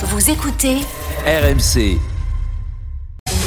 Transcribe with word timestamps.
Vous 0.00 0.30
écoutez 0.30 0.76
RMC. 1.26 1.98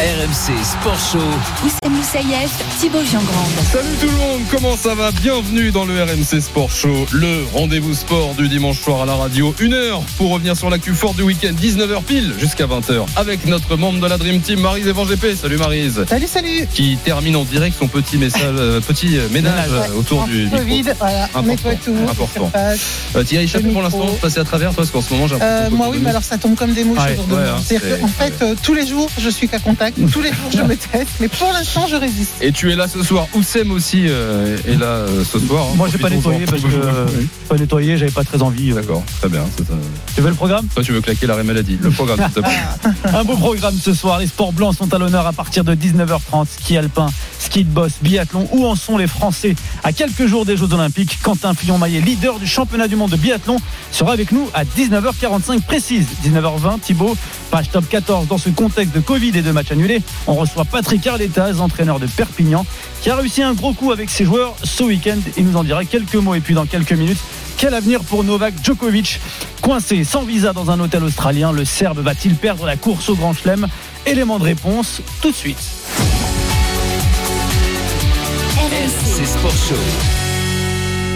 RMC 0.02 0.58
Sport 0.66 0.98
Show. 1.12 1.20
Oussem 1.64 1.92
Moussaïef, 1.96 2.50
Thibaut 2.80 3.04
Giangrande. 3.04 3.52
Salut 3.72 3.88
tout 4.02 4.08
le 4.08 4.18
monde, 4.18 4.42
comment 4.50 4.76
ça 4.76 4.96
va? 4.96 5.12
Bienvenue 5.12 5.70
dans 5.70 5.86
le 5.86 6.02
RMC 6.02 6.42
Sport 6.42 6.72
Show, 6.72 7.06
le 7.12 7.44
rendez-vous 7.54 7.94
sport 7.94 8.34
du 8.34 8.50
dimanche 8.50 8.80
soir 8.80 9.04
à 9.04 9.06
la 9.06 9.14
radio. 9.14 9.54
Une 9.60 9.76
heure 9.76 10.02
pour 10.18 10.32
revenir 10.32 10.58
sur 10.58 10.72
l'actu 10.72 10.96
fort 10.96 11.14
du 11.14 11.22
week-end, 11.22 11.52
19h 11.54 12.02
pile 12.02 12.34
jusqu'à 12.40 12.66
20h, 12.66 13.06
avec 13.16 13.46
notre 13.46 13.76
membre 13.76 14.00
de 14.02 14.08
la 14.08 14.18
Dream 14.18 14.42
Team, 14.42 14.62
Marise 14.62 14.88
Evan 14.88 15.06
GP. 15.06 15.36
Salut 15.40 15.58
Marise. 15.58 16.04
Salut, 16.10 16.26
salut. 16.28 16.68
Qui 16.74 16.98
termine 17.04 17.36
en 17.36 17.44
direct 17.44 17.78
son 17.78 17.88
petit 17.88 18.18
message, 18.18 18.42
euh, 18.58 18.82
petit 18.82 19.20
ménage 19.30 19.70
Ouais, 19.70 19.96
autour 19.96 20.22
en 20.22 20.26
du 20.28 20.46
micro. 20.46 20.58
Covid, 20.58 20.84
voilà, 20.98 21.30
on 21.36 21.40
Important, 21.40 21.44
nettoie 21.44 21.76
tout. 21.76 21.96
important. 22.10 22.52
Euh, 22.56 22.76
tu 23.24 23.36
y 23.36 23.38
as 23.38 23.44
échappé 23.44 23.66
Le 23.68 23.72
pour 23.74 23.84
micro. 23.84 24.00
l'instant, 24.02 24.18
passer 24.20 24.40
à 24.40 24.44
travers 24.46 24.70
toi, 24.70 24.78
parce 24.78 24.90
qu'en 24.90 25.02
ce 25.02 25.14
moment 25.14 25.28
j'ai 25.28 25.36
Euh, 25.40 25.70
moi, 25.70 25.90
oui, 25.92 26.00
mais 26.02 26.10
alors 26.10 26.24
ça 26.24 26.40
tombe 26.40 26.56
comme 26.56 26.74
des 26.74 26.86
mouches 26.86 26.98
de 26.98 27.04
ouais, 27.04 27.18
moi. 27.28 27.40
hein, 27.60 27.98
qu'en 28.02 28.08
fait, 28.08 28.34
euh, 28.42 28.56
tous 28.64 28.74
les 28.74 28.88
jours, 28.88 29.08
je 29.20 29.30
suis 29.30 29.48
qu'à 29.48 29.60
contact. 29.60 29.91
Tous 30.12 30.22
les 30.22 30.30
jours, 30.30 30.50
je 30.52 30.62
me 30.62 30.76
teste. 30.76 31.12
Mais 31.20 31.28
pour 31.28 31.52
l'instant, 31.52 31.88
je 31.90 31.96
résiste. 31.96 32.32
Et 32.42 32.52
tu 32.52 32.72
es 32.72 32.76
là 32.76 32.88
ce 32.88 33.04
soir. 33.04 33.28
Oussem 33.36 33.72
aussi 33.72 34.06
euh, 34.08 34.58
est 34.68 34.76
là 34.78 34.86
euh, 34.86 35.24
ce 35.24 35.40
soir. 35.40 35.66
hein. 35.72 35.76
Moi, 35.76 35.88
j'ai 35.92 35.98
pas 35.98 36.10
nettoyé 36.10 36.46
parce 36.46 36.62
que 36.62 36.68
euh, 36.68 37.06
pas 37.50 37.56
nettoyé, 37.58 37.98
j'avais 37.98 38.12
pas 38.12 38.24
très 38.24 38.42
envie. 38.42 38.72
euh. 38.72 38.76
D'accord, 38.76 39.04
très 39.20 39.30
bien. 39.30 39.44
ça. 39.58 39.74
Tu 40.16 40.22
veux 40.22 40.30
le 40.30 40.36
programme? 40.36 40.66
Toi, 40.74 40.84
tu 40.84 40.92
veux 40.92 41.02
claquer 41.02 41.28
l'arrêt 41.28 41.44
maladie. 41.44 41.78
Le 41.82 41.90
programme, 41.92 42.20
s'il 42.20 42.32
te 42.34 42.40
plaît. 42.40 42.92
Un 43.14 43.24
beau 43.24 43.36
programme 43.38 43.76
ce 43.82 43.94
soir. 43.94 44.20
Les 44.20 44.28
sports 44.28 44.54
blancs 44.54 44.76
sont 44.78 44.94
à 44.94 44.98
l'honneur 44.98 45.26
à 45.28 45.34
partir 45.34 45.64
de 45.64 45.74
19h30. 45.76 46.46
Ski 46.60 46.78
alpin, 46.78 47.08
ski 47.40 47.64
de 47.64 47.70
boss, 47.70 47.94
biathlon. 48.02 48.48
Où 48.52 48.66
en 48.66 48.76
sont 48.76 48.98
les 48.98 49.08
Français? 49.08 49.56
À 49.84 49.92
quelques 49.94 50.26
jours 50.28 50.46
des 50.46 50.58
Jeux 50.58 50.74
Olympiques 50.74 51.20
Quentin 51.22 51.54
Fillon-Maillet, 51.54 52.02
leader 52.02 52.40
du 52.40 52.48
championnat 52.48 52.88
du 52.88 52.96
monde 52.96 53.12
de 53.12 53.18
biathlon, 53.18 53.58
sera 53.92 54.14
avec 54.14 54.32
nous 54.32 54.50
à 54.54 54.64
19h45 54.64 55.62
précise. 55.62 56.06
19h20, 56.26 56.80
Thibaut, 56.82 57.16
page 57.50 57.70
top 57.72 57.88
14. 57.90 58.28
Dans 58.28 58.38
ce 58.38 58.50
contexte 58.50 58.94
de 58.96 59.00
Covid 59.00 59.32
et 59.36 59.42
de 59.42 59.52
matchs 59.52 59.72
on 60.28 60.36
reçoit 60.36 60.66
Patrick 60.66 61.06
Arletas, 61.08 61.60
entraîneur 61.60 62.00
de 62.00 62.08
Perpignan, 62.08 62.66
qui 63.02 63.10
a 63.10 63.16
réussi 63.16 63.42
un 63.42 63.54
gros 63.54 63.74
coup 63.74 63.92
avec 63.92 64.10
ses 64.10 64.26
joueurs 64.26 64.56
ce 64.64 64.84
week-end. 64.84 65.20
Il 65.38 65.46
nous 65.46 65.58
en 65.58 65.64
dira 65.64 65.86
quelques 65.86 66.16
mots. 66.16 66.36
Et 66.36 66.42
puis 66.42 66.54
dans 66.54 66.66
quelques 66.66 66.94
minutes, 66.94 67.20
quel 67.58 67.74
avenir 67.74 68.02
pour 68.04 68.24
Novak 68.24 68.54
Djokovic 68.64 69.20
Coincé 69.62 70.04
sans 70.04 70.24
visa 70.24 70.54
dans 70.54 70.72
un 70.72 70.80
hôtel 70.80 71.04
australien, 71.04 71.52
le 71.52 71.66
Serbe 71.66 72.00
va-t-il 72.00 72.36
perdre 72.36 72.66
la 72.66 72.76
course 72.76 73.10
au 73.10 73.16
Grand 73.16 73.34
Chelem? 73.34 73.68
Élément 74.06 74.40
de 74.40 74.46
réponse 74.46 75.02
tout 75.22 75.32
de 75.32 75.36
suite. 75.36 75.60
RMC 78.58 79.26
Sport 79.26 79.52
Show. 79.52 80.21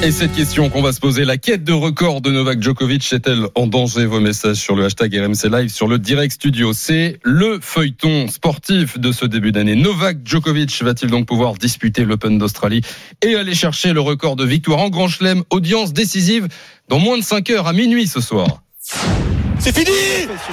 Et 0.04 0.12
cette 0.12 0.34
question 0.34 0.70
qu'on 0.70 0.82
va 0.84 0.92
se 0.94 1.00
poser, 1.00 1.26
la 1.26 1.38
quête 1.38 1.64
de 1.64 1.74
record 1.74 2.22
de 2.22 2.30
Novak 2.30 2.62
Djokovic 2.62 3.12
est-elle 3.12 3.48
en 3.56 3.66
danger 3.66 4.06
Vos 4.06 4.20
messages 4.20 4.58
sur 4.58 4.76
le 4.76 4.86
hashtag 4.86 5.16
RMC 5.16 5.50
Live, 5.50 5.70
sur 5.70 5.88
le 5.88 5.98
Direct 5.98 6.34
Studio. 6.34 6.74
C'est 6.74 7.20
le 7.24 7.60
feuilleton 7.60 8.28
sportif 8.28 9.00
de 9.00 9.12
ce 9.12 9.26
début 9.26 9.52
d'année. 9.52 9.76
Novak 9.76 10.18
Djokovic 10.24 10.84
va-t-il 10.84 11.10
donc 11.10 11.26
pouvoir 11.26 11.54
disputer 11.54 12.06
l'Open 12.06 12.38
d'Australie 12.38 12.82
et 13.24 13.36
aller 13.36 13.56
chercher 13.56 13.94
le 13.94 14.02
record 14.02 14.36
de 14.36 14.46
victoire 14.46 14.80
en 14.80 14.90
Grand 14.90 15.08
Chelem? 15.08 15.44
Audience 15.50 15.92
décisive 15.92 16.50
dans 16.88 17.00
moins 17.00 17.18
de 17.18 17.24
5 17.24 17.50
heures 17.50 17.68
à 17.68 17.74
minuit 17.74 18.06
ce 18.06 18.22
soir. 18.22 18.62
C'est 19.59 19.76
fini 19.76 19.90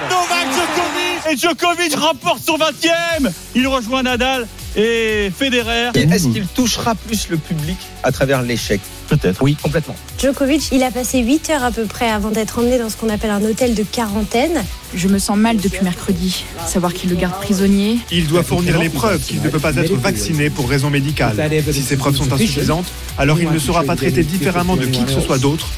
Novak 0.09 0.47
Djokovic 0.55 1.33
Et 1.33 1.37
Djokovic 1.37 1.95
remporte 1.95 2.41
son 2.43 2.57
20e 2.57 3.31
Il 3.55 3.67
rejoint 3.67 4.03
Nadal 4.03 4.47
et 4.77 5.31
Federer. 5.37 5.91
Est-ce 5.95 6.29
qu'il 6.29 6.47
touchera 6.47 6.95
plus 6.95 7.29
le 7.29 7.37
public 7.37 7.77
à 8.03 8.13
travers 8.13 8.43
l'échec 8.43 8.81
Peut-être. 9.09 9.43
Oui, 9.43 9.57
complètement. 9.61 9.95
Djokovic, 10.19 10.71
il 10.73 10.83
a 10.83 10.91
passé 10.91 11.19
8 11.19 11.51
heures 11.51 11.65
à 11.65 11.71
peu 11.71 11.85
près 11.85 12.09
avant 12.09 12.31
d'être 12.31 12.59
emmené 12.59 12.79
dans 12.79 12.89
ce 12.89 12.97
qu'on 12.97 13.11
appelle 13.11 13.31
un 13.31 13.45
hôtel 13.45 13.75
de 13.75 13.83
quarantaine. 13.83 14.65
Je 14.95 15.09
me 15.09 15.19
sens 15.19 15.37
mal 15.37 15.59
depuis 15.59 15.83
mercredi. 15.83 16.45
Savoir 16.67 16.95
qu'il 16.95 17.11
le 17.11 17.17
garde 17.17 17.35
prisonnier. 17.35 17.99
Il 18.11 18.27
doit 18.27 18.43
fournir 18.43 18.79
les 18.79 18.89
preuves 18.89 19.21
qu'il 19.21 19.43
ne 19.43 19.49
peut 19.49 19.59
pas 19.59 19.75
être 19.77 19.95
vacciné 19.97 20.51
pour 20.51 20.69
raison 20.69 20.91
médicale. 20.91 21.37
Si 21.71 21.83
ces 21.83 21.97
preuves 21.97 22.17
sont 22.17 22.33
insuffisantes, 22.33 22.87
alors 23.19 23.39
il 23.41 23.51
ne 23.51 23.59
sera 23.59 23.85
pas 23.85 23.97
traité 23.97 24.23
différemment 24.23 24.77
de 24.77 24.87
qui 24.87 25.05
que 25.05 25.11
ce 25.11 25.21
soit 25.21 25.39
d'autre. 25.39 25.69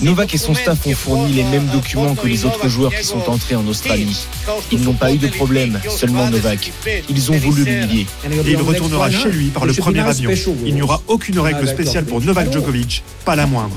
Novak 0.00 0.34
et 0.34 0.38
son 0.38 0.54
staff 0.54 0.86
ont 0.86 0.94
fourni 0.94 1.32
les 1.32 1.42
mêmes 1.42 1.66
documents 1.66 2.14
que 2.14 2.28
les 2.28 2.44
autres 2.44 2.68
joueurs 2.68 2.94
qui 2.94 3.04
sont 3.04 3.28
entrés 3.28 3.56
en 3.56 3.66
Australie. 3.66 4.26
Ils 4.70 4.80
n'ont 4.82 4.94
pas 4.94 5.12
eu 5.12 5.18
de 5.18 5.26
problème, 5.28 5.80
seulement 5.88 6.30
Novak. 6.30 6.72
Ils 7.08 7.32
ont 7.32 7.36
voulu 7.36 7.64
l'humilier. 7.64 8.06
Et 8.44 8.50
il 8.52 8.56
retournera 8.56 9.10
chez 9.10 9.30
lui 9.30 9.46
par 9.48 9.66
le 9.66 9.72
premier 9.72 10.00
avion. 10.00 10.30
Il 10.64 10.74
n'y 10.74 10.82
aura 10.82 11.00
aucune 11.08 11.38
règle 11.38 11.66
spéciale 11.66 12.04
pour 12.04 12.20
Novak 12.20 12.52
Djokovic, 12.52 13.02
pas 13.24 13.36
la 13.36 13.46
moindre. 13.46 13.74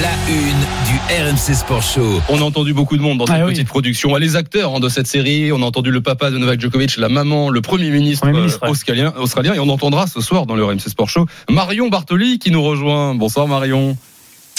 La 0.00 0.10
une 0.32 0.60
du 0.86 0.98
RMC 1.30 1.54
Sport 1.56 1.82
Show. 1.82 2.20
On 2.28 2.40
a 2.40 2.44
entendu 2.44 2.72
beaucoup 2.72 2.96
de 2.96 3.02
monde 3.02 3.18
dans 3.18 3.26
cette 3.26 3.34
Ah 3.36 3.46
oui. 3.46 3.52
petite 3.52 3.66
production. 3.66 4.14
Les 4.16 4.36
acteurs 4.36 4.76
hein, 4.76 4.80
de 4.80 4.88
cette 4.88 5.06
série, 5.08 5.50
on 5.50 5.60
a 5.62 5.64
entendu 5.64 5.90
le 5.90 6.00
papa 6.00 6.30
de 6.30 6.38
Novak 6.38 6.60
Djokovic, 6.60 6.96
la 6.98 7.08
maman, 7.08 7.50
le 7.50 7.60
premier 7.60 7.90
ministre, 7.90 8.26
Premier 8.26 8.38
ministre, 8.38 8.60
euh, 8.62 8.66
ouais. 8.66 8.70
australien, 8.72 9.12
australien, 9.18 9.54
et 9.54 9.58
on 9.58 9.68
entendra 9.68 10.06
ce 10.06 10.20
soir 10.20 10.46
dans 10.46 10.54
le 10.54 10.64
RMC 10.64 10.88
Sport 10.88 11.08
Show 11.08 11.26
Marion 11.50 11.88
Bartoli 11.88 12.38
qui 12.38 12.50
nous 12.52 12.62
rejoint. 12.62 13.14
Bonsoir 13.16 13.48
Marion. 13.48 13.96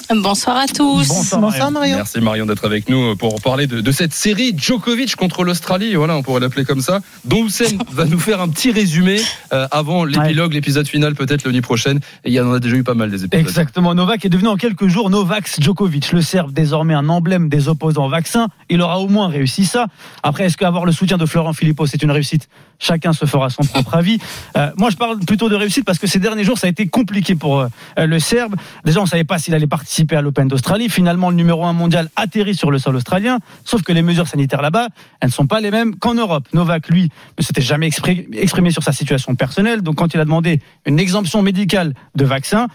Bonsoir 0.10 0.58
à 0.58 0.66
tous. 0.66 1.08
Bonsoir, 1.08 1.42
Bonsoir, 1.42 1.72
Marion. 1.72 1.98
Merci 1.98 2.20
Marion 2.20 2.46
d'être 2.46 2.66
avec 2.66 2.90
nous 2.90 3.16
pour 3.16 3.42
parler 3.42 3.68
de, 3.68 3.80
de 3.80 3.92
cette 3.92 4.14
série 4.14 4.56
Djokovic 4.58 5.16
contre 5.16 5.44
l'Australie. 5.44 5.94
Voilà, 5.96 6.16
on 6.18 6.24
pourrait 6.24 6.40
l'appeler 6.40 6.66
comme 6.66 6.82
ça. 6.82 7.00
Dont 7.26 7.46
Hussein 7.46 7.78
va 7.92 8.06
nous 8.06 8.20
faire 8.20 8.42
un 8.42 8.50
petit 8.50 8.72
résumé 8.72 9.22
euh, 9.54 9.68
avant 9.72 10.06
l'épilogue, 10.06 10.54
l'épisode 10.54 10.88
final 10.88 11.14
peut-être 11.14 11.46
l'année 11.46 11.62
prochaine. 11.62 12.00
Et 12.26 12.30
il 12.30 12.34
y 12.34 12.40
en 12.40 12.52
a 12.52 12.60
déjà 12.60 12.76
eu 12.76 12.84
pas 12.84 12.96
mal 12.96 13.12
des 13.12 13.24
épisodes. 13.24 13.46
Exactement. 13.46 13.94
Novak 13.94 14.26
est 14.26 14.30
devenu 14.30 14.48
en 14.48 14.58
quelques 14.58 14.88
jours 14.88 15.10
Novak 15.10 15.48
Djokovic. 15.60 16.12
Le 16.12 16.22
Serbe, 16.22 16.52
désormais 16.52 16.96
un 16.96 17.08
emblème 17.08 17.48
des 17.48 17.68
opposants 17.70 18.06
au 18.06 18.10
vaccin. 18.10 18.48
Il 18.70 18.82
aura 18.82 19.00
au 19.00 19.08
moins 19.08 19.28
réussi 19.28 19.66
ça. 19.66 19.88
Après, 20.24 20.46
est-ce 20.46 20.58
qu'avoir 20.58 20.86
le 20.86 20.92
soutien 20.92 21.18
de 21.18 21.26
Florent 21.26 21.54
Philippot, 21.54 21.86
c'est 21.86 22.02
une 22.02 22.12
réussite? 22.12 22.50
Chacun 22.80 23.12
se 23.14 23.26
fera 23.26 23.50
son 23.50 23.64
propre 23.64 23.96
avis. 23.96 24.20
Euh, 24.58 24.72
moi, 24.78 24.90
je 24.90 24.96
parle 24.96 25.20
plutôt 25.20 25.50
de 25.50 25.56
réussite 25.56 25.86
parce 25.86 26.00
que 26.00 26.08
ces 26.08 26.20
derniers 26.20 26.46
jours, 26.46 26.58
ça 26.58 26.68
a 26.68 26.70
été 26.70 26.88
compliqué 26.88 27.36
pour 27.36 27.60
euh, 27.60 27.68
le 27.98 28.20
Serbe. 28.20 28.56
Déjà, 28.86 29.00
on 29.02 29.04
ne 29.04 29.10
savait 29.10 29.26
pas 29.26 29.38
s'il 29.38 29.54
allait 29.54 29.68
participer 29.90 30.18
à 30.18 30.22
l'Open 30.22 30.48
d'Australie. 30.48 30.88
Finalement, 30.88 31.32
le 31.32 31.36
numéro 31.36 31.66
un 31.66 31.74
mondial 31.74 32.10
atterrit 32.16 32.54
sur 32.54 32.70
le 32.70 32.78
sol 32.78 32.96
australien. 32.96 33.40
Sauf 33.66 33.82
que 33.82 33.92
les 33.92 34.04
mesures 34.04 34.28
sanitaires 34.28 34.62
là-bas, 34.62 34.90
elles 35.20 35.30
ne 35.30 35.34
sont 35.34 35.48
pas 35.48 35.60
les 35.62 35.72
mêmes 35.72 35.96
qu'en 35.96 36.14
Europe. 36.14 36.48
Novak, 36.54 36.90
lui, 36.90 37.10
ne 37.40 37.44
s'était 37.44 37.64
jamais 37.64 37.88
exprimé 37.88 38.70
sur 38.70 38.84
sa 38.84 38.92
situation 38.92 39.34
personnelle. 39.34 39.82
Donc, 39.82 39.96
quand 39.96 40.14
il 40.14 40.20
a 40.20 40.26
demandé 40.26 40.62
une 40.86 41.00
exemption 41.00 41.42
médicale 41.42 41.96
de 42.14 42.24
vaccin, 42.24 42.68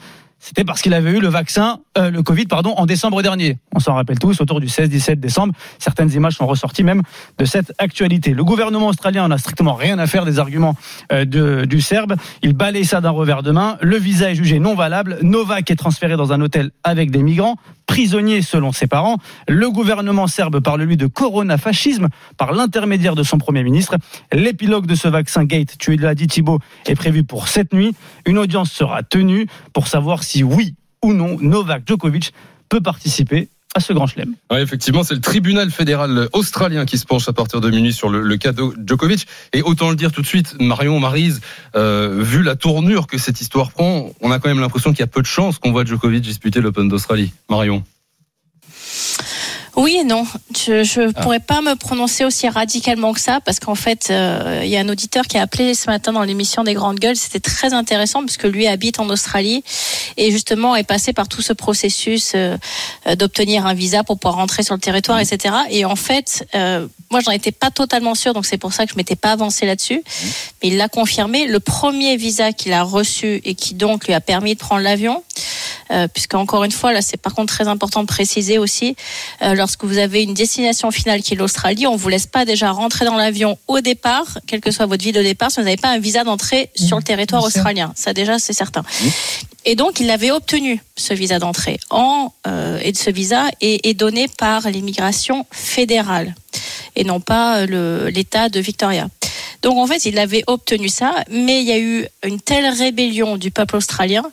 c'était 0.45 0.65
parce 0.65 0.83
qu'il 0.83 0.93
avait 0.93 1.13
eu 1.13 1.21
le 1.21 1.29
vaccin, 1.29 1.79
euh, 1.97 2.11
le 2.11 2.23
Covid, 2.23 2.45
pardon, 2.45 2.75
en 2.77 2.85
décembre 2.85 3.23
dernier. 3.23 3.57
On 3.75 3.79
s'en 3.79 3.95
rappelle 3.95 4.19
tous, 4.19 4.43
autour 4.43 4.61
du 4.61 4.67
16-17 4.67 5.15
décembre. 5.15 5.55
Certaines 5.79 6.13
images 6.13 6.35
sont 6.35 6.47
ressorties 6.47 6.85
même 6.85 7.01
de 7.39 7.47
cette 7.47 7.73
actualité. 7.79 8.35
Le 8.35 8.45
gouvernement 8.45 8.89
australien 8.89 9.27
n'a 9.27 9.39
strictement 9.39 9.73
rien 9.73 9.99
à 9.99 10.07
faire 10.07 10.27
des 10.27 10.39
arguments 10.39 10.77
euh, 11.13 11.65
du 11.65 11.81
Serbe. 11.81 12.17
Il 12.43 12.53
balaye 12.53 12.85
ça 12.85 13.01
d'un 13.01 13.09
revers 13.09 13.43
de 13.43 13.53
main. 13.53 13.79
Le 13.81 13.97
visa 13.97 14.31
est 14.31 14.35
jugé 14.35 14.59
non 14.59 14.75
valable. 14.75 15.17
Novak 15.23 15.71
est 15.71 15.77
transféré 15.77 16.19
dans 16.19 16.35
un 16.35 16.43
hôtel 16.43 16.73
avec 16.83 17.11
des 17.11 17.23
migrants, 17.23 17.57
prisonnier 17.87 18.43
selon 18.43 18.73
ses 18.73 18.87
parents. 18.87 19.19
Le 19.49 19.71
gouvernement 19.71 20.27
serbe 20.27 20.61
parle 20.61 20.83
lui 20.83 20.97
de 20.97 21.07
corona-fascisme 21.07 22.09
par 22.37 22.53
l'intermédiaire 22.53 23.15
de 23.15 23.23
son 23.23 23.39
premier 23.39 23.63
ministre. 23.63 23.97
L'épilogue 24.33 24.87
de 24.87 24.95
ce 24.95 25.09
vaccin 25.09 25.45
Gate, 25.45 25.77
tu 25.79 25.97
l'as 25.97 26.15
dit 26.15 26.27
Thibault, 26.27 26.61
est 26.87 26.95
prévu 26.95 27.25
pour 27.25 27.49
cette 27.49 27.73
nuit. 27.73 27.95
Une 28.27 28.39
audience 28.39 28.71
sera 28.71 29.03
tenue 29.03 29.47
pour 29.73 29.89
savoir 29.89 30.23
si 30.23 30.43
oui 30.43 30.75
ou 31.03 31.13
non 31.13 31.37
Novak 31.41 31.83
Djokovic 31.87 32.33
peut 32.69 32.81
participer 32.81 33.49
à 33.75 33.81
ce 33.81 33.93
grand 33.93 34.07
chelem. 34.07 34.35
Effectivement, 34.53 35.03
c'est 35.03 35.15
le 35.15 35.21
tribunal 35.21 35.71
fédéral 35.71 36.29
australien 36.33 36.85
qui 36.87 36.97
se 36.97 37.05
penche 37.05 37.29
à 37.29 37.33
partir 37.33 37.61
de 37.61 37.71
minuit 37.71 37.93
sur 37.93 38.09
le, 38.09 38.23
le 38.23 38.37
cas 38.37 38.53
de 38.53 38.63
Djokovic. 38.87 39.27
Et 39.53 39.63
autant 39.63 39.91
le 39.91 39.97
dire 39.97 40.13
tout 40.13 40.23
de 40.23 40.27
suite, 40.27 40.57
Marion 40.61 41.01
Marise, 41.01 41.41
euh, 41.75 42.23
vu 42.23 42.43
la 42.43 42.55
tournure 42.57 43.07
que 43.07 43.19
cette 43.19 43.41
histoire 43.41 43.73
prend, 43.73 44.11
on 44.21 44.31
a 44.31 44.39
quand 44.39 44.49
même 44.49 44.61
l'impression 44.61 44.91
qu'il 44.91 45.01
y 45.01 45.03
a 45.03 45.09
peu 45.09 45.23
de 45.23 45.27
chances 45.27 45.59
qu'on 45.59 45.73
voit 45.73 45.85
Djokovic 45.85 46.23
disputer 46.23 46.61
l'Open 46.61 46.89
d'Australie. 46.89 47.33
Marion. 47.51 47.83
Oui 49.77 49.97
et 50.01 50.05
non. 50.05 50.25
Je 50.55 51.01
ne 51.01 51.11
pourrais 51.11 51.41
pas 51.41 51.61
me 51.61 51.75
prononcer 51.75 52.25
aussi 52.25 52.49
radicalement 52.49 53.13
que 53.13 53.21
ça 53.21 53.41
parce 53.41 53.59
qu'en 53.59 53.75
fait, 53.75 54.09
euh, 54.11 54.61
il 54.63 54.69
y 54.69 54.77
a 54.77 54.81
un 54.81 54.89
auditeur 54.89 55.25
qui 55.27 55.37
a 55.37 55.43
appelé 55.43 55.75
ce 55.75 55.91
matin 55.91 56.13
dans 56.13 56.23
l'émission 56.23 56.63
des 56.63 56.75
Grandes 56.75 57.01
Gueules. 57.01 57.17
C'était 57.17 57.41
très 57.41 57.73
intéressant 57.73 58.21
parce 58.21 58.37
que 58.37 58.47
lui 58.47 58.67
habite 58.67 59.01
en 59.01 59.09
Australie 59.09 59.65
et 60.17 60.31
justement 60.31 60.77
est 60.77 60.85
passé 60.85 61.13
par 61.13 61.29
tout 61.29 61.43
ce 61.43 61.53
processus 61.53 62.33
euh, 62.35 62.57
euh, 63.07 63.17
d'obtenir 63.17 63.67
un 63.67 63.75
visa 63.75 64.05
pour 64.05 64.19
pouvoir 64.19 64.37
rentrer 64.37 64.63
sur 64.63 64.75
le 64.75 64.81
territoire, 64.81 65.19
etc. 65.19 65.55
Et 65.71 65.85
en 65.85 65.97
fait, 65.97 66.47
euh, 66.55 66.87
moi, 67.11 67.21
j'en 67.21 67.33
étais 67.33 67.53
pas 67.53 67.71
totalement 67.71 68.15
sûre, 68.15 68.33
donc 68.33 68.47
c'est 68.47 68.59
pour 68.59 68.73
ça 68.73 68.87
que 68.87 68.93
je 68.93 68.97
m'étais 68.97 69.17
pas 69.17 69.33
avancé 69.33 69.67
là-dessus. 69.67 70.03
Mais 70.63 70.69
il 70.69 70.77
l'a 70.77 70.89
confirmé. 70.89 71.47
Le 71.47 71.61
premier 71.61 72.17
visa 72.17 72.53
qu'il 72.53 72.73
a 72.73 72.83
reçu 72.83 73.41
et 73.45 73.55
qui 73.55 73.75
donc 73.75 74.07
lui 74.07 74.15
a 74.15 74.21
permis 74.21 74.55
de 74.55 74.59
prendre 74.59 74.83
l'avion, 74.83 75.23
puisque 76.13 76.35
encore 76.35 76.65
une 76.65 76.73
fois, 76.73 76.93
là, 76.93 77.03
c'est 77.03 77.17
par 77.17 77.35
contre 77.35 77.55
très 77.55 77.69
important 77.69 78.03
de 78.03 78.09
préciser 78.09 78.59
aussi, 78.59 78.97
lorsque 79.65 79.85
vous 79.85 79.97
avez 79.97 80.23
une 80.23 80.35
destination 80.35 80.91
finale 80.91 81.23
qui 81.23 81.33
est 81.33 81.39
l'Australie, 81.39 81.87
on 81.87 81.97
vous 81.97 82.11
laisse 82.11 82.27
pas 82.27 82.45
déjà 82.45 82.71
rentrer 82.71 83.07
dans 83.07 83.17
l'avion 83.17 83.57
au 83.67 83.81
départ, 83.81 84.27
quelle 84.47 84.61
que 84.61 84.71
soit 84.71 84.85
votre 84.85 85.03
ville 85.03 85.15
de 85.15 85.23
départ, 85.23 85.51
si 85.51 85.59
vous 85.59 85.65
n'avez 85.65 85.79
pas 85.79 85.89
un 85.89 85.99
visa 85.99 86.23
d'entrée 86.23 86.69
sur 86.75 86.99
le 86.99 87.03
territoire 87.03 87.43
australien. 87.43 87.91
Ça 87.97 88.13
déjà, 88.13 88.39
c'est 88.39 88.53
certain. 88.53 88.83
Et 89.65 89.75
donc, 89.75 90.01
il 90.01 90.11
avait 90.11 90.31
obtenu 90.31 90.83
ce 90.97 91.15
visa 91.15 91.39
d'entrée. 91.39 91.81
En 91.89 92.31
euh, 92.47 92.79
et 92.83 92.93
ce 92.93 93.09
visa 93.09 93.47
est, 93.63 93.87
est 93.87 93.95
donné 93.95 94.29
par 94.29 94.69
l'immigration 94.69 95.47
fédérale 95.51 96.35
et 96.95 97.05
non 97.05 97.21
pas 97.21 97.61
euh, 97.61 98.11
l'État 98.11 98.51
de 98.51 98.61
Victoria. 98.61 99.09
Donc 99.63 99.79
en 99.79 99.87
fait, 99.87 100.05
il 100.05 100.19
avait 100.19 100.45
obtenu 100.47 100.91
ça, 100.91 101.25
mais 101.31 101.63
il 101.63 101.67
y 101.67 101.73
a 101.73 101.79
eu 101.79 102.07
une 102.23 102.39
telle 102.39 102.67
rébellion 102.67 103.39
du 103.39 103.51
peuple 103.51 103.77
australien 103.77 104.25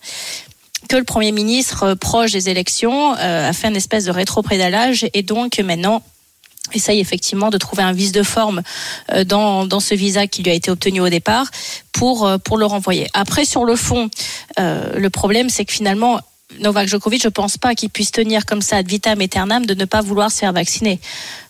que 0.91 0.97
le 0.97 1.05
Premier 1.05 1.31
ministre, 1.31 1.93
proche 1.93 2.33
des 2.33 2.49
élections, 2.49 3.15
euh, 3.15 3.47
a 3.47 3.53
fait 3.53 3.69
une 3.69 3.77
espèce 3.77 4.03
de 4.03 4.11
rétro-prédalage 4.11 5.07
et 5.13 5.23
donc 5.23 5.57
maintenant 5.59 6.03
essaye 6.73 6.99
effectivement 6.99 7.49
de 7.49 7.57
trouver 7.57 7.81
un 7.81 7.93
vice 7.93 8.11
de 8.11 8.23
forme 8.23 8.61
euh, 9.13 9.23
dans, 9.23 9.79
ce 9.79 9.95
visa 9.95 10.27
qui 10.27 10.43
lui 10.43 10.51
a 10.51 10.53
été 10.53 10.69
obtenu 10.69 10.99
au 10.99 11.07
départ 11.07 11.49
pour, 11.93 12.27
euh, 12.27 12.38
le 12.57 12.65
renvoyer. 12.65 13.07
Après, 13.13 13.45
sur 13.45 13.63
le 13.63 13.77
fond, 13.77 14.09
le 14.57 15.07
problème, 15.07 15.49
c'est 15.49 15.63
que 15.63 15.71
finalement, 15.71 16.19
Novak 16.59 16.88
Djokovic, 16.88 17.24
je 17.24 17.30
pense 17.30 17.57
pas 17.57 17.75
qu'il 17.75 17.89
puisse 17.89 18.12
tenir 18.12 18.45
comme 18.45 18.62
ça 18.62 18.77
ad 18.77 18.88
vitam 18.88 19.19
aeternam 19.21 19.65
de 19.65 19.74
ne 19.74 19.86
pas 19.86 20.01
vouloir 20.01 20.31
se 20.31 20.39
faire 20.39 20.53
vacciner. 20.53 21.00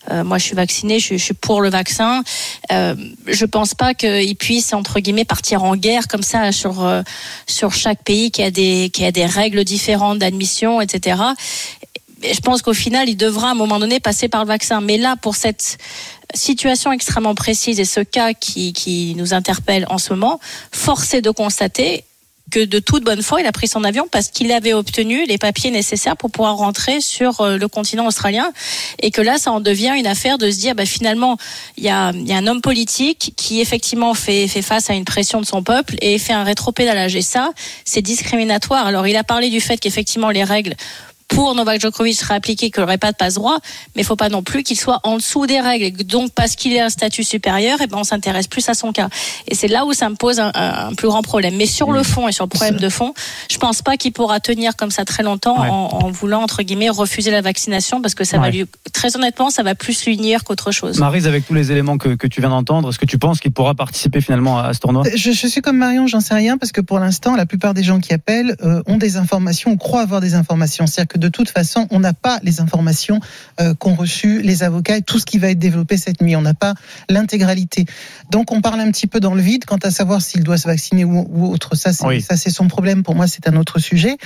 Euh, 0.09 0.24
moi, 0.24 0.38
je 0.38 0.45
suis 0.45 0.56
vaccinée, 0.56 1.00
je, 1.00 1.15
suis 1.15 1.33
pour 1.33 1.62
le 1.62 1.69
vaccin. 1.69 2.24
Euh, 2.71 2.95
je 3.27 3.45
pense 3.45 3.74
pas 3.74 3.94
qu'il 3.94 4.36
puisse 4.36 4.74
entre 4.74 5.00
guillemets 5.00 5.25
partir 5.25 5.63
en 5.63 5.75
guerre 5.75 6.07
comme 6.07 6.24
ça 6.24 6.51
sur 6.51 6.83
euh, 6.83 7.01
sur 7.48 7.74
chaque 7.74 8.03
pays 8.03 8.31
qui 8.31 8.44
a 8.44 8.51
des 8.51 8.89
qui 8.92 9.06
a 9.06 9.12
des 9.12 9.25
règles 9.25 9.63
différentes 9.63 10.19
d'admission, 10.19 10.81
etc. 10.81 11.21
Et 12.24 12.33
je 12.33 12.39
pense 12.39 12.62
qu'au 12.62 12.74
final, 12.74 13.09
il 13.09 13.15
devra 13.15 13.50
à 13.50 13.51
un 13.51 13.56
moment 13.56 13.80
donné 13.80 14.00
passer 14.00 14.27
par 14.27 14.44
le 14.44 14.48
vaccin. 14.48 14.81
Mais 14.81 14.98
là, 14.98 15.15
pour 15.15 15.36
cette 15.36 15.77
situation 16.33 16.92
extrêmement 16.92 17.36
précise 17.36 17.80
et 17.80 17.86
ce 17.86 18.00
cas 18.00 18.33
qui, 18.33 18.74
qui 18.74 19.15
nous 19.15 19.33
interpelle 19.33 19.86
en 19.89 19.98
ce 19.98 20.13
moment, 20.13 20.39
force 20.71 21.13
est 21.13 21.21
de 21.21 21.31
constater 21.31 22.06
que 22.51 22.63
de 22.63 22.80
toute 22.80 23.03
bonne 23.03 23.24
foi, 23.24 23.42
il 23.42 23.48
a 23.48 23.51
pris 23.51 23.68
son 23.68 23.83
avion 23.83 24.07
parce 24.12 24.27
qu'il 24.27 24.51
avait 24.51 24.74
obtenu 24.74 25.25
les 25.25 25.39
papiers 25.39 25.71
nécessaires 25.71 26.15
pour 26.15 26.30
pouvoir 26.30 26.57
rentrer 26.57 27.01
sur 27.01 27.42
euh, 27.42 27.57
le 27.57 27.68
continent 27.68 28.06
australien 28.06 28.51
et 29.01 29.09
que 29.09 29.21
là, 29.21 29.39
ça 29.39 29.51
en 29.51 29.62
devient 29.62 29.94
une 29.98 30.06
affaire 30.06 30.38
de 30.38 30.51
se 30.51 30.59
dire, 30.59 30.75
bah, 30.75 30.86
finalement, 30.86 31.38
il 31.77 31.83
y 31.83 31.89
a, 31.89 32.12
y 32.13 32.33
a 32.33 32.38
un 32.38 32.45
homme 32.45 32.62
politique 32.62 33.33
qui 33.36 33.62
effectivement 33.62 34.13
fait, 34.13 34.48
fait 34.48 34.62
face 34.62 34.89
à 34.89 34.94
une 34.94 35.06
pression 35.06 35.42
de 35.42 35.45
son 35.45 35.63
peuple 35.63 35.95
et 36.01 36.19
fait 36.19 36.33
un 36.33 36.44
rétropédalage. 36.44 37.15
Et 37.15 37.21
ça, 37.21 37.51
c'est 37.86 38.01
discriminatoire. 38.01 38.86
Alors, 38.86 39.07
il 39.07 39.15
a 39.15 39.24
parlé 39.24 39.50
du 39.50 39.62
fait 39.62 39.77
qu'effectivement, 39.77 40.30
les 40.30 40.44
règles 40.44 40.75
pour 41.31 41.56
Novak 41.56 41.80
Djokovic 41.81 42.16
seraient 42.16 42.36
appliquées, 42.36 42.69
qu'il 42.72 42.81
n'aurait 42.81 42.98
pas 42.98 43.12
de 43.12 43.18
passe-droit, 43.18 43.57
mais 43.95 44.01
il 44.01 44.06
faut 44.06 44.16
pas 44.16 44.30
non 44.30 44.44
plus 44.44 44.63
qu'il 44.63 44.78
soit 44.78 45.00
en 45.04 45.18
dessous 45.18 45.45
des 45.48 45.60
règles. 45.60 46.04
Donc, 46.04 46.31
parce 46.33 46.56
qu'il 46.56 46.78
a 46.78 46.86
un 46.86 46.89
statut 46.89 47.24
supérieur, 47.24 47.81
et 47.81 47.88
ben, 47.88 47.98
on 47.98 48.04
s'intéresse 48.04 48.48
plus 48.48 48.68
à 48.69 48.74
son 48.74 48.92
cas. 48.92 49.10
Et 49.48 49.56
c'est 49.56 49.68
là 49.68 49.86
où 49.86 49.94
ça 49.94 50.10
me 50.10 50.16
pose 50.16 50.39
un, 50.39 50.94
plus 50.95 51.07
grand 51.07 51.22
problème. 51.22 51.56
Mais 51.56 51.66
sur 51.66 51.92
le 51.92 52.04
fond 52.04 52.28
et 52.28 52.31
sur 52.31 52.45
le 52.45 52.50
problème 52.50 52.78
de 52.78 52.89
fond, 52.89 53.13
je 53.50 53.57
pense 53.57 53.81
pas 53.81 53.98
qu'il 53.98 54.12
pourra 54.12 54.39
tenir 54.39 54.75
comme 54.75 54.92
ça 54.92 55.06
très 55.06 55.24
longtemps 55.24 55.62
Ouais. 55.62 55.69
en, 55.69 56.06
en 56.06 56.12
voulant, 56.12 56.42
entre 56.42 56.63
guillemets, 56.63 56.89
refuser 56.89 57.30
la 57.31 57.42
vaccination 57.42 58.01
parce 58.01 58.16
que 58.16 58.24
ça 58.24 58.38
va 58.38 58.50
lui, 58.50 58.66
très 58.94 59.16
honnêtement, 59.16 59.50
ça 59.50 59.63
va 59.63 59.75
plus 59.75 60.06
lui 60.06 60.18
nuire 60.18 60.44
qu'autre 60.44 60.72
chose. 60.72 60.98
Marise, 61.00 61.27
avec 61.27 61.45
tous 61.48 61.54
les 61.54 61.72
éléments 61.72 61.98
que, 61.98 62.10
que 62.16 62.27
tu 62.27 62.42
viens 62.42 62.50
d'entendre, 62.50 62.89
est-ce 62.89 63.00
que 63.00 63.06
tu 63.06 63.18
penses 63.18 63.39
qu'il 63.39 63.51
pourra 63.51 63.75
participer 63.75 64.22
finalement 64.22 64.60
à, 64.60 64.68
à 64.68 64.74
ce 64.74 64.80
tournoi? 64.80 65.04
Je, 65.13 65.31
je 65.31 65.48
suis 65.48 65.62
comme 65.62 65.77
Marion, 65.77 66.07
j'en 66.07 66.19
sais 66.19 66.34
rien 66.34 66.57
parce 66.57 66.72
que 66.72 66.81
pour 66.81 67.00
l'instant, 67.00 67.36
la 67.36 67.45
plupart 67.45 67.74
des 67.74 67.84
gens 67.84 68.00
qui 68.00 68.13
appellent 68.13 68.56
euh, 68.63 68.81
ont 68.88 68.98
des 68.98 69.18
informations, 69.18 69.72
ou 69.72 69.77
croient 69.77 70.01
avoir 70.01 70.22
des 70.22 70.36
informations. 70.36 70.88
C'est-à-dire 70.88 71.07
que 71.10 71.18
de 71.21 71.29
toute 71.29 71.50
façon, 71.50 71.88
on 71.91 72.00
n'a 72.01 72.12
pas 72.13 72.39
les 72.44 72.59
informations 72.59 73.19
euh, 73.62 73.73
qu'ont 73.73 73.95
reçues 73.95 74.41
les 74.41 74.63
avocats 74.63 74.97
et 74.97 75.01
tout 75.01 75.19
ce 75.19 75.25
qui 75.25 75.38
va 75.38 75.50
être 75.51 75.59
développé 75.59 75.95
cette 75.95 76.19
nuit. 76.21 76.35
On 76.35 76.41
n'a 76.41 76.53
pas 76.53 76.73
l'intégralité. 77.09 77.85
Donc, 78.31 78.51
on 78.51 78.59
parle 78.62 78.81
un 78.81 78.91
petit 78.91 79.07
peu 79.07 79.19
dans 79.21 79.33
le 79.35 79.41
vide 79.41 79.63
quant 79.65 79.77
à 79.83 79.91
savoir 79.91 80.21
s'il 80.21 80.44
doit 80.44 80.57
se 80.57 80.68
vacciner 80.68 81.06
ou, 81.06 81.25
ou 81.31 81.47
autre. 81.53 81.75
Ça, 81.75 81.94
c'est 81.94 82.06
Oui. 82.06 82.21
ça, 82.21 82.35
c'est 82.35 82.50
son 82.50 82.68
problème. 82.68 83.03
Pour 83.03 83.15
moi, 83.15 83.27
c'est 83.27 83.47
un 83.47 83.56
autre 83.56 83.79
sujet. 83.79 84.18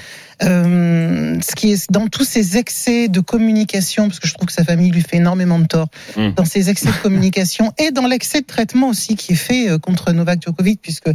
Euh, 0.43 1.37
ce 1.41 1.55
qui 1.55 1.71
est 1.73 1.91
dans 1.91 2.07
tous 2.07 2.23
ces 2.23 2.57
excès 2.57 3.07
de 3.07 3.19
communication, 3.19 4.07
parce 4.07 4.19
que 4.19 4.27
je 4.27 4.33
trouve 4.33 4.47
que 4.47 4.53
sa 4.53 4.63
famille 4.63 4.91
lui 4.91 5.01
fait 5.01 5.17
énormément 5.17 5.59
de 5.59 5.65
tort, 5.67 5.89
Mm. 6.17 6.31
dans 6.35 6.45
ces 6.45 6.69
excès 6.69 6.87
de 6.87 7.01
communication 7.03 7.73
et 7.77 7.91
dans 7.91 8.07
l'excès 8.07 8.41
de 8.41 8.45
traitement 8.45 8.89
aussi 8.89 9.15
qui 9.15 9.33
est 9.33 9.35
fait 9.35 9.69
euh, 9.69 9.77
contre 9.77 10.11
Novak 10.13 10.41
Djokovic, 10.43 10.79
puisque 10.81 11.09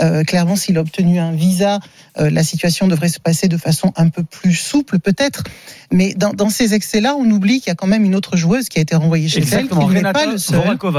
euh, 0.00 0.24
clairement, 0.24 0.56
s'il 0.56 0.76
a 0.78 0.80
obtenu 0.80 1.18
un 1.18 1.32
visa, 1.32 1.78
euh, 2.18 2.30
la 2.30 2.42
situation 2.42 2.88
devrait 2.88 3.08
se 3.08 3.20
passer 3.20 3.48
de 3.48 3.56
façon 3.56 3.92
un 3.96 4.08
peu 4.08 4.22
plus 4.24 4.54
souple, 4.54 4.98
peut-être. 4.98 5.42
Mais 5.92 6.14
dans, 6.14 6.32
dans 6.32 6.50
ces 6.50 6.74
excès-là, 6.74 7.14
on 7.16 7.30
oublie 7.30 7.60
qu'il 7.60 7.68
y 7.68 7.72
a 7.72 7.74
quand 7.76 7.86
même 7.86 8.04
une 8.04 8.14
autre 8.16 8.36
joueuse 8.36 8.68
qui 8.68 8.78
a 8.78 8.82
été 8.82 8.96
renvoyée 8.96 9.28
chez 9.28 9.40
elle, 9.52 9.68
qui 9.68 9.74
n'est 9.94 10.02
pas 10.12 10.26
le 10.26 10.38
seul. 10.38 10.58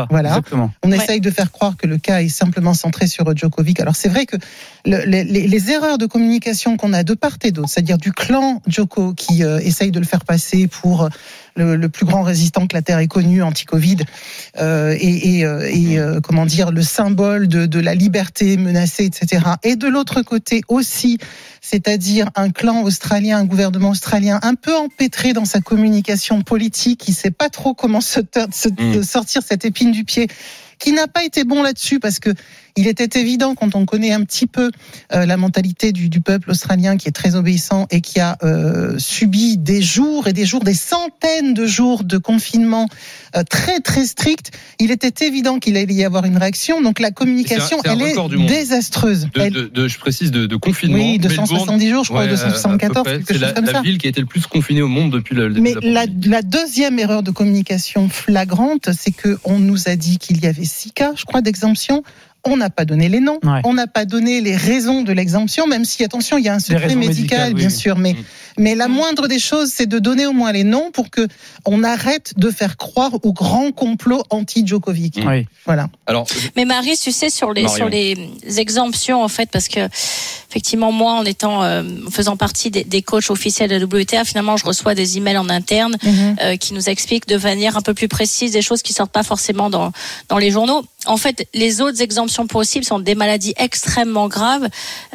Voilà. 0.10 0.30
Exactement. 0.30 0.72
On 0.84 0.92
Ouais. 0.92 0.98
essaye 0.98 1.20
de 1.22 1.30
faire 1.32 1.52
croire 1.52 1.76
que 1.78 1.88
le 1.88 1.98
cas 1.98 2.22
est 2.22 2.30
simplement 2.30 2.74
centré 2.74 3.08
sur 3.08 3.36
Djokovic. 3.36 3.80
Alors 3.80 3.96
c'est 3.96 4.10
vrai 4.10 4.26
que 4.26 4.38
le- 4.86 5.04
les, 5.06 5.24
les- 5.24 5.48
les 5.48 5.72
erreurs 5.72 5.98
de 5.98 6.06
communication 6.06 6.78
qu'on 6.78 6.94
a 6.94 7.04
de 7.04 7.14
part 7.14 7.38
et 7.44 7.52
d'autre, 7.52 7.70
c'est-à-dire 7.70 7.98
du 7.98 8.12
clan 8.14 8.62
Djoko 8.68 9.14
qui 9.14 9.44
euh, 9.44 9.60
essaye 9.60 9.92
de 9.92 10.00
le 10.00 10.06
faire 10.06 10.24
passer 10.24 10.68
pour 10.68 11.10
le, 11.56 11.76
le 11.76 11.90
plus 11.90 12.06
grand 12.06 12.22
résistant 12.24 12.68
que 12.68 12.76
la 12.76 12.82
Terre 12.82 13.00
ait 13.00 13.08
connu 13.08 13.42
anti-Covid 13.44 13.98
euh, 14.60 14.96
et, 15.00 15.38
et, 15.40 15.46
euh, 15.46 15.70
et, 15.72 15.98
euh, 16.00 16.20
comment 16.22 16.46
dire 16.46 16.72
le 16.72 16.82
symbole 16.84 17.48
de, 17.48 17.66
de 17.66 17.80
la 17.80 17.96
liberté 17.96 18.58
menacée, 18.58 19.06
etc. 19.06 19.44
Et 19.64 19.76
de 19.76 19.88
l'autre 19.88 20.22
côté 20.22 20.62
aussi, 20.68 21.18
c'est-à-dire 21.62 22.30
un 22.36 22.52
clan 22.52 22.84
australien, 22.84 23.38
un 23.40 23.46
gouvernement 23.46 23.90
australien 23.90 24.40
un 24.44 24.56
peu 24.56 24.76
empêtré 24.76 25.34
dans 25.34 25.46
sa 25.46 25.62
communication 25.62 26.42
politique, 26.42 27.00
qui 27.00 27.14
sait 27.14 27.32
pas 27.32 27.50
trop 27.50 27.74
comment 27.74 28.02
se, 28.02 28.20
se- 28.52 28.70
Mm. 28.76 29.04
sortir 29.04 29.42
cette 29.48 29.64
épine 29.66 29.92
du 29.92 30.04
pied 30.04 30.28
qui 30.80 30.92
n'a 30.92 31.08
pas 31.08 31.24
été 31.24 31.46
bon 31.46 31.64
là-dessus 31.64 32.00
parce 32.02 32.20
que 32.20 32.30
il 32.78 32.88
était 32.88 33.20
évident 33.20 33.56
quand 33.56 33.76
on 33.76 33.86
connaît 33.86 34.12
un 34.12 34.24
petit 34.24 34.48
peu 34.48 34.72
euh, 35.14 35.26
la 35.26 35.38
mentalité 35.38 35.92
du, 35.92 36.10
du 36.10 36.20
peuple 36.22 36.52
australien 36.52 36.98
qui 36.98 37.08
est 37.08 37.12
très 37.14 37.36
obéissant 37.36 37.88
et 37.90 38.02
qui 38.02 38.20
a 38.20 38.38
euh, 38.44 38.98
subi 39.00 39.58
des 39.58 39.82
jours 39.82 40.28
et 40.28 40.34
des 40.34 40.46
jours, 40.46 40.62
des 40.64 40.74
centaines 40.74 41.54
de 41.54 41.66
jours 41.66 42.04
de 42.04 42.18
confinement 42.18 42.88
euh, 43.36 43.44
très 43.44 43.80
très 43.80 44.06
strict, 44.06 44.52
il 44.80 44.92
était 44.92 45.26
évident 45.26 45.60
qu'il 45.60 45.78
allait 45.78 45.94
y 45.94 46.04
avoir 46.04 46.26
une 46.26 46.38
réaction. 46.38 46.82
Donc 46.82 47.00
la 47.00 47.12
communication, 47.12 47.78
un- 47.86 47.90
un 47.92 47.94
elle 48.00 48.02
est 48.42 48.46
désastreuse. 48.48 49.28
De, 49.34 49.50
de- 49.50 49.68
de- 49.68 49.88
je 49.88 49.98
précise 50.00 50.32
de, 50.32 50.46
de 50.46 50.56
confinement. 50.56 50.96
oui, 50.98 51.20
Melbourne, 51.20 51.46
270 51.48 51.90
jours, 51.90 52.04
je 52.04 52.10
crois, 52.10 52.22
ouais, 52.22 52.28
à 52.28 52.30
peu 52.32 52.36
274, 52.36 53.04
près. 53.04 53.12
quelque 53.18 53.28
C'est 53.28 53.34
chose 53.36 53.42
la, 53.42 53.52
comme 53.54 53.66
la 53.66 53.72
ça. 53.72 53.82
ville 53.82 53.98
qui 53.98 54.08
a 54.08 54.10
été 54.10 54.20
le 54.22 54.28
plus 54.28 54.46
confinée 54.48 54.82
au 54.82 54.88
monde 54.88 55.12
depuis 55.14 55.36
le 55.36 55.50
début 55.50 55.62
Mais 55.62 55.74
de 55.76 55.80
la 55.94 56.06
la, 56.26 56.42
deuxième 56.42 57.00
erreur 57.00 57.24
de 57.24 57.32
communication 57.32 58.10
flagrante, 58.10 58.90
c'est 58.98 59.12
que 59.12 59.38
on 59.44 59.60
nous 59.60 59.88
a 59.88 59.96
dit 59.96 60.18
qu'il 60.18 60.42
y 60.44 60.48
avait 60.48 60.66
six 60.66 60.92
cas, 60.92 61.14
je 61.16 61.24
crois, 61.26 61.42
d'exemption. 61.42 62.04
On 62.48 62.58
n'a 62.58 62.70
pas 62.70 62.86
donné 62.86 63.10
les 63.10 63.20
noms, 63.20 63.40
Ouais. 63.44 63.62
on 63.64 63.74
n'a 63.74 63.88
pas 63.88 64.06
donné 64.06 64.40
les 64.40 64.56
raisons 64.56 65.02
de 65.02 65.12
l'exemption, 65.12 65.66
même 65.68 65.84
si, 65.84 66.04
attention, 66.04 66.38
il 66.38 66.46
y 66.46 66.50
a 66.50 66.54
un 66.54 66.60
secret 66.60 66.96
médical, 66.96 67.00
médicales, 67.08 67.48
oui, 67.50 67.54
bien 67.60 67.70
oui. 67.70 67.76
sûr, 67.76 67.98
mais, 67.98 68.14
Mm. 68.14 68.18
mais 68.60 68.76
la 68.76 68.88
moindre 68.88 69.28
des 69.28 69.40
choses, 69.40 69.72
c'est 69.74 69.88
de 69.88 69.98
donner 70.00 70.26
au 70.28 70.32
moins 70.34 70.52
les 70.52 70.64
noms 70.64 70.92
pour 70.92 71.10
que 71.10 71.28
on 71.66 71.84
arrête 71.84 72.34
de 72.38 72.52
faire 72.52 72.78
croire 72.78 73.12
au 73.24 73.34
grand 73.34 73.72
complot 73.72 74.22
anti-Djokovic. 74.30 75.20
Oui. 75.26 75.48
Voilà. 75.66 75.90
Alors, 76.06 76.28
Mais 76.56 76.66
Marie, 76.66 76.96
tu 76.98 77.12
sais, 77.12 77.30
sur 77.32 77.52
les, 77.52 77.64
Marion. 77.64 77.76
sur 77.78 77.90
les 77.90 78.16
exemptions, 78.60 79.24
en 79.24 79.28
fait, 79.28 79.50
parce 79.50 79.68
que, 79.68 79.80
effectivement, 80.50 80.92
moi, 80.92 81.14
en 81.14 81.26
étant, 81.26 81.64
euh, 81.64 81.82
faisant 82.12 82.38
partie 82.38 82.70
des, 82.70 82.84
des 82.84 83.02
coachs 83.02 83.30
officiels 83.32 83.70
de 83.72 83.76
la 83.78 83.86
WTA, 83.86 84.24
finalement, 84.24 84.56
je 84.58 84.66
reçois 84.66 84.94
des 84.94 85.18
emails 85.18 85.38
en 85.38 85.50
interne 85.50 85.98
euh, 86.42 86.56
qui 86.58 86.74
nous 86.76 86.90
expliquent 86.90 87.28
de 87.28 87.38
manière 87.38 87.76
un 87.78 87.82
peu 87.82 87.94
plus 87.96 88.08
précise 88.08 88.52
des 88.52 88.62
choses 88.62 88.84
qui 88.84 88.94
sortent 88.94 89.12
pas 89.12 89.24
forcément 89.24 89.70
dans, 89.72 89.92
dans 90.30 90.38
les 90.38 90.52
journaux. 90.52 90.86
En 91.08 91.18
fait, 91.18 91.48
les 91.54 91.82
autres 91.82 92.02
exemptions 92.02 92.48
possibles 92.48 92.86
sont 92.86 93.00
des 93.00 93.16
maladies 93.16 93.54
extrêmement 93.58 94.28
graves, 94.28 94.68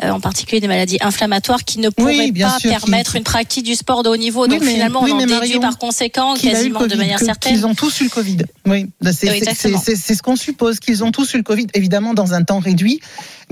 euh, 0.02 0.10
en 0.10 0.20
particulier 0.20 0.60
des 0.60 0.68
maladies 0.68 0.98
inflammatoires 1.00 1.64
qui 1.64 1.78
ne 1.80 1.88
pourraient 1.90 2.32
pas 2.32 2.58
sûr, 2.58 2.60
qui- 2.60 2.68
permettre 2.68 3.16
une 3.16 3.24
pratique 3.24 3.64
du 3.64 3.74
sport 3.74 4.02
de 4.02 4.08
haut 4.08 4.16
niveau. 4.16 4.42
Oui, 4.44 4.48
Donc 4.50 4.62
mais- 4.62 4.72
finalement, 4.74 5.02
oui, 5.02 5.10
on 5.12 5.16
en 5.20 5.26
déduit 5.26 5.58
par 5.60 5.78
conséquent, 5.78 6.34
quasiment 6.34 6.86
de 6.86 6.94
manière 6.96 7.18
que- 7.18 7.24
certaine. 7.24 7.52
Qu'ils 7.54 7.66
ont 7.66 7.74
tous 7.74 8.00
eu 8.00 8.04
le 8.04 8.10
Covid. 8.10 8.38
Oui, 8.66 8.86
c'est 9.12 9.30
Oui, 9.30 9.40
c'est- 9.82 10.14
ce 10.14 10.22
qu'on 10.22 10.36
suppose, 10.36 10.78
qu'ils 10.80 11.02
ont 11.04 11.10
tous 11.12 11.34
eu 11.34 11.38
le 11.38 11.42
Covid, 11.42 11.66
évidemment 11.74 12.14
dans 12.14 12.34
un 12.34 12.42
temps 12.42 12.58
réduit. 12.60 13.00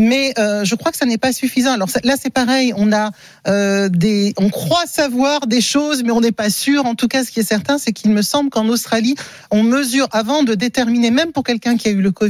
Mais 0.00 0.32
euh, 0.38 0.64
je 0.64 0.76
crois 0.76 0.92
que 0.92 0.96
ça 0.96 1.06
n'est 1.06 1.18
pas 1.18 1.32
suffisant. 1.32 1.72
Alors 1.72 1.88
là, 2.04 2.14
c'est 2.20 2.30
pareil. 2.30 2.72
On 2.76 2.92
a 2.92 3.10
euh, 3.48 3.88
des, 3.88 4.32
on 4.36 4.48
croit 4.48 4.84
savoir 4.86 5.46
des 5.48 5.60
choses, 5.60 6.04
mais 6.04 6.12
on 6.12 6.20
n'est 6.20 6.30
pas 6.32 6.50
sûr. 6.50 6.86
En 6.86 6.94
tout 6.94 7.08
cas, 7.08 7.24
ce 7.24 7.30
qui 7.32 7.40
est 7.40 7.48
certain, 7.48 7.78
c'est 7.78 7.92
qu'il 7.92 8.12
me 8.12 8.22
semble 8.22 8.48
qu'en 8.50 8.68
Australie, 8.68 9.16
on 9.50 9.62
mesure 9.64 10.06
avant 10.12 10.44
de 10.44 10.54
déterminer, 10.54 11.10
même 11.10 11.32
pour 11.32 11.42
quelqu'un 11.42 11.76
qui 11.76 11.88
a 11.88 11.90
eu 11.90 12.00
le 12.00 12.12
Covid, 12.12 12.27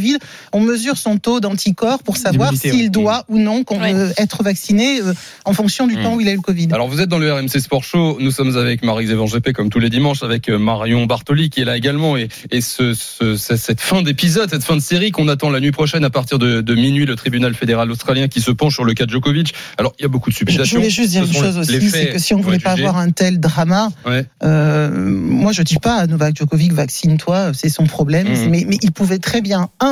on 0.52 0.60
mesure 0.60 0.96
son 0.96 1.18
taux 1.18 1.40
d'anticorps 1.40 2.02
pour 2.02 2.16
savoir 2.16 2.52
s'il 2.54 2.90
doit 2.90 3.24
ou 3.28 3.38
non 3.38 3.64
veut 3.70 4.12
être 4.16 4.42
vacciné 4.42 5.00
euh, 5.00 5.12
en 5.44 5.52
fonction 5.52 5.86
du 5.86 5.96
Mm. 5.96 6.02
temps 6.02 6.14
où 6.14 6.20
il 6.20 6.28
a 6.28 6.32
eu 6.32 6.36
le 6.36 6.40
Covid. 6.42 6.68
alors 6.72 6.88
vous 6.88 7.00
êtes 7.00 7.08
dans 7.08 7.18
le 7.18 7.32
RMC 7.32 7.58
Sport 7.60 7.82
Show. 7.84 8.18
Nous 8.20 8.30
sommes 8.30 8.56
avec 8.56 8.84
Marie-Zévan 8.84 9.26
GP 9.26 9.52
comme 9.52 9.68
tous 9.70 9.78
les 9.80 9.90
dimanches 9.90 10.22
avec 10.22 10.48
euh, 10.48 10.58
Marion 10.58 11.06
Bartoli 11.06 11.50
qui 11.50 11.60
est 11.60 11.64
là 11.64 11.76
également 11.76 12.16
et, 12.16 12.28
et 12.50 12.60
ce, 12.60 12.94
ce- 12.94 13.36
cette 13.36 13.80
fin 13.80 14.02
d'épisode, 14.02 14.50
cette 14.50 14.64
fin 14.64 14.76
de 14.76 14.80
série 14.82 15.10
qu'on 15.10 15.28
attend 15.28 15.50
la 15.50 15.60
nuit 15.60 15.72
prochaine 15.72 16.04
à 16.04 16.10
partir 16.10 16.38
de, 16.38 16.60
de 16.60 16.74
minuit, 16.74 17.04
le 17.06 17.16
tribunal 17.16 17.54
fédéral 17.54 17.90
australien 17.90 18.28
qui 18.28 18.40
se 18.40 18.50
penche 18.50 18.74
sur 18.74 18.84
le 18.84 18.94
cas 18.94 19.06
Djokovic. 19.06 19.54
Alors 19.76 19.94
il 19.98 20.02
y 20.02 20.04
a 20.04 20.08
beaucoup 20.08 20.30
de 20.30 20.34
Je 20.34 20.38
suppositions. 20.38 20.78
voulais 20.78 20.90
juste 20.90 21.10
dire 21.10 21.24
une 21.24 21.32
chose 21.32 21.56
aussi, 21.58 21.90
c'est 21.90 22.10
que 22.10 22.18
si 22.18 22.34
on 22.34 22.40
voulait 22.40 22.58
pas 22.58 22.72
avoir 22.72 22.96
un 22.96 23.10
tel 23.10 23.40
drama, 23.40 23.88
Ouais. 24.06 24.24
euh, 24.44 24.90
moi 24.92 25.52
je 25.52 25.62
dis 25.62 25.76
pas 25.76 25.96
à 25.96 26.06
Novak 26.06 26.36
Djokovic 26.36 26.72
vaccine-toi, 26.72 27.52
c'est 27.54 27.68
son 27.68 27.84
problème, 27.86 28.28
Mhm. 28.28 28.50
mais, 28.50 28.64
mais 28.68 28.78
il 28.82 28.92
pouvait 28.92 29.18
très 29.18 29.40
bien 29.40 29.68
un 29.80 29.87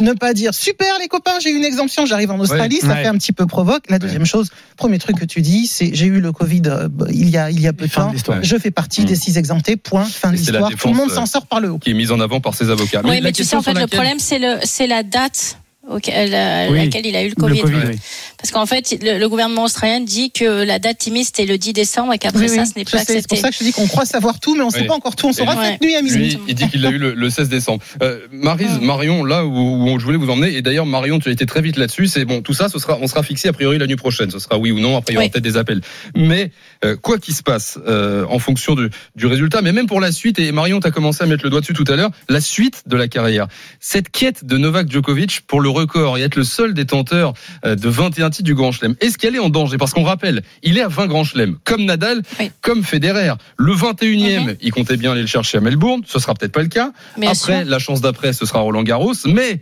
ne 0.00 0.12
pas 0.12 0.34
dire 0.34 0.52
super 0.54 0.86
les 1.00 1.08
copains, 1.08 1.38
j'ai 1.42 1.50
eu 1.50 1.56
une 1.56 1.64
exemption, 1.64 2.06
j'arrive 2.06 2.30
en 2.30 2.38
Australie, 2.38 2.78
ça 2.80 2.88
Ouais. 2.88 3.02
fait 3.02 3.06
un 3.08 3.16
petit 3.16 3.32
peu 3.32 3.46
provoque. 3.46 3.84
La 3.88 3.98
deuxième 3.98 4.26
chose, 4.26 4.50
premier 4.76 4.98
truc 4.98 5.18
que 5.18 5.24
tu 5.24 5.40
dis, 5.42 5.66
c'est 5.66 5.94
j'ai 5.94 6.06
eu 6.06 6.20
le 6.20 6.32
Covid 6.32 6.62
euh, 6.66 6.88
il 7.10 7.28
y 7.30 7.36
a 7.38 7.50
il 7.50 7.60
y 7.60 7.66
a 7.66 7.72
peu 7.72 7.86
de 7.86 7.92
temps, 7.92 8.12
je 8.42 8.56
fais 8.58 8.70
partie 8.70 9.02
Mhm. 9.02 9.06
des 9.06 9.16
six 9.16 9.38
exemptés. 9.38 9.76
Point, 9.76 10.04
fin 10.04 10.30
de 10.32 10.36
l'histoire. 10.36 10.70
Tout 10.70 10.88
le 10.88 10.94
monde 10.94 11.10
s'en 11.10 11.26
sort 11.26 11.46
par 11.46 11.60
le 11.60 11.70
haut. 11.70 11.78
qui 11.78 11.90
est 11.90 11.94
mise 11.94 12.12
en 12.12 12.20
avant 12.20 12.40
par 12.40 12.54
ses 12.54 12.70
avocats. 12.70 13.00
Oui, 13.04 13.16
la 13.16 13.20
mais 13.22 13.32
tu 13.32 13.44
sais, 13.44 13.56
en 13.56 13.62
fait, 13.62 13.74
le 13.74 13.86
problème, 13.86 14.18
c'est 14.18 14.38
le, 14.38 14.56
c'est 14.64 14.86
la 14.86 15.02
date 15.02 15.58
auquel, 15.88 16.34
euh, 16.34 16.68
Oui. 16.70 16.78
laquelle 16.78 17.06
il 17.06 17.14
a 17.16 17.22
eu 17.22 17.28
le 17.28 17.30
Le 17.30 17.34
Covid. 17.36 17.60
Covid, 17.60 17.74
Ouais. 17.74 17.82
oui. 17.92 17.98
Parce 18.38 18.50
qu'en 18.50 18.66
fait, 18.66 18.96
le, 19.02 19.18
le 19.18 19.28
gouvernement 19.28 19.64
australien 19.64 20.00
dit 20.00 20.30
que 20.30 20.64
la 20.64 20.78
date 20.78 21.04
limite 21.04 21.26
c'était 21.26 21.46
le 21.46 21.58
10 21.58 21.72
décembre 21.72 22.12
et 22.12 22.18
qu'après 22.18 22.48
Oui, 22.50 22.56
ça, 22.56 22.64
ce 22.64 22.72
n'est 22.76 22.84
plus 22.84 22.98
sais, 22.98 23.04
C'est 23.06 23.12
pour 23.12 23.16
accepté. 23.18 23.36
ça 23.36 23.48
que 23.50 23.54
je 23.58 23.64
dis 23.64 23.72
qu'on 23.72 23.86
croit 23.86 24.04
savoir 24.04 24.40
tout, 24.40 24.54
mais 24.54 24.62
on 24.62 24.66
ne 24.68 24.72
sait 24.72 24.84
pas 24.84 24.94
encore 24.94 25.16
tout. 25.16 25.28
On 25.28 25.32
saura 25.32 25.56
cette 25.64 25.80
nuit 25.82 25.94
à 25.96 26.02
minuit. 26.02 26.16
Lui, 26.30 26.38
il 26.48 26.54
dit 26.54 26.68
qu'il 26.68 26.82
l'a 26.82 26.90
eu 26.90 26.98
le, 26.98 27.14
le 27.14 27.30
16 27.30 27.48
décembre. 27.48 27.82
Euh, 28.02 28.20
Ah. 28.44 28.56
Marion, 28.80 29.24
là 29.24 29.44
où, 29.44 29.50
où 29.90 29.98
je 29.98 30.04
voulais 30.04 30.16
vous 30.18 30.30
emmener, 30.30 30.54
et 30.56 30.62
d'ailleurs 30.62 30.86
Marion, 30.86 31.18
tu 31.18 31.28
as 31.28 31.32
été 31.32 31.46
très 31.46 31.62
vite 31.62 31.76
là-dessus, 31.76 32.06
c'est 32.06 32.24
bon, 32.24 32.42
tout 32.42 32.54
ça, 32.54 32.68
ce 32.68 32.78
sera, 32.78 32.98
on 33.00 33.06
sera 33.06 33.22
fixé 33.22 33.48
a 33.48 33.52
priori 33.52 33.78
la 33.78 33.86
nuit 33.86 33.96
prochaine. 33.96 34.30
Ce 34.30 34.38
sera 34.38 34.58
oui 34.58 34.70
ou 34.72 34.78
non, 34.80 34.96
après 34.96 35.12
il 35.12 35.14
y 35.14 35.18
aura 35.18 35.24
Oui. 35.26 35.30
peut-être 35.30 35.44
des 35.44 35.56
appels. 35.56 35.80
Mais 36.14 36.50
euh, 36.86 36.96
quoi 36.96 37.18
qu'il 37.18 37.34
se 37.34 37.42
passe, 37.42 37.78
euh, 37.86 38.24
en 38.28 38.38
fonction 38.38 38.74
du, 38.74 38.88
du 39.14 39.26
résultat, 39.26 39.60
mais 39.62 39.72
même 39.72 39.86
pour 39.86 40.00
la 40.00 40.12
suite, 40.12 40.38
et 40.38 40.52
Marion, 40.52 40.80
tu 40.80 40.86
as 40.86 40.90
commencé 40.90 41.22
à 41.22 41.26
mettre 41.26 41.44
le 41.44 41.50
doigt 41.50 41.60
dessus 41.60 41.74
tout 41.74 41.84
à 41.88 41.96
l'heure, 41.96 42.10
la 42.28 42.40
suite 42.40 42.82
de 42.86 42.96
la 42.96 43.08
carrière. 43.08 43.46
Cette 43.80 44.10
quête 44.10 44.44
de 44.44 44.56
Novak 44.56 44.90
Djokovic 44.90 45.42
pour 45.46 45.60
le 45.60 45.68
record 45.68 46.18
et 46.18 46.22
être 46.22 46.36
le 46.36 46.44
seul 46.44 46.74
détenteur 46.74 47.32
euh, 47.64 47.74
de 47.74 47.88
21 47.88 48.30
titres 48.30 48.44
du 48.44 48.54
Grand 48.54 48.72
Chelem, 48.72 48.94
est-ce 49.00 49.18
qu'elle 49.18 49.34
est 49.34 49.38
en 49.40 49.48
danger? 49.50 49.76
Parce 49.78 49.92
qu'on 49.92 50.04
rappelle, 50.04 50.42
il 50.62 50.78
est 50.78 50.82
à 50.82 50.88
20 50.88 51.06
Grand 51.06 51.24
Chelem, 51.24 51.56
comme 51.64 51.84
Nadal, 51.84 52.22
Oui. 52.40 52.50
comme 52.62 52.82
Federer. 52.84 53.32
Le 53.56 53.72
21e, 53.74 54.44
Mhm. 54.46 54.56
il 54.60 54.72
comptait 54.72 54.96
bien 54.96 55.12
aller 55.12 55.22
le 55.22 55.26
chercher 55.26 55.58
à 55.58 55.60
Melbourne, 55.60 56.02
ce 56.06 56.18
sera 56.18 56.34
peut-être 56.34 56.52
pas 56.52 56.62
le 56.62 56.68
cas. 56.68 56.92
Bien 57.18 57.30
Après, 57.32 57.64
la 57.64 57.78
chance 57.78 58.00
d'après, 58.00 58.32
ce 58.32 58.46
sera 58.46 58.60
Roland 58.60 58.82
Garros, 58.82 59.14
mais 59.26 59.60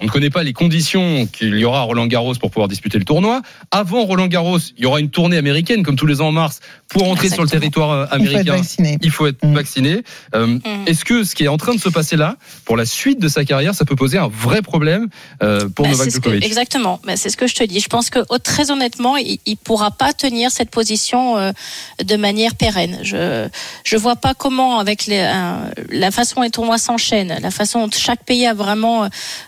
on 0.00 0.04
ne 0.06 0.10
connaît 0.10 0.30
pas 0.30 0.42
les 0.42 0.52
conditions 0.52 1.26
qu'il 1.26 1.56
y 1.58 1.64
aura 1.64 1.80
à 1.80 1.82
Roland 1.82 2.06
Garros 2.06 2.34
pour 2.34 2.50
pouvoir 2.50 2.68
disputer 2.68 2.98
le 2.98 3.04
tournoi. 3.04 3.42
Avant 3.70 4.04
Roland 4.04 4.26
Garros, 4.26 4.58
il 4.76 4.82
y 4.82 4.86
aura 4.86 5.00
une 5.00 5.10
tournée 5.10 5.36
américaine, 5.36 5.82
comme 5.82 5.96
tous 5.96 6.06
les 6.06 6.20
ans 6.20 6.28
en 6.28 6.32
mars, 6.32 6.60
pour 6.88 7.08
entrer 7.08 7.28
sur 7.28 7.42
le 7.42 7.48
territoire 7.48 7.90
euh, 7.90 8.04
Il 8.04 8.08
faut 8.08 8.14
être 8.16 8.28
américain. 8.30 8.56
vacciné. 8.56 8.98
Il 9.02 9.10
faut 9.10 9.26
être 9.26 9.44
Mm. 9.44 9.54
vacciné. 9.54 10.02
Euh, 10.34 10.46
Mm. 10.46 10.60
Est-ce 10.86 11.04
que 11.04 11.24
ce 11.24 11.34
qui 11.34 11.44
est 11.44 11.48
en 11.48 11.56
train 11.56 11.74
de 11.74 11.80
se 11.80 11.88
passer 11.88 12.16
là, 12.16 12.36
pour 12.64 12.76
la 12.76 12.84
suite 12.86 13.20
de 13.20 13.28
sa 13.28 13.44
carrière, 13.44 13.74
ça 13.74 13.84
peut 13.84 13.96
poser 13.96 14.18
un 14.18 14.28
vrai 14.28 14.62
problème 14.62 15.08
euh, 15.42 15.68
pour 15.68 15.84
Bah, 15.84 15.90
Novak 15.92 16.10
ce 16.10 16.16
que- 16.18 16.22
Djokovic? 16.24 16.44
exactement. 16.44 17.00
Bah, 17.04 17.16
c'est 17.16 17.30
ce 17.30 17.36
que 17.36 17.46
je 17.46 17.54
te 17.54 17.64
dis. 17.64 17.80
Je 17.80 17.88
pense 17.88 18.10
que 18.10 18.20
oh, 18.28 18.38
très 18.38 18.70
honnêtement, 18.70 19.16
il, 19.16 19.38
il 19.46 19.56
pourra 19.56 19.90
pas 19.90 20.12
tenir 20.12 20.50
cette 20.50 20.70
position 20.70 21.36
euh, 21.38 21.52
de 22.02 22.16
manière 22.16 22.54
pérenne. 22.54 22.98
Je 23.02 23.48
je 23.84 23.96
vois 23.96 24.16
pas 24.16 24.34
comment 24.34 24.78
avec 24.78 25.06
les, 25.06 25.18
euh, 25.18 25.70
la 25.90 26.10
façon 26.10 26.36
dont 26.36 26.42
les 26.42 26.50
tournois 26.50 26.78
s'enchaînent, 26.78 27.36
la 27.40 27.50
façon 27.50 27.86
dont 27.86 27.90
chaque 27.96 28.24
pays 28.24 28.46
a 28.46 28.54
vraiment 28.54 29.04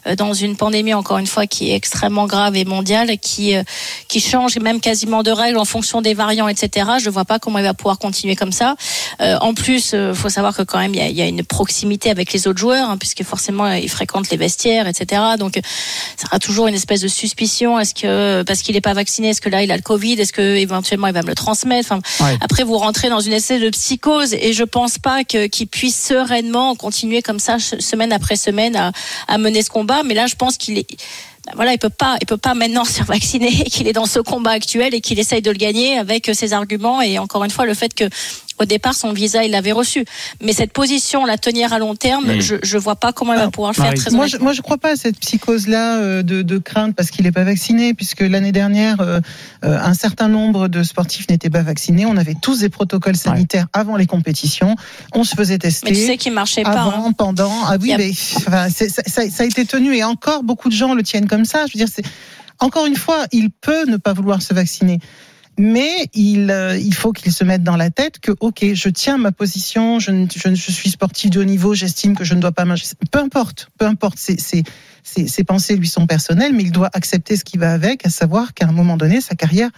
euh, 0.07 0.15
dans 0.17 0.33
une 0.41 0.57
pandémie 0.57 0.95
encore 0.95 1.19
une 1.19 1.27
fois 1.27 1.47
qui 1.47 1.71
est 1.71 1.75
extrêmement 1.75 2.27
grave 2.27 2.57
et 2.57 2.65
mondiale, 2.65 3.19
qui 3.19 3.55
euh, 3.57 3.63
qui 4.09 4.21
change 4.21 4.59
même 4.59 4.81
quasiment 4.81 5.23
de 5.23 5.31
règles 5.31 5.59
en 5.59 5.65
fonction 5.65 6.01
des 6.03 6.15
variants, 6.15 6.49
etc. 6.49 6.91
Je 7.03 7.11
vois 7.11 7.25
pas 7.25 7.39
comment 7.39 7.59
il 7.59 7.65
va 7.65 7.75
pouvoir 7.75 7.99
continuer 7.99 8.37
comme 8.37 8.53
ça. 8.53 8.77
Euh, 9.21 9.37
en 9.41 9.55
plus, 9.55 9.93
euh, 9.95 10.15
faut 10.15 10.29
savoir 10.29 10.57
que 10.57 10.63
quand 10.63 10.79
même 10.79 10.95
il 10.95 11.01
y 11.01 11.03
a, 11.03 11.09
il 11.09 11.17
y 11.17 11.23
a 11.23 11.27
une 11.27 11.45
proximité 11.45 12.11
avec 12.11 12.33
les 12.33 12.47
autres 12.47 12.59
joueurs, 12.59 12.91
hein, 12.91 12.97
puisque 12.99 13.23
forcément 13.23 13.67
euh, 13.67 13.79
il 13.79 13.89
fréquente 13.89 14.31
les 14.31 14.37
vestiaires, 14.37 14.87
etc. 14.87 15.23
Donc 15.39 15.61
ça 16.17 16.27
sera 16.27 16.39
toujours 16.39 16.67
une 16.67 16.75
espèce 16.75 17.01
de 17.01 17.09
suspicion. 17.09 17.79
Est-ce 17.79 17.95
que 17.95 18.43
parce 18.43 18.63
qu'il 18.63 18.75
n'est 18.75 18.81
pas 18.81 18.95
vacciné, 18.95 19.31
est-ce 19.31 19.41
que 19.41 19.49
là 19.49 19.63
il 19.63 19.71
a 19.71 19.77
le 19.77 19.83
Covid, 19.83 20.15
est-ce 20.15 20.33
que 20.33 20.57
éventuellement 20.57 21.07
il 21.07 21.15
va 21.15 21.23
me 21.23 21.29
le 21.29 21.35
transmettre? 21.35 21.89
Enfin, 21.91 22.01
Ouais. 22.21 22.37
Après 22.41 22.65
vous 22.65 22.79
rentrez 22.79 23.11
dans 23.11 23.21
une 23.21 23.33
espèce 23.33 23.61
de 23.61 23.71
psychose 23.71 24.35
et 24.35 24.53
je 24.53 24.65
pense 24.65 24.99
pas 24.99 25.25
que 25.25 25.47
qu'il 25.47 25.69
puisse 25.69 26.01
sereinement 26.09 26.75
continuer 26.75 27.23
comme 27.23 27.39
ça 27.39 27.59
semaine 27.59 28.13
après 28.13 28.37
semaine 28.37 28.75
à, 28.77 28.93
à 29.29 29.39
mener 29.39 29.63
ce 29.63 29.71
combat. 29.71 30.03
Mais 30.05 30.15
là 30.19 30.27
je 30.27 30.35
pense 30.35 30.57
qu'il 30.57 30.79
est 30.79 30.87
ben 31.47 31.53
voilà, 31.55 31.73
il 31.73 31.79
peut 31.79 31.89
pas, 31.89 32.17
il 32.21 32.27
peut 32.27 32.37
pas 32.37 32.55
maintenant 32.55 32.85
se 32.85 33.03
vacciner, 33.15 33.51
qu'il 33.65 33.89
est 33.89 33.95
dans 33.95 34.07
ce 34.07 34.19
combat 34.19 34.51
actuel 34.51 34.95
et 34.95 35.01
qu'il 35.01 35.19
essaye 35.19 35.41
de 35.41 35.51
le 35.51 35.57
gagner 35.57 35.97
avec 35.97 36.31
ses 36.35 36.53
arguments 36.53 37.01
et 37.01 37.19
encore 37.19 37.45
une 37.45 37.51
fois 37.51 37.65
le 37.65 37.75
fait 37.75 37.95
que 37.95 38.05
au 38.61 38.65
départ 38.65 38.95
son 38.95 39.13
visa 39.13 39.45
il 39.45 39.51
l'avait 39.53 39.73
reçu. 39.73 40.05
Mais 40.43 40.53
cette 40.53 40.73
position, 40.73 41.25
la 41.25 41.39
tenir 41.39 41.73
à 41.73 41.79
long 41.79 41.95
terme, 41.95 42.37
Mm. 42.37 42.41
je 42.41 42.57
je 42.63 42.79
vois 42.79 42.97
pas 42.97 43.13
comment 43.13 43.33
il 43.33 43.37
va 43.37 43.43
Alors, 43.43 43.53
pouvoir 43.53 43.73
le 43.77 43.83
faire 43.83 43.95
très 43.95 44.11
Moi, 44.11 44.27
je, 44.27 44.37
moi, 44.39 44.53
je 44.53 44.61
crois 44.63 44.79
pas 44.79 44.93
à 44.93 44.97
cette 44.97 45.19
psychose-là 45.21 45.97
euh, 45.99 46.23
de, 46.23 46.43
de 46.43 46.59
crainte 46.59 46.95
parce 46.95 47.11
qu'il 47.11 47.25
n'est 47.25 47.33
pas 47.33 47.45
vacciné, 47.45 47.95
puisque 47.95 48.21
l'année 48.21 48.53
dernière, 48.53 49.01
euh, 49.01 49.21
euh, 49.65 49.79
un 49.81 49.95
certain 49.95 50.29
nombre 50.29 50.69
de 50.69 50.83
sportifs 50.83 51.29
n'étaient 51.31 51.51
pas 51.51 51.63
vaccinés. 51.63 52.05
On 52.07 52.17
avait 52.17 52.35
tous 52.41 52.61
des 52.61 52.69
protocoles 52.69 53.17
sanitaires 53.17 53.67
avant 53.73 53.97
les 53.97 54.07
compétitions. 54.07 54.77
On 55.15 55.25
se 55.25 55.35
faisait 55.35 55.59
tester. 55.59 55.91
Mais 55.91 55.97
tu 55.97 56.05
sais 56.07 56.17
qu'il 56.17 56.33
marchait 56.33 56.63
pas. 56.63 56.71
hein. 56.81 56.93
avant, 56.95 57.13
pendant. 57.13 57.53
Ah 57.67 57.77
oui, 57.81 57.93
a- 57.93 57.99
mais 57.99 58.11
enfin, 58.37 58.69
ça, 58.71 58.85
ça- 58.89 59.31
ça 59.31 59.43
a 59.43 59.47
été 59.47 59.65
tenu 59.65 59.95
et 59.97 60.05
encore 60.05 60.43
beaucoup 60.43 60.69
de 60.69 60.75
gens 60.75 60.95
le 60.95 61.03
tiennent 61.03 61.29
comme 61.29 61.45
ça. 61.45 61.67
Je 61.67 61.73
veux 61.79 61.85
dire, 61.85 61.93
c'est 61.95 62.05
encore 62.61 62.87
une 62.87 62.97
fois, 62.97 63.25
il 63.33 63.51
peut 63.51 63.85
ne 63.87 63.97
pas 63.97 64.13
vouloir 64.13 64.43
se 64.43 64.53
vacciner. 64.53 64.99
Mais 65.59 66.09
il, 66.15 66.53
euh, 66.53 66.79
il 66.79 66.95
faut 66.95 67.13
qu'il 67.13 67.33
se 67.33 67.43
mette 67.43 67.65
dans 67.65 67.77
la 67.77 67.91
tête 67.91 68.21
que, 68.21 68.33
ok, 68.39 68.65
je 68.75 68.89
tiens 68.89 69.19
ma 69.19 69.33
position, 69.33 69.99
je, 69.99 70.27
je, 70.33 70.71
suis 70.71 70.91
sportif 70.91 71.31
de 71.31 71.41
haut 71.41 71.45
niveau, 71.45 71.75
j'estime 71.75 72.17
que 72.17 72.25
je 72.25 72.35
ne 72.35 72.41
dois 72.41 72.53
pas 72.53 72.65
m'injecter. 72.65 72.95
Peu 73.11 73.19
importe, 73.19 73.69
peu 73.77 73.85
importe, 73.85 74.19
ses, 74.19 74.37
ses 74.37 75.45
pensées 75.45 75.77
lui 75.77 75.89
sont 75.89 76.07
personnelles, 76.07 76.53
mais 76.53 76.63
il 76.63 76.73
doit 76.73 76.91
accepter 76.93 77.37
ce 77.37 77.45
qui 77.45 77.59
va 77.59 77.73
avec, 77.73 78.07
à 78.07 78.11
savoir 78.11 78.55
qu'à 78.55 78.69
un 78.69 78.73
moment 78.73 78.97
donné, 78.97 79.21
sa 79.21 79.35
carrière 79.35 79.71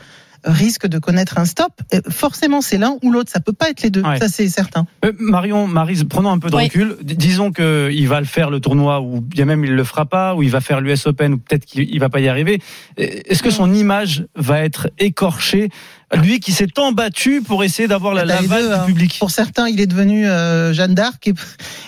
risque 0.45 0.87
de 0.87 0.99
connaître 0.99 1.39
un 1.39 1.45
stop. 1.45 1.73
Et 1.93 2.01
forcément, 2.09 2.61
c'est 2.61 2.79
l'un 2.79 2.97
ou 3.03 3.11
l'autre, 3.11 3.31
ça 3.33 3.41
peut 3.41 3.53
pas 3.53 3.71
être 3.71 3.83
les 3.83 3.91
deux, 3.91 4.03
Ouais. 4.03 4.19
ça 4.19 4.29
c'est 4.29 4.49
certain. 4.49 4.87
Euh, 5.05 5.13
Marion, 5.19 5.67
Marise, 5.67 6.05
prenons 6.05 6.31
un 6.31 6.39
peu 6.39 6.51
de 6.51 6.57
Oui. 6.57 6.65
recul. 6.65 6.97
D- 7.03 7.15
Disons 7.15 7.53
qu'il 7.53 8.09
va 8.09 8.21
le 8.21 8.27
faire 8.27 8.51
le 8.51 8.61
tournoi, 8.61 9.01
ou 9.01 9.21
bien 9.21 9.45
même 9.45 9.65
il 9.65 9.73
le 9.75 9.85
fera 9.85 10.07
pas, 10.07 10.35
ou 10.35 10.43
il 10.43 10.51
va 10.51 10.61
faire 10.61 10.81
l'US 10.81 11.07
Open, 11.07 11.35
ou 11.35 11.39
peut-être 11.39 11.65
qu'il 11.65 11.89
il 11.89 11.99
va 12.01 12.09
pas 12.09 12.21
y 12.21 12.29
arriver. 12.29 12.61
Euh, 12.99 13.07
Est-ce 13.27 13.43
que 13.43 13.51
son 13.51 13.73
image 13.75 14.27
va 14.37 14.61
être 14.61 14.91
écorchée 14.99 15.71
Lui 16.17 16.41
qui 16.41 16.53
s'est 16.53 16.67
tant 16.67 16.91
battu 16.93 17.41
pour 17.41 17.63
essayer 17.63 17.87
d'avoir 17.87 18.15
la 18.15 18.25
l'aval 18.25 18.63
deux, 18.63 18.69
du 18.69 18.75
hein. 18.75 18.85
public. 18.87 19.17
Pour 19.21 19.31
certains, 19.31 19.69
il 19.69 19.81
est 19.81 19.87
devenu 19.87 20.27
euh, 20.27 20.73
Jeanne 20.73 20.95
d'Arc 20.95 21.29
et, 21.29 21.35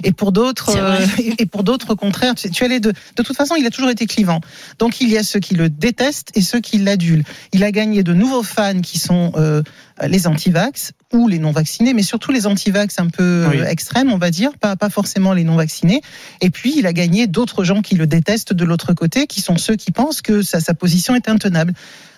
et 0.04 0.12
pour 0.12 0.30
d'autres, 0.30 0.76
euh, 0.76 1.04
et 1.38 1.46
pour 1.46 1.64
d'autres, 1.64 1.90
au 1.90 1.96
contraire, 1.96 2.36
tu, 2.36 2.48
tu 2.50 2.64
as 2.64 2.68
les 2.68 2.78
deux. 2.78 2.92
De 3.16 3.22
toute 3.22 3.36
façon, 3.36 3.56
il 3.56 3.66
a 3.66 3.70
toujours 3.70 3.90
été 3.90 4.06
clivant. 4.06 4.40
Donc 4.78 5.00
il 5.00 5.08
y 5.08 5.18
a 5.18 5.24
ceux 5.24 5.40
qui 5.40 5.54
le 5.54 5.68
détestent 5.68 6.30
et 6.36 6.40
ceux 6.42 6.60
qui 6.60 6.78
l'adulent. 6.78 7.24
Il 7.52 7.64
a 7.64 7.72
gagné 7.72 8.04
de 8.04 8.14
nouveaux 8.14 8.44
fans 8.44 8.80
qui 8.80 9.00
sont 9.00 9.32
euh, 9.36 9.62
les 10.06 10.26
anti-vax 10.28 10.92
ou 11.12 11.26
les 11.26 11.38
non-vaccinés, 11.38 11.92
mais 11.92 12.02
surtout 12.02 12.30
les 12.30 12.46
anti-vax 12.46 12.98
un 13.00 13.08
peu 13.08 13.22
euh, 13.22 13.48
Oui. 13.50 13.58
extrêmes, 13.68 14.12
on 14.12 14.18
va 14.18 14.30
dire, 14.30 14.52
pas, 14.56 14.76
pas 14.76 14.88
forcément 14.88 15.32
les 15.32 15.44
non-vaccinés. 15.44 16.00
Et 16.40 16.50
puis 16.50 16.74
il 16.76 16.86
a 16.86 16.92
gagné 16.92 17.26
d'autres 17.26 17.64
gens 17.64 17.82
qui 17.82 17.96
le 17.96 18.06
détestent 18.06 18.52
de 18.52 18.64
l'autre 18.64 18.92
côté, 18.94 19.26
qui 19.26 19.40
sont 19.40 19.58
ceux 19.58 19.74
qui 19.74 19.90
pensent 19.90 20.22
que 20.22 20.42
sa, 20.42 20.60
sa 20.60 20.74
position 20.74 21.16
est 21.16 21.28
intenable. 21.28 21.74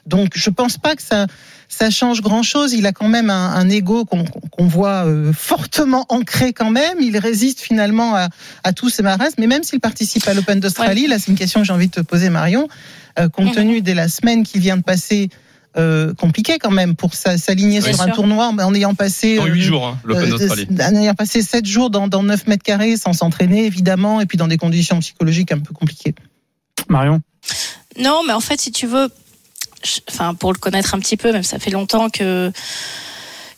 Donc 0.07 0.33
je 0.35 0.51
pense 0.51 0.77
pas 0.77 0.95
que 0.97 1.03
ça 1.03 1.27
ça 1.77 1.91
change 1.91 2.21
grand 2.23 2.43
chose. 2.43 2.73
Il 2.73 2.87
a 2.87 2.93
quand 2.93 3.09
même 3.09 3.31
un, 3.31 3.51
un 3.55 3.69
ego 3.69 4.05
qu'on 4.05 4.67
voit 4.67 5.05
euh, 5.07 5.33
fortement 5.33 6.07
ancré 6.09 6.53
quand 6.53 6.71
même. 6.71 6.99
Il 7.01 7.17
résiste 7.19 7.61
finalement 7.61 8.15
à, 8.15 8.29
à 8.63 8.73
tous 8.73 8.89
ces 8.91 9.03
marasmes. 9.03 9.35
Mais 9.39 9.47
même 9.47 9.63
s'il 9.65 9.81
participe 9.81 10.27
à 10.29 10.35
l'Open 10.35 10.61
d'Australie, 10.61 11.07
là 11.07 11.19
c'est 11.19 11.29
une 11.31 11.37
question 11.39 11.61
que 11.61 11.67
j'ai 11.67 11.73
envie 11.73 11.89
de 11.89 11.93
te 11.93 12.01
poser 12.01 12.31
Marion, 12.31 12.69
euh, 13.19 13.29
compte 13.29 13.47
Mhm. 13.49 13.55
tenu 13.55 13.83
de 13.83 13.93
la 13.93 14.09
semaine 14.09 14.45
qu'il 14.45 14.61
vient 14.61 14.77
de 14.77 14.83
passer. 14.83 15.29
Euh, 15.77 16.15
compliqué 16.15 16.59
quand 16.61 16.71
même 16.71 16.95
pour 16.95 17.15
sa- 17.15 17.37
s'aligner 17.37 17.81
Oui. 17.83 17.93
sur 17.93 18.01
un 18.01 18.05
Sûr. 18.07 18.15
tournoi 18.15 18.47
en, 18.47 18.57
en 18.61 18.75
ayant 18.75 18.95
passé 18.95 19.35
Dans 19.39 19.47
euh, 19.47 19.49
8 19.49 19.61
jours, 19.61 19.85
hein, 19.89 19.99
l'Open 20.05 20.33
euh, 20.33 20.39
d'Australie. 20.39 20.69
en 20.71 20.95
ayant 20.95 21.15
passé 21.15 21.43
7 21.43 21.67
jours 21.67 21.91
dans, 21.91 22.07
dans 22.07 22.23
9 22.23 22.47
mètres 22.47 22.63
carrés 22.63 22.97
sans 22.97 23.13
s'entraîner 23.13 23.65
évidemment 23.67 24.21
et 24.21 24.27
puis 24.27 24.39
dans 24.39 24.47
des 24.47 24.57
conditions 24.57 25.01
psychologiques 25.01 25.51
un 25.51 25.59
peu 25.59 25.75
compliquées. 25.75 26.15
Marion? 26.89 27.21
Non, 27.99 28.21
mais 28.25 28.33
en 28.33 28.39
fait, 28.39 28.61
si 28.61 28.71
tu 28.71 28.87
veux, 28.87 29.09
enfin, 30.11 30.35
pour 30.35 30.53
le 30.53 30.59
connaître 30.59 30.95
un 30.95 30.99
petit 30.99 31.17
peu, 31.17 31.33
même 31.33 31.43
ça 31.43 31.59
fait 31.59 31.71
longtemps 31.71 32.11
que 32.11 32.53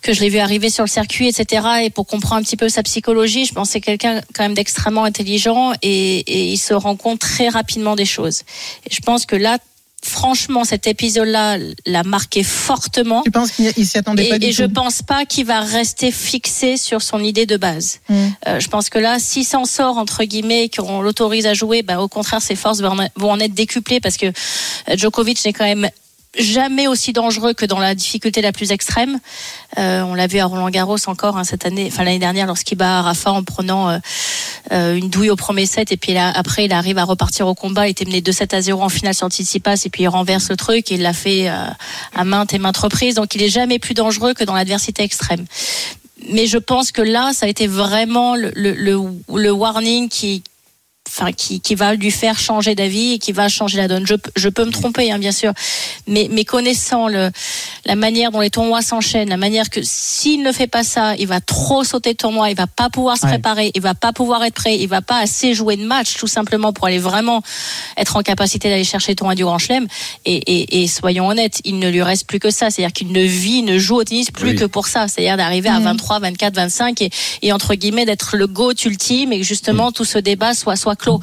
que 0.02 0.12
je 0.12 0.20
l'ai 0.20 0.28
vu 0.28 0.38
arriver 0.38 0.70
sur 0.70 0.84
le 0.84 0.88
circuit, 0.88 1.26
etc. 1.26 1.66
Et 1.82 1.90
pour 1.90 2.06
comprendre 2.06 2.36
un 2.36 2.42
petit 2.42 2.56
peu 2.56 2.68
sa 2.68 2.84
psychologie, 2.84 3.44
je 3.44 3.52
pense 3.52 3.68
que 3.68 3.72
c'est 3.72 3.80
quelqu'un 3.80 4.20
quand 4.34 4.44
même 4.44 4.54
d'extrêmement 4.54 5.02
intelligent 5.02 5.72
et, 5.82 6.18
et 6.18 6.52
il 6.52 6.58
se 6.58 6.74
rend 6.74 6.94
compte 6.94 7.18
très 7.18 7.48
rapidement 7.48 7.96
des 7.96 8.04
choses. 8.04 8.42
Et 8.88 8.94
je 8.94 9.00
pense 9.00 9.26
que 9.26 9.34
là, 9.34 9.58
franchement, 10.06 10.64
cet 10.64 10.86
épisode-là 10.86 11.58
l'a 11.84 12.02
marqué 12.04 12.42
fortement. 12.42 13.22
Tu 13.22 13.30
penses 13.30 13.50
qu'il 13.50 13.72
il 13.76 13.86
s'y 13.86 13.98
attendait 13.98 14.26
Et, 14.26 14.28
pas 14.28 14.38
du 14.38 14.46
et 14.46 14.52
je 14.52 14.64
pense 14.64 15.02
pas 15.02 15.24
qu'il 15.24 15.46
va 15.46 15.60
rester 15.60 16.10
fixé 16.10 16.76
sur 16.76 17.02
son 17.02 17.22
idée 17.22 17.46
de 17.46 17.56
base. 17.56 18.00
Mm. 18.08 18.14
Euh, 18.46 18.60
je 18.60 18.68
pense 18.68 18.88
que 18.88 18.98
là, 18.98 19.18
s'il 19.18 19.44
s'en 19.44 19.64
sort 19.64 19.98
entre 19.98 20.24
guillemets, 20.24 20.68
qu'on 20.68 21.00
l'autorise 21.00 21.46
à 21.46 21.54
jouer, 21.54 21.82
bah, 21.82 22.00
au 22.00 22.08
contraire, 22.08 22.40
ses 22.40 22.56
forces 22.56 22.80
vont 22.80 22.98
en, 22.98 23.08
vont 23.16 23.30
en 23.32 23.40
être 23.40 23.54
décuplées 23.54 24.00
parce 24.00 24.16
que 24.16 24.26
euh, 24.26 24.96
Djokovic 24.96 25.44
n'est 25.44 25.52
quand 25.52 25.64
même 25.64 25.90
jamais 26.38 26.86
aussi 26.86 27.12
dangereux 27.12 27.54
que 27.54 27.64
dans 27.64 27.78
la 27.78 27.94
difficulté 27.94 28.40
la 28.42 28.52
plus 28.52 28.72
extrême. 28.72 29.18
Euh, 29.78 30.02
on 30.02 30.14
l'a 30.14 30.26
vu 30.26 30.38
à 30.38 30.46
Roland 30.46 30.70
Garros 30.70 30.96
encore 31.06 31.36
hein, 31.36 31.44
cette 31.44 31.66
année, 31.66 31.88
enfin 31.90 32.04
l'année 32.04 32.18
dernière 32.18 32.46
lorsqu'il 32.46 32.78
bat 32.78 33.02
Rafa 33.02 33.32
en 33.32 33.42
prenant 33.42 33.90
euh, 33.90 33.98
euh, 34.72 34.96
une 34.96 35.08
douille 35.08 35.30
au 35.30 35.36
premier 35.36 35.66
set 35.66 35.92
et 35.92 35.96
puis 35.96 36.12
là, 36.12 36.32
après 36.34 36.66
il 36.66 36.72
arrive 36.72 36.98
à 36.98 37.04
repartir 37.04 37.46
au 37.46 37.54
combat. 37.54 37.88
Il 37.88 37.92
était 37.92 38.04
mené 38.04 38.20
2-7 38.20 38.54
à 38.54 38.60
0 38.60 38.82
en 38.82 38.88
finale 38.88 39.14
sur 39.14 39.28
Tsitsipas 39.28 39.82
et 39.84 39.90
puis 39.90 40.04
il 40.04 40.08
renverse 40.08 40.50
le 40.50 40.56
truc. 40.56 40.90
Et 40.90 40.94
il 40.94 41.02
l'a 41.02 41.12
fait 41.12 41.48
euh, 41.48 41.54
à 42.14 42.24
maintes 42.24 42.54
et 42.54 42.58
maintes 42.58 42.76
reprises. 42.76 43.14
Donc 43.14 43.34
il 43.34 43.42
est 43.42 43.48
jamais 43.48 43.78
plus 43.78 43.94
dangereux 43.94 44.34
que 44.34 44.44
dans 44.44 44.54
l'adversité 44.54 45.02
extrême. 45.02 45.44
Mais 46.28 46.46
je 46.46 46.58
pense 46.58 46.92
que 46.92 47.02
là, 47.02 47.32
ça 47.34 47.46
a 47.46 47.48
été 47.48 47.66
vraiment 47.66 48.34
le, 48.36 48.50
le, 48.54 48.72
le, 48.72 48.98
le 49.34 49.50
warning 49.52 50.08
qui, 50.08 50.42
enfin 51.08 51.32
qui, 51.32 51.60
qui 51.60 51.74
va 51.74 51.94
lui 51.94 52.10
faire 52.10 52.38
changer 52.38 52.74
d'avis 52.74 53.14
et 53.14 53.18
qui 53.18 53.32
va 53.32 53.48
changer 53.48 53.78
la 53.78 53.88
donne. 53.88 54.06
Je, 54.06 54.14
je 54.36 54.48
peux 54.48 54.64
me 54.64 54.70
tromper, 54.72 55.10
hein, 55.12 55.18
bien 55.18 55.32
sûr, 55.32 55.52
mais, 56.06 56.28
mais 56.30 56.44
connaissant 56.44 57.08
le, 57.08 57.30
la 57.84 57.94
manière 57.94 58.30
dont 58.32 58.40
les 58.40 58.50
tournois 58.50 58.82
s'enchaînent, 58.82 59.28
la 59.28 59.36
manière 59.36 59.70
que 59.70 59.80
s'il 59.82 60.42
ne 60.42 60.52
fait 60.52 60.66
pas 60.66 60.82
ça, 60.84 61.14
il 61.16 61.26
va 61.26 61.40
trop 61.40 61.84
sauter 61.84 62.12
de 62.12 62.16
tournoi, 62.18 62.50
il 62.50 62.56
va 62.56 62.66
pas 62.66 62.90
pouvoir 62.90 63.16
se 63.16 63.22
Ouais. 63.26 63.32
préparer, 63.32 63.70
il 63.74 63.80
va 63.82 63.94
pas 63.94 64.12
pouvoir 64.12 64.44
être 64.44 64.54
prêt, 64.54 64.76
il 64.78 64.88
va 64.88 65.00
pas 65.00 65.18
assez 65.18 65.54
jouer 65.54 65.76
de 65.76 65.84
match 65.84 66.14
tout 66.16 66.26
simplement 66.26 66.72
pour 66.72 66.86
aller 66.86 66.98
vraiment 66.98 67.42
être 67.96 68.16
en 68.16 68.22
capacité 68.22 68.68
d'aller 68.68 68.84
chercher 68.84 69.12
le 69.12 69.16
tournoi 69.16 69.34
du 69.34 69.44
Grand 69.44 69.58
Chelem. 69.58 69.86
Et, 70.24 70.34
et, 70.36 70.82
et 70.82 70.86
soyons 70.88 71.28
honnêtes, 71.28 71.60
il 71.64 71.78
ne 71.78 71.88
lui 71.88 72.02
reste 72.02 72.26
plus 72.26 72.38
que 72.38 72.50
ça, 72.50 72.70
c'est-à-dire 72.70 72.92
qu'il 72.92 73.12
ne 73.12 73.22
vit, 73.22 73.62
ne 73.62 73.78
joue 73.78 73.96
au 73.96 74.04
tennis 74.04 74.30
plus 74.30 74.50
Oui. 74.50 74.56
que 74.56 74.64
pour 74.64 74.86
ça, 74.86 75.06
c'est-à-dire 75.08 75.36
d'arriver 75.36 75.68
à 75.68 75.78
Mhm. 75.78 75.84
23, 75.84 76.18
24, 76.20 76.54
25 76.56 77.00
et, 77.02 77.10
et 77.42 77.52
entre 77.52 77.74
guillemets 77.74 78.04
d'être 78.06 78.36
le 78.36 78.46
GOAT 78.46 78.74
ultime 78.84 79.32
et 79.32 79.38
que 79.40 79.44
justement 79.46 79.92
tout 79.92 80.04
ce 80.04 80.18
débat 80.18 80.54
soit 80.54 80.76
soit 80.76 80.95
רק 80.96 81.06
לא 81.06 81.18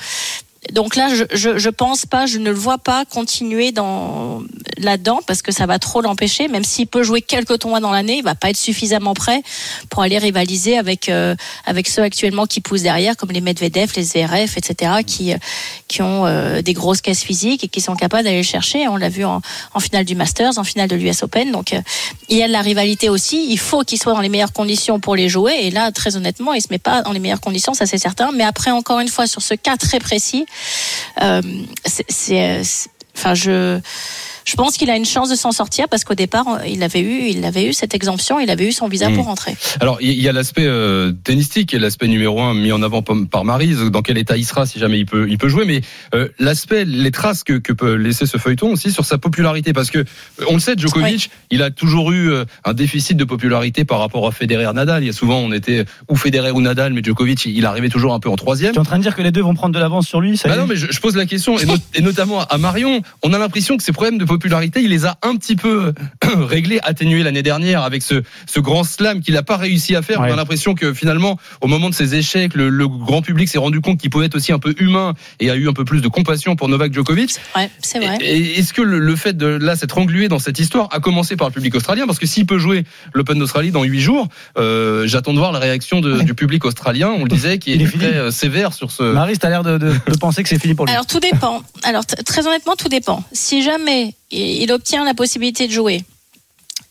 Donc 0.71 0.95
là, 0.95 1.09
je, 1.13 1.23
je, 1.33 1.57
je 1.57 1.69
pense 1.69 2.05
pas, 2.05 2.25
je 2.25 2.37
ne 2.37 2.49
le 2.49 2.55
vois 2.55 2.77
pas 2.77 3.03
continuer 3.05 3.71
dans 3.71 4.41
là-dedans 4.77 5.19
parce 5.27 5.41
que 5.41 5.51
ça 5.51 5.65
va 5.65 5.77
trop 5.77 6.01
l'empêcher. 6.01 6.47
Même 6.47 6.63
s'il 6.63 6.87
peut 6.87 7.03
jouer 7.03 7.21
quelques 7.21 7.59
tournois 7.59 7.81
dans 7.81 7.91
l'année, 7.91 8.17
il 8.17 8.23
va 8.23 8.35
pas 8.35 8.49
être 8.49 8.57
suffisamment 8.57 9.13
prêt 9.13 9.43
pour 9.89 10.03
aller 10.03 10.17
rivaliser 10.17 10.77
avec 10.77 11.09
euh, 11.09 11.35
avec 11.65 11.87
ceux 11.87 12.01
actuellement 12.01 12.45
qui 12.45 12.61
poussent 12.61 12.81
derrière, 12.81 13.17
comme 13.17 13.31
les 13.31 13.41
Medvedev, 13.41 13.91
les 13.95 14.03
ZRF, 14.03 14.57
etc., 14.57 14.91
qui 15.05 15.33
euh, 15.33 15.37
qui 15.87 16.01
ont 16.01 16.25
euh, 16.25 16.61
des 16.61 16.73
grosses 16.73 17.01
caisses 17.01 17.23
physiques 17.23 17.63
et 17.65 17.67
qui 17.67 17.81
sont 17.81 17.95
capables 17.95 18.23
d'aller 18.23 18.37
le 18.37 18.43
chercher. 18.43 18.87
On 18.87 18.97
l'a 18.97 19.09
vu 19.09 19.25
en, 19.25 19.41
en 19.73 19.79
finale 19.79 20.05
du 20.05 20.15
Masters, 20.15 20.57
en 20.57 20.63
finale 20.63 20.87
de 20.87 20.95
l'US 20.95 21.23
Open. 21.23 21.51
Donc 21.51 21.73
euh, 21.73 21.81
il 22.29 22.37
y 22.37 22.43
a 22.43 22.47
de 22.47 22.53
la 22.53 22.61
rivalité 22.61 23.09
aussi. 23.09 23.47
Il 23.49 23.59
faut 23.59 23.83
qu'il 23.83 23.99
soit 23.99 24.13
dans 24.13 24.21
les 24.21 24.29
meilleures 24.29 24.53
conditions 24.53 24.99
pour 24.99 25.15
les 25.15 25.29
jouer. 25.29 25.53
Et 25.61 25.71
là, 25.71 25.91
très 25.91 26.15
honnêtement, 26.15 26.53
il 26.53 26.61
se 26.61 26.67
met 26.71 26.79
pas 26.79 27.01
dans 27.01 27.11
les 27.11 27.19
meilleures 27.19 27.41
conditions, 27.41 27.73
ça 27.73 27.85
c'est 27.85 27.97
certain. 27.97 28.31
Mais 28.31 28.43
après, 28.43 28.71
encore 28.71 28.99
une 28.99 29.07
fois, 29.07 29.27
sur 29.27 29.41
ce 29.41 29.53
cas 29.53 29.77
très 29.77 29.99
précis, 29.99 30.45
c'est, 31.85 32.05
c'est- 32.09 32.63
c'est- 32.63 32.89
enfin, 33.15 33.33
je, 33.33 33.79
je 34.45 34.55
pense 34.55 34.77
qu'il 34.77 34.89
a 34.89 34.95
une 34.97 35.05
chance 35.05 35.29
de 35.29 35.35
s'en 35.35 35.51
sortir 35.51 35.87
parce 35.89 36.03
qu'au 36.03 36.15
départ, 36.15 36.45
il 36.67 36.83
avait 36.83 36.99
eu, 37.01 37.27
il 37.29 37.43
avait 37.45 37.65
eu 37.67 37.73
cette 37.73 37.93
exemption, 37.93 38.39
il 38.39 38.49
avait 38.49 38.67
eu 38.67 38.71
son 38.71 38.87
visa 38.87 39.09
pour 39.09 39.25
rentrer. 39.25 39.55
Alors, 39.79 39.97
il 40.01 40.19
y 40.21 40.27
a 40.27 40.31
l'aspect 40.31 40.65
euh, 40.65 41.11
tennistique 41.23 41.73
et 41.73 41.79
l'aspect 41.79 42.07
numéro 42.07 42.41
un 42.41 42.53
mis 42.53 42.71
en 42.71 42.81
avant 42.81 43.01
par 43.01 43.45
Maryse, 43.45 43.79
dans 43.91 44.01
quel 44.01 44.17
état 44.17 44.37
il 44.37 44.45
sera 44.45 44.65
si 44.65 44.79
jamais 44.79 44.99
il 44.99 45.05
peut, 45.05 45.27
il 45.29 45.37
peut 45.37 45.49
jouer, 45.49 45.65
mais 45.65 45.81
euh, 46.13 46.27
l'aspect, 46.39 46.85
les 46.85 47.11
traces 47.11 47.43
que, 47.43 47.53
que 47.53 47.73
peut 47.73 47.93
laisser 47.95 48.25
ce 48.25 48.37
feuilleton 48.37 48.71
aussi 48.71 48.91
sur 48.91 49.05
sa 49.05 49.17
popularité, 49.17 49.73
parce 49.73 49.89
que 49.89 49.99
euh, 49.99 50.45
on 50.49 50.53
le 50.55 50.59
sait, 50.59 50.75
Djokovic, 50.77 51.29
il 51.51 51.61
a 51.63 51.71
toujours 51.71 52.11
eu 52.11 52.31
euh, 52.31 52.45
un 52.65 52.73
déficit 52.73 53.17
de 53.17 53.23
popularité 53.23 53.85
par 53.85 53.99
rapport 53.99 54.27
à 54.27 54.31
Federer, 54.31 54.71
Nadal. 54.73 55.03
Il 55.03 55.07
y 55.07 55.09
a 55.09 55.13
souvent, 55.13 55.37
on 55.39 55.51
était 55.51 55.85
ou 56.09 56.15
Federer 56.15 56.51
ou 56.51 56.61
Nadal, 56.61 56.93
mais 56.93 57.01
Djokovic, 57.03 57.45
il 57.45 57.65
arrivait 57.65 57.89
toujours 57.89 58.13
un 58.13 58.19
peu 58.19 58.29
en 58.29 58.35
troisième. 58.35 58.71
Tu 58.71 58.77
es 58.77 58.81
en 58.81 58.85
train 58.85 58.97
de 58.97 59.03
dire 59.03 59.15
que 59.15 59.21
les 59.21 59.31
deux 59.31 59.41
vont 59.41 59.53
prendre 59.55 59.73
de 59.75 59.79
l'avance 59.79 60.07
sur 60.07 60.21
lui 60.21 60.37
ça 60.37 60.49
Bah 60.49 60.57
non, 60.57 60.67
mais 60.67 60.75
je, 60.75 60.87
je 60.91 60.99
pose 60.99 61.15
la 61.15 61.25
question, 61.25 61.57
et, 61.59 61.65
not- 61.65 61.75
et 61.93 62.01
notamment 62.01 62.41
à 62.43 62.57
Marion, 62.57 63.01
on 63.23 63.33
a 63.33 63.37
l'impression 63.37 63.77
que 63.77 63.83
ces 63.83 63.91
problèmes 63.91 64.17
de 64.17 64.25
popularité, 64.37 64.81
il 64.81 64.89
les 64.89 65.05
a 65.05 65.17
un 65.21 65.35
petit 65.35 65.55
peu 65.55 65.93
réglés, 66.23 66.79
atténués 66.83 67.23
l'année 67.23 67.43
dernière 67.43 67.83
avec 67.83 68.01
ce, 68.01 68.23
ce 68.47 68.59
grand 68.59 68.83
slam 68.83 69.21
qu'il 69.21 69.33
n'a 69.35 69.43
pas 69.43 69.57
réussi 69.57 69.95
à 69.95 70.01
faire. 70.01 70.19
Ouais. 70.21 70.29
On 70.29 70.33
a 70.33 70.35
l'impression 70.35 70.73
que 70.73 70.93
finalement, 70.93 71.37
au 71.61 71.67
moment 71.67 71.89
de 71.89 71.95
ses 71.95 72.15
échecs, 72.15 72.55
le, 72.55 72.69
le 72.69 72.87
grand 72.87 73.21
public 73.21 73.47
s'est 73.47 73.57
rendu 73.59 73.79
compte 73.81 73.99
qu'il 73.99 74.09
pouvait 74.09 74.25
être 74.25 74.35
aussi 74.35 74.51
un 74.51 74.59
peu 74.59 74.73
humain 74.79 75.13
et 75.39 75.49
a 75.49 75.55
eu 75.55 75.67
un 75.69 75.73
peu 75.73 75.85
plus 75.85 76.01
de 76.01 76.07
compassion 76.07 76.55
pour 76.55 76.67
Novak 76.69 76.93
Djokovic. 76.93 77.35
Ouais, 77.55 77.69
c'est 77.81 77.99
vrai. 77.99 78.17
Est-ce 78.21 78.73
que 78.73 78.81
le, 78.81 78.99
le 78.99 79.15
fait 79.15 79.37
de 79.37 79.45
là 79.47 79.75
s'être 79.75 79.97
englué 79.97 80.27
dans 80.27 80.39
cette 80.39 80.59
histoire 80.59 80.87
a 80.91 80.99
commencé 80.99 81.35
par 81.35 81.47
le 81.49 81.53
public 81.53 81.75
australien 81.75 82.05
Parce 82.07 82.19
que 82.19 82.25
s'il 82.25 82.45
peut 82.45 82.57
jouer 82.57 82.83
l'Open 83.13 83.37
d'Australie 83.37 83.71
dans 83.71 83.83
huit 83.83 84.01
jours, 84.01 84.27
euh, 84.57 85.07
j'attends 85.07 85.33
de 85.33 85.37
voir 85.39 85.51
la 85.51 85.59
réaction 85.59 86.01
de- 86.01 86.21
du 86.23 86.33
public 86.33 86.65
australien. 86.65 87.09
On 87.15 87.23
le 87.23 87.29
disait, 87.29 87.59
qui 87.59 87.73
est, 87.73 87.85
très 87.97 88.13
euh, 88.15 88.31
sévère 88.31 88.73
sur 88.73 88.91
ce. 88.91 89.03
Marie, 89.03 89.37
t'as 89.37 89.49
l'air 89.49 89.63
de, 89.63 89.77
de, 89.77 89.91
de 89.91 90.17
penser 90.17 90.41
que 90.43 90.49
c'est 90.49 90.59
fini 90.59 90.73
pour 90.73 90.85
lui. 90.85 90.93
Alors 90.93 91.05
tout 91.05 91.19
dépend. 91.19 91.61
Alors 91.83 92.05
très 92.05 92.47
honnêtement, 92.47 92.75
tout 92.75 92.89
dépend. 92.89 93.23
Si 93.33 93.61
jamais 93.63 94.15
il 94.33 94.71
obtient 94.71 95.05
la 95.05 95.13
possibilité 95.13 95.67
de 95.67 95.71
jouer 95.71 96.03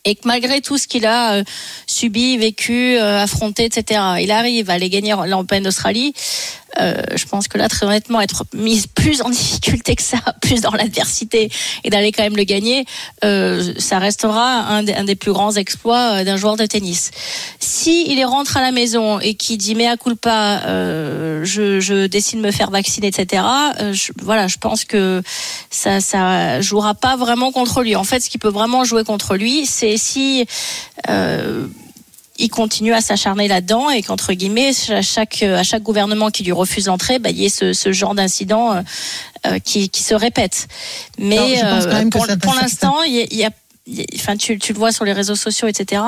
et 0.05 0.15
que 0.15 0.21
malgré 0.25 0.61
tout 0.61 0.77
ce 0.77 0.87
qu'il 0.87 1.05
a 1.05 1.35
euh, 1.35 1.43
subi, 1.87 2.37
vécu, 2.37 2.97
euh, 2.97 3.23
affronté, 3.23 3.65
etc., 3.65 4.01
il 4.19 4.31
arrive 4.31 4.69
à 4.69 4.73
aller 4.73 4.89
gagner 4.89 5.15
l'Open 5.27 5.63
d'Australie, 5.63 6.13
euh, 6.81 7.03
je 7.15 7.25
pense 7.25 7.47
que 7.47 7.57
là, 7.57 7.69
très 7.69 7.85
honnêtement, 7.85 8.19
être 8.19 8.45
mise 8.53 8.87
plus 8.87 9.21
en 9.21 9.29
difficulté 9.29 9.95
que 9.95 10.01
ça, 10.01 10.17
plus 10.41 10.61
dans 10.61 10.71
l'adversité 10.71 11.49
et 11.83 11.89
d'aller 11.89 12.11
quand 12.11 12.23
même 12.23 12.35
le 12.35 12.43
gagner, 12.43 12.85
ça 13.21 13.99
restera 13.99 14.67
un 14.67 14.83
des, 14.83 15.15
plus 15.15 15.31
grands 15.31 15.53
exploits 15.53 16.23
d'un 16.23 16.37
joueur 16.37 16.57
de 16.57 16.65
tennis. 16.65 17.11
Si 17.59 18.11
il 18.11 18.23
rentre 18.25 18.57
à 18.57 18.61
la 18.61 18.71
maison 18.71 19.19
et 19.19 19.35
qu'il 19.35 19.57
dit 19.57 19.75
mea 19.75 19.97
culpa, 19.97 20.63
euh, 20.65 21.45
je, 21.45 22.07
décide 22.07 22.39
de 22.39 22.45
me 22.45 22.51
faire 22.51 22.71
vacciner, 22.71 23.07
etc. 23.07 23.43
je, 23.91 24.11
voilà, 24.21 24.47
je 24.47 24.57
pense 24.57 24.83
que 24.83 25.21
ça, 25.69 26.01
ça 26.01 26.61
jouera 26.61 26.95
pas 26.95 27.15
vraiment 27.15 27.51
contre 27.51 27.83
lui. 27.83 27.95
En 27.95 28.03
fait, 28.03 28.19
ce 28.19 28.29
qui 28.29 28.37
peut 28.37 28.49
vraiment 28.49 28.83
jouer 28.83 29.03
contre 29.03 29.35
lui, 29.35 29.65
c'est 29.65 29.92
si 29.97 30.45
euh, 31.09 31.67
il 32.39 32.49
continue 32.49 32.93
à 32.93 33.01
s'acharner 33.01 33.47
là-dedans 33.47 33.89
et 33.91 34.01
qu'entre 34.01 34.33
guillemets, 34.33 34.71
à 34.89 35.01
chaque, 35.01 35.43
à 35.43 35.63
chaque 35.63 35.83
gouvernement 35.83 36.29
qui 36.31 36.43
lui 36.43 36.51
refuse 36.51 36.87
l'entrée, 36.87 37.19
bah, 37.19 37.29
il 37.29 37.37
y 37.39 37.45
ait 37.45 37.49
ce, 37.49 37.73
ce 37.73 37.91
genre 37.91 38.15
d'incident 38.15 38.73
euh, 38.73 38.81
euh, 39.45 39.59
qui, 39.59 39.89
qui 39.89 40.01
se 40.03 40.15
répète. 40.15 40.67
Mais 41.19 41.37
euh, 41.63 41.79
pour, 42.09 42.25
l'instant, 42.61 43.03
il 43.03 43.13
y 43.13 43.21
a, 43.21 43.25
il 43.29 43.37
y 43.37 43.45
a- 43.45 43.51
il 43.85 43.99
y 43.99 44.01
a- 44.01 44.05
enfin, 44.15 44.37
tu, 44.37 44.57
tu 44.59 44.71
le 44.73 44.79
vois 44.79 44.91
sur 44.93 45.03
les 45.05 45.11
réseaux 45.13 45.35
sociaux, 45.35 45.67
etc. 45.67 46.01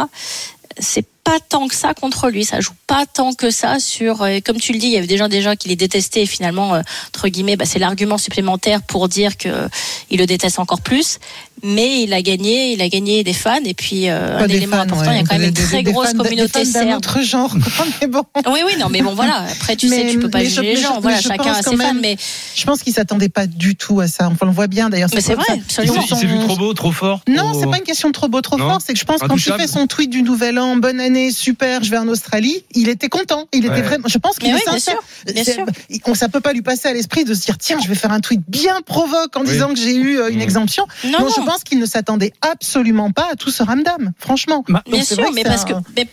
C'est 0.79 1.05
pas 1.25 1.39
tant 1.49 1.67
que 1.67 1.75
ça 1.75 1.93
contre 1.93 2.29
lui, 2.29 2.45
ça 2.45 2.61
joue 2.61 2.71
pas 2.87 3.05
tant 3.11 3.33
que 3.33 3.49
ça 3.51 3.79
sur. 3.79 4.21
euh, 4.21 4.37
comme 4.45 4.57
tu 4.59 4.71
le 4.71 4.79
dis, 4.79 4.85
il 4.87 4.93
y 4.93 4.97
avait 4.97 5.07
déjà 5.07 5.27
des 5.27 5.41
gens 5.41 5.55
qui 5.55 5.67
les 5.67 5.75
détestaient 5.75 6.21
et 6.21 6.25
finalement, 6.27 6.75
euh, 6.75 6.81
entre 7.09 7.27
guillemets, 7.27 7.57
bah, 7.57 7.65
c'est 7.65 7.79
l'argument 7.79 8.17
supplémentaire 8.17 8.81
pour 8.83 9.09
dire 9.09 9.35
que 9.35 9.49
euh, 9.49 9.67
il 10.11 10.19
le 10.19 10.27
déteste 10.27 10.59
encore 10.59 10.81
plus. 10.81 11.17
Mais 11.63 12.03
il 12.03 12.13
a 12.13 12.21
gagné, 12.21 12.73
il 12.73 12.81
a 12.81 12.89
gagné 12.89 13.23
des 13.23 13.33
fans 13.33 13.63
et 13.63 13.73
puis 13.73 14.09
euh, 14.09 14.37
un 14.39 14.47
élément 14.47 14.75
fans, 14.75 14.83
important, 14.83 15.09
ouais. 15.09 15.15
il 15.15 15.21
y 15.21 15.23
a 15.23 15.27
quand 15.27 15.39
même 15.39 15.51
Des- 15.51 15.61
une 15.61 15.67
très 15.67 15.83
des 15.83 15.91
grosse 15.91 16.07
fans 16.07 16.13
de- 16.13 16.17
des 16.17 16.23
communauté 16.29 16.65
fans 16.65 16.71
serbe. 16.71 16.97
autre 16.97 17.21
genre. 17.21 17.55
mais 18.01 18.07
bon. 18.07 18.23
Oui, 18.47 18.59
oui, 18.65 18.73
non, 18.77 18.87
mais 18.89 19.01
bon, 19.01 19.15
voilà. 19.15 19.45
Après, 19.51 19.75
tu 19.77 19.87
sais, 19.87 20.05
tu 20.11 20.19
peux 20.19 20.29
pas 20.29 20.43
juger 20.43 20.61
les 20.61 20.75
gens. 20.75 20.95
mais 20.95 21.01
Voilà, 21.01 21.17
je 21.21 21.27
chacun 21.29 21.53
a 21.53 21.63
ses 21.63 21.75
fans, 21.77 21.93
mais 21.99 22.17
Je 22.55 22.63
pense 22.65 22.83
qu'il 22.83 22.93
s'attendait 22.93 23.29
pas 23.29 23.47
du 23.47 23.75
tout 23.75 23.99
à 24.01 24.07
ça. 24.07 24.27
Enfin, 24.27 24.37
on 24.41 24.45
le 24.47 24.51
voit 24.51 24.67
bien 24.67 24.89
d'ailleurs. 24.89 25.09
Mais 25.15 25.21
c'est 25.21 25.33
vrai, 25.33 25.45
absolument. 25.63 26.03
vu 26.03 26.39
trop 26.45 26.57
beau, 26.57 26.73
trop 26.73 26.91
fort. 26.91 27.21
Non, 27.27 27.53
c'est 27.59 27.69
pas 27.71 27.77
une 27.77 27.83
question 27.83 28.09
de 28.09 28.13
trop 28.13 28.27
beau, 28.27 28.41
trop 28.41 28.57
fort. 28.57 28.79
C'est 28.85 28.93
que 28.93 28.99
je 28.99 29.05
pense 29.05 29.21
quand 29.21 29.27
il 29.27 29.31
Intouchable. 29.31 29.61
fait 29.61 29.67
son 29.67 29.87
tweet 29.87 30.09
du 30.11 30.21
Nouvel 30.23 30.59
An, 30.59 30.75
bonne 30.75 30.99
année, 30.99 31.14
super, 31.31 31.83
je 31.83 31.91
vais 31.91 31.97
en 31.97 32.07
Australie, 32.07 32.63
il 32.71 32.89
était 32.89 33.09
content. 33.09 33.47
Il 33.53 33.65
était 33.65 33.75
Ouais. 33.75 33.81
vraiment. 33.81 34.07
Je 34.07 34.17
pense 34.17 34.37
qu'il 34.37 34.49
Mais 34.51 34.59
est 34.59 34.63
oui, 34.65 34.71
bien 34.71 34.79
sûr, 34.79 35.03
bien 35.33 35.43
sûr. 35.43 35.65
On, 36.05 36.13
ça 36.15 36.29
peut 36.29 36.41
pas 36.41 36.53
lui 36.53 36.61
passer 36.61 36.87
à 36.87 36.93
l'esprit 36.93 37.23
de 37.25 37.33
se 37.33 37.41
dire 37.41 37.57
tiens, 37.57 37.77
je 37.81 37.87
vais 37.87 37.95
faire 37.95 38.11
un 38.11 38.19
tweet 38.19 38.41
bien 38.47 38.81
provoque 38.81 39.35
en 39.35 39.41
Oui. 39.41 39.47
disant 39.47 39.69
que 39.73 39.79
j'ai 39.79 39.95
eu 39.95 40.19
euh, 40.19 40.29
une 40.29 40.39
Mm. 40.39 40.41
exemption. 40.41 40.87
Non, 41.05 41.19
Non, 41.21 41.27
je 41.29 41.41
pense 41.45 41.63
qu'il 41.63 41.79
ne 41.79 41.85
s'attendait 41.85 42.33
absolument 42.41 43.11
pas 43.11 43.29
à 43.31 43.35
tout 43.35 43.51
ce 43.51 43.63
ramdam, 43.63 44.11
franchement. 44.19 44.63
Ma- 44.67 44.79
Donc, 44.85 44.93
Bien 44.93 45.03
sûr, 45.03 45.17
vrai 45.17 45.29
mais 45.33 45.43
parce 45.43 45.65
que. 45.65 45.73
mais 45.95 46.07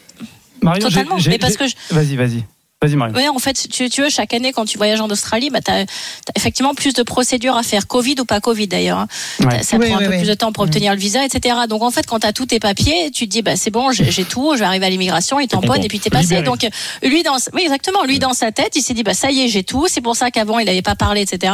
Marion, 0.62 0.88
totalement. 0.88 1.16
Mais 1.26 1.38
parce 1.38 1.56
que 1.56 1.66
je- 1.66 1.74
Vas-y, 1.90 2.16
vas-y. 2.16 2.44
Vas-y. 2.82 2.96
Ouais, 2.96 3.28
en 3.28 3.38
fait, 3.38 3.68
tu, 3.70 3.88
tu 3.88 4.02
veux, 4.02 4.10
chaque 4.10 4.34
année, 4.34 4.52
quand 4.52 4.64
tu 4.64 4.76
voyages 4.76 5.00
en 5.00 5.08
Australie, 5.08 5.50
bah, 5.50 5.60
tu 5.64 5.70
as, 5.70 5.84
effectivement 6.36 6.74
plus 6.74 6.92
de 6.94 7.02
procédures 7.02 7.56
à 7.56 7.62
faire, 7.62 7.86
Covid 7.86 8.16
ou 8.20 8.24
pas 8.24 8.40
Covid 8.40 8.66
d'ailleurs. 8.66 8.98
hein. 8.98 9.06
Ouais. 9.40 9.62
Ça 9.62 9.76
Oui, 9.76 9.86
prend 9.88 9.96
un 9.96 10.00
oui, 10.00 10.04
peu 10.06 10.10
oui. 10.12 10.18
plus 10.18 10.28
de 10.28 10.34
temps 10.34 10.52
pour 10.52 10.64
obtenir 10.64 10.92
le 10.92 10.98
visa, 10.98 11.24
etc. 11.24 11.56
Donc 11.68 11.82
en 11.82 11.90
fait, 11.90 12.06
quand 12.06 12.20
tu 12.20 12.26
as 12.26 12.32
tous 12.32 12.46
tes 12.46 12.58
papiers, 12.60 13.10
tu 13.12 13.26
te 13.26 13.30
dis, 13.30 13.42
bah, 13.42 13.56
c'est 13.56 13.70
bon, 13.70 13.92
j'ai 13.92 14.24
tout, 14.24 14.52
je 14.54 14.60
vais 14.60 14.64
arriver 14.64 14.86
à 14.86 14.90
l'immigration, 14.90 15.38
il 15.40 15.46
tamponne 15.48 15.70
content. 15.70 15.82
et 15.82 15.88
puis 15.88 16.00
t'es 16.00 16.10
passé. 16.10 16.36
Libéré. 16.36 16.42
Donc 16.42 16.66
lui, 17.02 17.22
dans, 17.22 17.36
oui, 17.54 17.62
exactement, 17.62 18.04
lui, 18.04 18.18
dans 18.18 18.34
sa 18.34 18.50
tête, 18.52 18.72
il 18.76 18.82
s'est 18.82 18.94
dit, 18.94 19.02
bah, 19.04 19.14
ça 19.14 19.30
y 19.30 19.42
est, 19.42 19.48
j'ai 19.48 19.62
tout. 19.64 19.86
C'est 19.88 20.00
pour 20.00 20.16
ça 20.16 20.30
qu'avant, 20.30 20.58
il 20.58 20.66
n'avait 20.66 20.82
pas 20.82 20.94
parlé, 20.96 21.20
etc. 21.22 21.52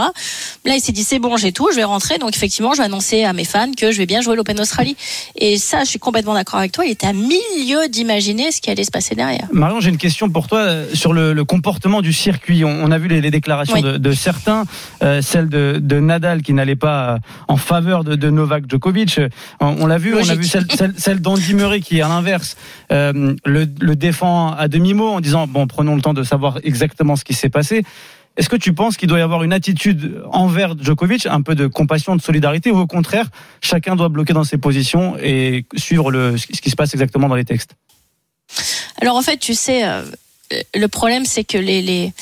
Là, 0.64 0.74
il 0.74 0.80
s'est 0.80 0.92
dit, 0.92 1.04
c'est 1.04 1.18
bon, 1.18 1.36
j'ai 1.36 1.52
tout, 1.52 1.68
je 1.70 1.76
vais 1.76 1.84
rentrer. 1.84 2.18
Donc 2.18 2.34
effectivement, 2.34 2.72
je 2.72 2.78
vais 2.78 2.84
annoncer 2.84 3.24
à 3.24 3.32
mes 3.32 3.44
fans 3.44 3.70
que 3.76 3.92
je 3.92 3.98
vais 3.98 4.06
bien 4.06 4.20
jouer 4.20 4.36
l'Open 4.36 4.58
Australie. 4.60 4.96
Et 5.36 5.58
ça, 5.58 5.84
je 5.84 5.90
suis 5.90 5.98
complètement 5.98 6.34
d'accord 6.34 6.58
avec 6.58 6.72
toi. 6.72 6.84
Il 6.86 6.90
était 6.92 7.06
à 7.06 7.12
milieu 7.12 7.88
d'imaginer 7.88 8.50
ce 8.52 8.60
qui 8.60 8.70
allait 8.70 8.84
se 8.84 8.90
passer 8.90 9.14
derrière. 9.14 9.46
Marion, 9.52 9.80
j'ai 9.80 9.90
une 9.90 9.98
question 9.98 10.30
pour 10.30 10.46
toi 10.48 10.58
euh, 10.60 10.86
sur 10.94 11.12
le, 11.12 11.17
le 11.18 11.44
comportement 11.44 12.02
du 12.02 12.12
circuit. 12.12 12.64
On, 12.64 12.68
on 12.68 12.90
a 12.90 12.98
vu 12.98 13.09
les, 13.09 13.20
les 13.20 13.31
déclarations 13.31 13.74
Oui. 13.76 13.83
de, 13.83 13.96
de 13.96 14.12
certains, 14.12 14.64
euh, 15.02 15.22
celle 15.22 15.48
de, 15.48 15.78
de 15.81 16.00
Nadal 16.00 16.42
qui 16.42 16.52
n'allait 16.52 16.76
pas 16.76 17.14
euh, 17.14 17.18
en 17.48 17.57
faveur 17.57 18.04
de, 18.04 18.16
de 18.16 18.31
Novak 18.31 18.64
Djokovic. 18.68 19.18
Euh, 19.18 19.28
On, 19.61 19.76
on 19.81 19.87
l'a 19.87 19.98
vu, 19.98 20.14
on 20.14 20.28
a 20.28 20.35
vu 20.35 20.44
celle, 20.44 20.66
celle, 20.70 20.94
celle 20.96 21.20
d'Andy 21.20 21.54
Murray 21.54 21.81
qui, 21.81 22.00
à 22.00 22.09
l'inverse, 22.09 22.57
euh, 22.92 23.35
le, 23.44 23.66
le 23.81 23.96
défend 23.96 24.52
à 24.52 24.68
demi-mot 24.68 25.09
en 25.09 25.20
disant 25.20 25.46
bon, 25.46 25.66
prenons 25.66 25.94
le 25.96 26.02
temps 26.02 26.14
de 26.14 26.22
savoir 26.22 26.59
exactement 26.62 27.16
ce 27.16 27.24
qui 27.24 27.35
s'est 27.35 27.50
passé. 27.50 27.85
Est-ce 28.37 28.48
que 28.48 28.57
tu 28.57 28.72
penses 28.72 28.96
qu'il 28.96 29.09
doit 29.09 29.18
y 29.18 29.22
avoir 29.22 29.42
une 29.42 29.52
attitude 29.52 30.22
envers 30.31 30.76
Djokovic, 30.81 31.26
un 31.26 31.42
peu 31.42 31.57
de 31.57 31.66
compassion, 31.66 32.14
de 32.14 32.22
solidarité, 32.22 32.70
ou 32.70 32.78
au 32.78 32.87
contraire, 32.87 33.26
chacun 33.61 33.96
doit 33.96 34.09
bloquer 34.09 34.33
dans 34.33 34.44
ses 34.44 34.59
positions 34.59 35.16
et 35.20 35.66
suivre 35.76 36.12
le, 36.12 36.37
ce 36.37 36.46
qui 36.46 36.70
se 36.70 36.76
passe 36.76 36.94
exactement 36.94 37.28
dans 37.28 37.35
les 37.35 37.44
textes? 37.44 37.74
Alors 39.02 39.16
en 39.16 39.22
fait, 39.22 39.38
tu 39.38 39.54
sais, 39.54 39.83
le 40.74 40.88
problème 40.88 41.24
c'est 41.24 41.44
que 41.44 41.58
les, 41.58 41.82
les 41.82 42.12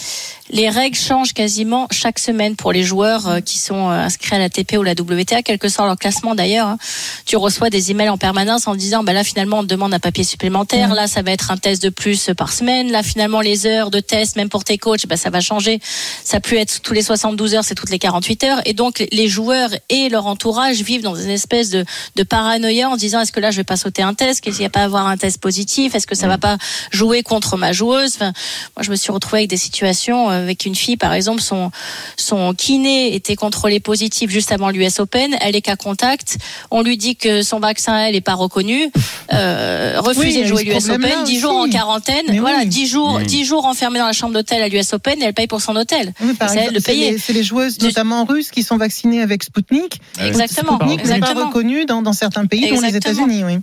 les 0.50 0.68
règles 0.70 0.96
changent 0.96 1.32
quasiment 1.32 1.88
chaque 1.90 2.18
semaine 2.18 2.56
pour 2.56 2.72
les 2.72 2.82
joueurs 2.82 3.26
euh, 3.28 3.40
qui 3.40 3.58
sont 3.58 3.90
euh, 3.90 4.04
inscrits 4.04 4.36
à 4.36 4.38
la 4.38 4.48
TP 4.48 4.76
ou 4.78 4.82
la 4.82 4.92
WTA, 4.92 5.42
quel 5.42 5.58
que 5.58 5.68
soit 5.68 5.86
leur 5.86 5.96
classement 5.96 6.34
d'ailleurs. 6.34 6.68
hein. 6.68 6.78
Tu 7.24 7.36
reçois 7.36 7.70
des 7.70 7.90
emails 7.90 8.08
en 8.08 8.18
permanence 8.18 8.66
en 8.66 8.74
disant, 8.74 9.02
bah 9.02 9.12
là 9.12 9.24
finalement 9.24 9.58
on 9.58 9.62
te 9.62 9.68
demande 9.68 9.92
un 9.94 9.98
papier 9.98 10.24
supplémentaire, 10.24 10.94
là 10.94 11.06
ça 11.06 11.22
va 11.22 11.32
être 11.32 11.50
un 11.50 11.56
test 11.56 11.82
de 11.82 11.88
plus 11.88 12.30
par 12.36 12.52
semaine, 12.52 12.90
là 12.90 13.02
finalement 13.02 13.40
les 13.40 13.66
heures 13.66 13.90
de 13.90 14.00
test, 14.00 14.36
même 14.36 14.48
pour 14.48 14.64
tes 14.64 14.78
coachs, 14.78 15.06
bah 15.06 15.16
ça 15.16 15.30
va 15.30 15.40
changer. 15.40 15.80
Ça 16.24 16.40
peut 16.40 16.56
être 16.56 16.80
tous 16.82 16.92
les 16.94 17.02
72 17.02 17.54
heures, 17.54 17.64
c'est 17.64 17.74
toutes 17.74 17.90
les 17.90 17.98
48 17.98 18.44
heures. 18.44 18.60
Et 18.64 18.72
donc 18.72 19.04
les 19.10 19.28
joueurs 19.28 19.70
et 19.88 20.08
leur 20.08 20.26
entourage 20.26 20.82
vivent 20.82 21.02
dans 21.02 21.16
une 21.16 21.30
espèce 21.30 21.70
de, 21.70 21.84
de 22.14 22.22
paranoïa 22.22 22.88
en 22.88 22.96
disant, 22.96 23.20
est-ce 23.20 23.32
que 23.32 23.40
là 23.40 23.50
je 23.50 23.56
vais 23.56 23.64
pas 23.64 23.76
sauter 23.76 24.02
un 24.02 24.14
test, 24.14 24.40
qu'il 24.42 24.52
n'y 24.54 24.64
a 24.64 24.70
pas 24.70 24.80
à 24.80 24.84
avoir 24.84 25.06
un 25.06 25.16
test 25.16 25.40
positif, 25.40 25.94
est-ce 25.94 26.06
que 26.06 26.14
ça 26.14 26.28
va 26.28 26.38
pas 26.38 26.58
jouer 26.90 27.22
contre 27.22 27.56
ma 27.56 27.72
joueuse? 27.72 28.14
Enfin, 28.16 28.32
moi 28.76 28.82
je 28.82 28.90
me 28.90 28.96
suis 28.96 29.12
retrouvée 29.12 29.38
avec 29.38 29.50
des 29.50 29.56
situations 29.56 30.30
euh, 30.30 30.35
avec 30.42 30.64
une 30.66 30.74
fille, 30.74 30.96
par 30.96 31.12
exemple, 31.12 31.40
son, 31.40 31.70
son 32.16 32.54
kiné 32.54 33.14
était 33.14 33.36
contrôlé 33.36 33.80
positif 33.80 34.30
juste 34.30 34.52
avant 34.52 34.70
l'US 34.70 34.98
Open. 35.00 35.36
Elle 35.40 35.56
est 35.56 35.62
qu'à 35.62 35.76
contact. 35.76 36.38
On 36.70 36.82
lui 36.82 36.96
dit 36.96 37.16
que 37.16 37.42
son 37.42 37.58
vaccin, 37.60 37.96
elle, 37.98 38.14
est 38.16 38.20
pas 38.20 38.34
reconnu. 38.34 38.90
Euh, 39.32 39.94
refusé 39.98 40.38
Oui, 40.38 40.42
de 40.42 40.46
jouer 40.48 40.64
l'US 40.64 40.88
Open. 40.90 41.24
10 41.24 41.38
jours 41.40 41.56
en 41.56 41.68
quarantaine. 41.68 42.24
Mais 42.28 42.38
voilà, 42.38 42.58
oui. 42.60 42.66
10 42.66 42.86
jours. 42.86 43.18
10 43.20 43.44
jours 43.44 43.64
enfermés 43.66 43.98
dans 43.98 44.06
la 44.06 44.12
chambre 44.12 44.34
d'hôtel 44.34 44.62
à 44.62 44.68
l'US 44.68 44.92
Open 44.92 45.20
et 45.22 45.26
elle 45.26 45.34
paye 45.34 45.46
pour 45.46 45.60
son 45.60 45.74
hôtel. 45.76 46.12
Oui, 46.20 46.34
par 46.34 46.50
C'est 46.50 46.68
c'est 46.72 46.84
payer. 46.84 47.12
les, 47.12 47.18
c'est 47.18 47.32
les 47.32 47.42
joueuses, 47.42 47.80
notamment 47.80 48.24
russes, 48.24 48.50
qui 48.50 48.62
sont 48.62 48.76
vaccinées 48.76 49.22
avec 49.22 49.42
Sputnik. 49.42 50.00
Exactement. 50.22 50.76
Sputnik 50.76 50.98
n'est 51.04 51.08
pas 51.08 51.16
Exactement. 51.16 51.46
reconnu 51.48 51.84
dans, 51.86 52.02
dans 52.02 52.12
certains 52.12 52.46
pays, 52.46 52.68
dont 52.70 52.80
les 52.80 52.86
Exactement. 52.88 53.26
États-Unis. 53.26 53.44
Oui. 53.44 53.58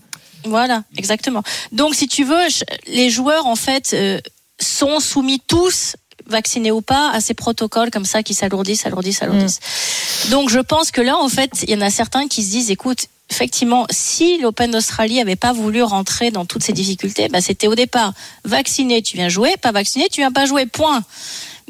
Voilà, 0.46 0.84
exactement. 0.98 1.42
Donc, 1.72 1.96
si 1.96 2.08
tu 2.08 2.24
veux, 2.26 2.50
je- 2.50 2.64
les 2.94 3.10
joueurs, 3.10 3.46
en 3.48 3.56
fait, 3.56 3.92
euh, 3.94 4.20
sont 4.60 5.00
soumis 5.00 5.42
tous 5.48 5.96
vaccinés 6.28 6.72
ou 6.72 6.82
pas 6.82 7.12
à 7.12 7.22
ces 7.22 7.34
protocoles 7.34 7.92
comme 7.92 8.06
ça 8.06 8.24
qui 8.24 8.34
s'alourdissent, 8.34 8.82
s'alourdissent, 8.82 9.18
s'alourdissent. 9.20 9.60
Donc, 10.30 10.50
je 10.50 10.60
pense 10.60 10.92
que 10.92 11.02
là, 11.02 11.18
en 11.18 11.30
fait, 11.30 11.52
il 11.64 11.72
y 11.72 11.76
en 11.76 11.82
a 11.82 11.90
certains 11.90 12.28
qui 12.28 12.44
se 12.44 12.52
disent, 12.52 12.72
écoute, 12.72 13.08
effectivement, 13.30 13.86
si 13.90 14.38
l'Open 14.38 14.72
d'Australie 14.72 15.20
avait 15.20 15.36
pas 15.36 15.54
voulu 15.54 15.82
rentrer 15.82 16.32
dans 16.32 16.46
toutes 16.46 16.64
ces 16.64 16.74
difficultés, 16.74 17.30
bah, 17.30 17.42
c'était 17.42 17.68
au 17.68 17.76
départ 17.76 18.14
vacciné, 18.44 19.02
tu 19.02 19.18
viens 19.18 19.30
jouer, 19.30 19.56
pas 19.62 19.72
vacciné, 19.72 20.08
tu 20.12 20.22
viens 20.22 20.32
pas 20.32 20.46
jouer, 20.46 20.66
point. 20.66 21.04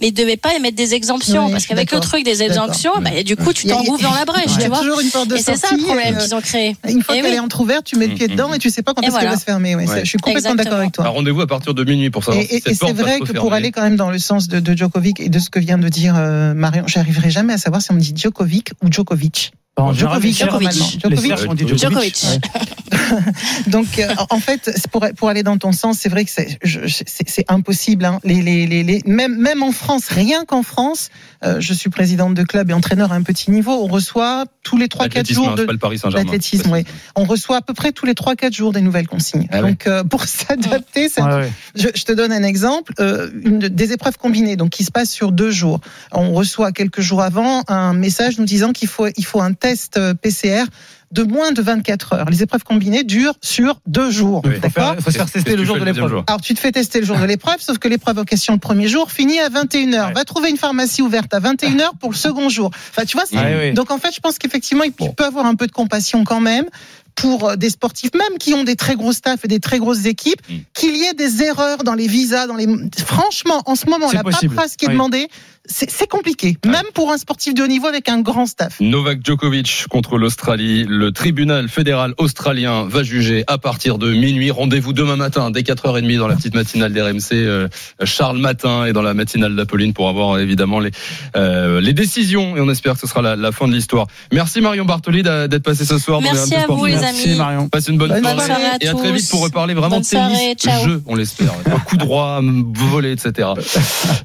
Mais 0.01 0.07
ils 0.07 0.11
devaient 0.13 0.37
pas 0.37 0.53
émettre 0.55 0.75
des 0.75 0.93
exemptions, 0.95 1.45
Oui, 1.45 1.51
parce 1.51 1.65
qu'avec 1.67 1.91
le 1.91 1.99
truc 1.99 2.23
des 2.25 2.41
exemptions, 2.43 2.91
bah, 3.01 3.11
du 3.23 3.35
coup, 3.35 3.53
tu 3.53 3.67
t'engouffres 3.67 4.01
dans 4.03 4.13
la 4.13 4.25
brèche, 4.25 4.45
Il 4.47 4.53
y 4.53 4.57
tu 4.57 4.63
a 4.63 4.67
vois. 4.69 4.79
toujours 4.79 4.99
une 4.99 5.09
porte 5.09 5.27
de 5.29 5.35
Et 5.35 5.39
c'est 5.39 5.55
ça 5.55 5.67
sortie, 5.69 5.77
le 5.77 5.83
problème 5.83 6.15
euh, 6.17 6.19
qu'ils 6.23 6.35
ont 6.35 6.41
créé. 6.41 6.75
Une 6.89 7.01
fois 7.03 7.15
Eh 7.17 7.21
qu'elle 7.21 7.31
oui. 7.31 7.37
est 7.37 7.39
entrouverte, 7.39 7.85
tu 7.85 7.95
mets 7.97 8.07
le 8.07 8.15
pied 8.15 8.27
Mm, 8.27 8.31
dedans 8.31 8.49
mm. 8.49 8.55
et 8.55 8.59
tu 8.59 8.69
sais 8.69 8.81
pas 8.81 8.93
quand 8.93 9.01
est-ce 9.01 9.17
qu'elle 9.17 9.29
va 9.29 9.37
se 9.37 9.43
fermer. 9.45 9.75
Ouais. 9.75 9.85
Je 10.03 10.05
suis 10.09 10.17
complètement 10.17 10.55
d'accord 10.55 10.73
avec 10.79 10.91
toi. 10.93 11.05
Un 11.05 11.09
rendez-vous 11.09 11.41
à 11.41 11.47
partir 11.47 11.73
de 11.73 11.83
minuit 11.83 12.09
pour 12.09 12.23
savoir 12.23 12.43
Et, 12.43 12.47
si 12.47 12.55
et- 12.55 12.59
cette 12.61 12.73
et 12.73 12.75
porte 12.77 12.91
c'est 12.95 13.01
vrai 13.01 13.19
que 13.19 13.31
pour 13.33 13.53
aller 13.53 13.71
quand 13.71 13.81
même 13.83 13.95
dans 13.95 14.09
le 14.09 14.19
sens 14.19 14.47
de, 14.47 14.59
de 14.59 14.75
Djokovic 14.77 15.19
et 15.19 15.29
de 15.29 15.39
ce 15.39 15.49
que 15.49 15.59
vient 15.59 15.77
de 15.77 15.89
dire 15.89 16.15
euh, 16.17 16.53
Marion, 16.53 16.83
j'arriverai 16.87 17.29
jamais 17.29 17.53
à 17.53 17.57
savoir 17.57 17.81
si 17.81 17.91
on 17.91 17.95
me 17.95 17.99
dit 17.99 18.13
Djokovic 18.15 18.71
ou 18.83 18.91
Djokovic. 18.91 19.53
Les 19.79 19.93
Djokovic, 19.95 20.37
Djokovic. 20.37 20.71
Djokovic. 21.01 21.77
Djokovic. 21.79 22.25
Donc, 23.67 23.99
euh, 23.99 24.07
en 24.29 24.39
fait, 24.39 24.71
pour, 24.91 25.05
pour 25.17 25.29
aller 25.29 25.41
dans 25.43 25.57
ton 25.57 25.71
sens, 25.71 25.97
c'est 25.99 26.09
vrai 26.09 26.25
que 26.25 26.31
c'est 26.31 26.57
je- 26.63 26.87
c'est- 26.87 27.27
c'est 27.27 27.45
impossible. 27.49 28.05
Hein. 28.05 28.19
Les, 28.23 28.41
les, 28.41 28.67
les, 28.67 28.83
les- 28.83 29.01
même, 29.05 29.35
même 29.35 29.63
en 29.63 29.71
France, 29.71 30.07
rien 30.09 30.45
qu'en 30.45 30.61
France, 30.63 31.09
euh, 31.43 31.59
je 31.59 31.73
suis 31.73 31.89
présidente 31.89 32.33
de 32.35 32.43
club 32.43 32.69
et 32.69 32.73
entraîneur 32.73 33.11
à 33.11 33.15
un 33.15 33.23
petit 33.23 33.49
niveau, 33.51 33.71
on 33.71 33.87
reçoit 33.87 34.45
tous 34.63 34.77
les 34.77 34.87
3-4 34.87 34.99
L'athlétisme, 35.15 35.43
jours 35.43 35.51
de 35.55 35.61
c'est 35.61 35.65
pas 35.65 35.71
le 35.73 35.77
Paris 35.79 35.97
Saint-Germain. 35.99 36.23
l'athlétisme, 36.23 36.71
oui. 36.71 36.85
On 37.15 37.23
reçoit 37.25 37.57
à 37.57 37.61
peu 37.61 37.73
près 37.73 37.91
tous 37.91 38.05
les 38.05 38.13
3-4 38.13 38.53
jours 38.53 38.73
des 38.73 38.81
nouvelles 38.81 39.07
consignes. 39.07 39.47
Ah. 39.51 39.61
Donc, 39.61 39.87
euh, 39.87 40.03
pour 40.03 40.23
s'adapter, 40.27 41.09
Ouais, 41.17 41.23
ouais. 41.23 41.51
je, 41.75 41.87
je 41.95 42.03
te 42.03 42.11
donne 42.11 42.31
un 42.31 42.43
exemple, 42.43 42.93
euh, 42.99 43.29
une, 43.43 43.59
de- 43.59 43.67
des 43.67 43.91
épreuves 43.91 44.17
combinées, 44.17 44.55
donc 44.55 44.69
qui 44.69 44.83
se 44.83 44.91
passent 44.91 45.11
sur 45.11 45.31
deux 45.31 45.51
jours. 45.51 45.81
On 46.11 46.33
reçoit 46.33 46.71
quelques 46.71 47.01
jours 47.01 47.21
avant 47.21 47.63
un 47.67 47.93
message 47.93 48.37
nous 48.37 48.45
disant 48.45 48.71
qu'il 48.71 48.87
faut, 48.87 49.07
il 49.17 49.25
faut 49.25 49.41
un 49.41 49.53
test 49.63 49.97
euh, 49.97 50.13
PCR 50.13 50.65
de 51.11 51.21
moins 51.23 51.51
de 51.51 51.61
24 51.61 52.13
heures. 52.13 52.29
Les 52.31 52.41
épreuves 52.41 52.63
combinées 52.63 53.03
durent 53.03 53.35
sur 53.39 53.79
deux 53.85 54.09
jours. 54.09 54.41
Il 54.45 54.53
faut, 54.53 54.59
D'accord 54.61 54.93
faire- 54.95 55.03
faut 55.03 55.11
se 55.11 55.17
faire 55.17 55.29
tester 55.31 55.55
le 55.55 55.63
jour 55.63 55.77
de 55.79 55.85
l'épreuve. 55.85 56.23
alors 56.25 56.41
tu 56.41 56.55
te 56.55 56.59
fais 56.59 56.71
tester 56.71 56.99
le 56.99 57.05
jour 57.05 57.17
de 57.19 57.25
l'épreuve, 57.25 57.57
sauf 57.59 57.77
que 57.77 57.87
l'épreuve 57.87 58.17
en 58.17 58.23
question 58.23 58.53
le 58.53 58.59
premier 58.59 58.87
jour 58.87 59.11
finit 59.11 59.39
à 59.39 59.47
21h. 59.49 60.07
Ouais. 60.07 60.13
Va 60.13 60.25
trouver 60.25 60.49
une 60.49 60.57
pharmacie 60.57 61.03
ouverte 61.03 61.31
à 61.33 61.39
21h 61.39 61.91
pour 61.99 62.09
le 62.09 62.15
second 62.15 62.49
jour. 62.49 62.71
Enfin, 62.89 63.05
tu 63.05 63.15
vois, 63.15 63.25
ouais. 63.31 63.73
donc 63.73 63.91
en 63.91 63.99
fait, 63.99 64.09
je 64.13 64.19
pense 64.21 64.39
qu'effectivement, 64.39 64.83
il 64.83 64.91
peut 64.91 65.23
avoir 65.23 65.45
un 65.45 65.53
peu 65.55 65.67
de 65.67 65.71
compassion 65.71 66.23
quand 66.23 66.41
même 66.41 66.65
pour 67.15 67.47
euh, 67.47 67.55
des 67.57 67.69
sportifs, 67.69 68.09
même 68.15 68.39
qui 68.39 68.55
ont 68.55 68.63
des 68.63 68.75
très 68.75 68.95
gros 68.95 69.13
staffs 69.13 69.45
et 69.45 69.47
des 69.47 69.59
très 69.59 69.77
grosses 69.77 70.05
équipes, 70.07 70.41
Mm. 70.49 70.53
qu'il 70.73 70.95
y 70.97 71.03
ait 71.03 71.13
des 71.13 71.43
erreurs 71.43 71.83
dans 71.83 71.93
les 71.93 72.07
visas, 72.07 72.47
dans 72.47 72.55
les. 72.55 72.65
Franchement, 73.05 73.61
en 73.67 73.75
ce 73.75 73.87
moment, 73.87 74.07
la 74.11 74.23
paperasse 74.23 74.75
qui 74.77 74.85
est 74.85 74.87
Oui. 74.87 74.93
demandée, 74.95 75.27
c'est 75.65 76.09
compliqué, 76.09 76.57
même 76.65 76.83
pour 76.93 77.11
un 77.11 77.17
sportif 77.17 77.53
de 77.53 77.63
haut 77.63 77.67
niveau 77.67 77.87
avec 77.87 78.09
un 78.09 78.19
grand 78.19 78.45
staff. 78.45 78.81
Novak 78.81 79.19
Djokovic 79.25 79.85
contre 79.89 80.17
l'Australie. 80.17 80.85
Le 80.87 81.11
tribunal 81.13 81.69
fédéral 81.69 82.13
australien 82.17 82.85
va 82.85 83.01
juger 83.03 83.45
à 83.47 83.57
partir 83.57 83.97
de 83.97 84.11
minuit. 84.11 84.51
Rendez-vous 84.51 84.91
demain 84.91 85.15
matin 85.15 85.51
dès 85.51 85.61
4h30 85.61 86.17
dans 86.17 86.27
la 86.27 86.35
petite 86.35 86.53
matinale 86.53 86.91
d'RMC. 86.91 87.31
euh, 87.33 87.67
Charles 88.03 88.39
Matin 88.39 88.85
et 88.85 88.91
dans 88.93 89.01
la 89.01 89.13
matinale 89.13 89.55
d'Apolline 89.55 89.93
pour 89.93 90.09
avoir 90.09 90.37
évidemment 90.39 90.79
les, 90.81 90.91
euh, 91.37 91.79
les 91.79 91.93
décisions. 91.93 92.57
Et 92.57 92.59
on 92.59 92.69
espère 92.69 92.95
que 92.95 92.99
ce 92.99 93.07
sera 93.07 93.21
la, 93.21 93.35
la 93.37 93.51
fin 93.53 93.67
de 93.69 93.73
l'histoire. 93.73 94.07
Merci 94.33 94.59
Marion 94.59 94.83
Bartoli 94.83 95.23
d'être 95.23 95.63
passé 95.63 95.85
ce 95.85 95.97
soir. 95.97 96.19
Merci 96.21 96.55
à 96.55 96.67
vous, 96.67 96.85
les 96.85 96.95
Merci 96.97 97.29
amis. 97.29 97.37
Marion. 97.37 97.69
Passe 97.69 97.87
une 97.87 97.97
bonne, 97.97 98.09
Bonne 98.11 98.21
soirée. 98.21 98.45
soirée 98.45 98.65
à 98.65 98.77
et 98.83 98.87
à 98.89 98.93
très 98.95 99.11
vite 99.13 99.29
pour 99.29 99.41
reparler 99.41 99.73
vraiment 99.75 99.95
Bonne 100.01 100.05
tennis, 100.05 100.57
soirée, 100.59 100.83
jeu, 100.83 101.01
on 101.05 101.15
l'espère. 101.15 101.53
Coup 101.85 101.95
droit, 101.97 102.41
volet, 102.73 103.13
etc. 103.13 103.49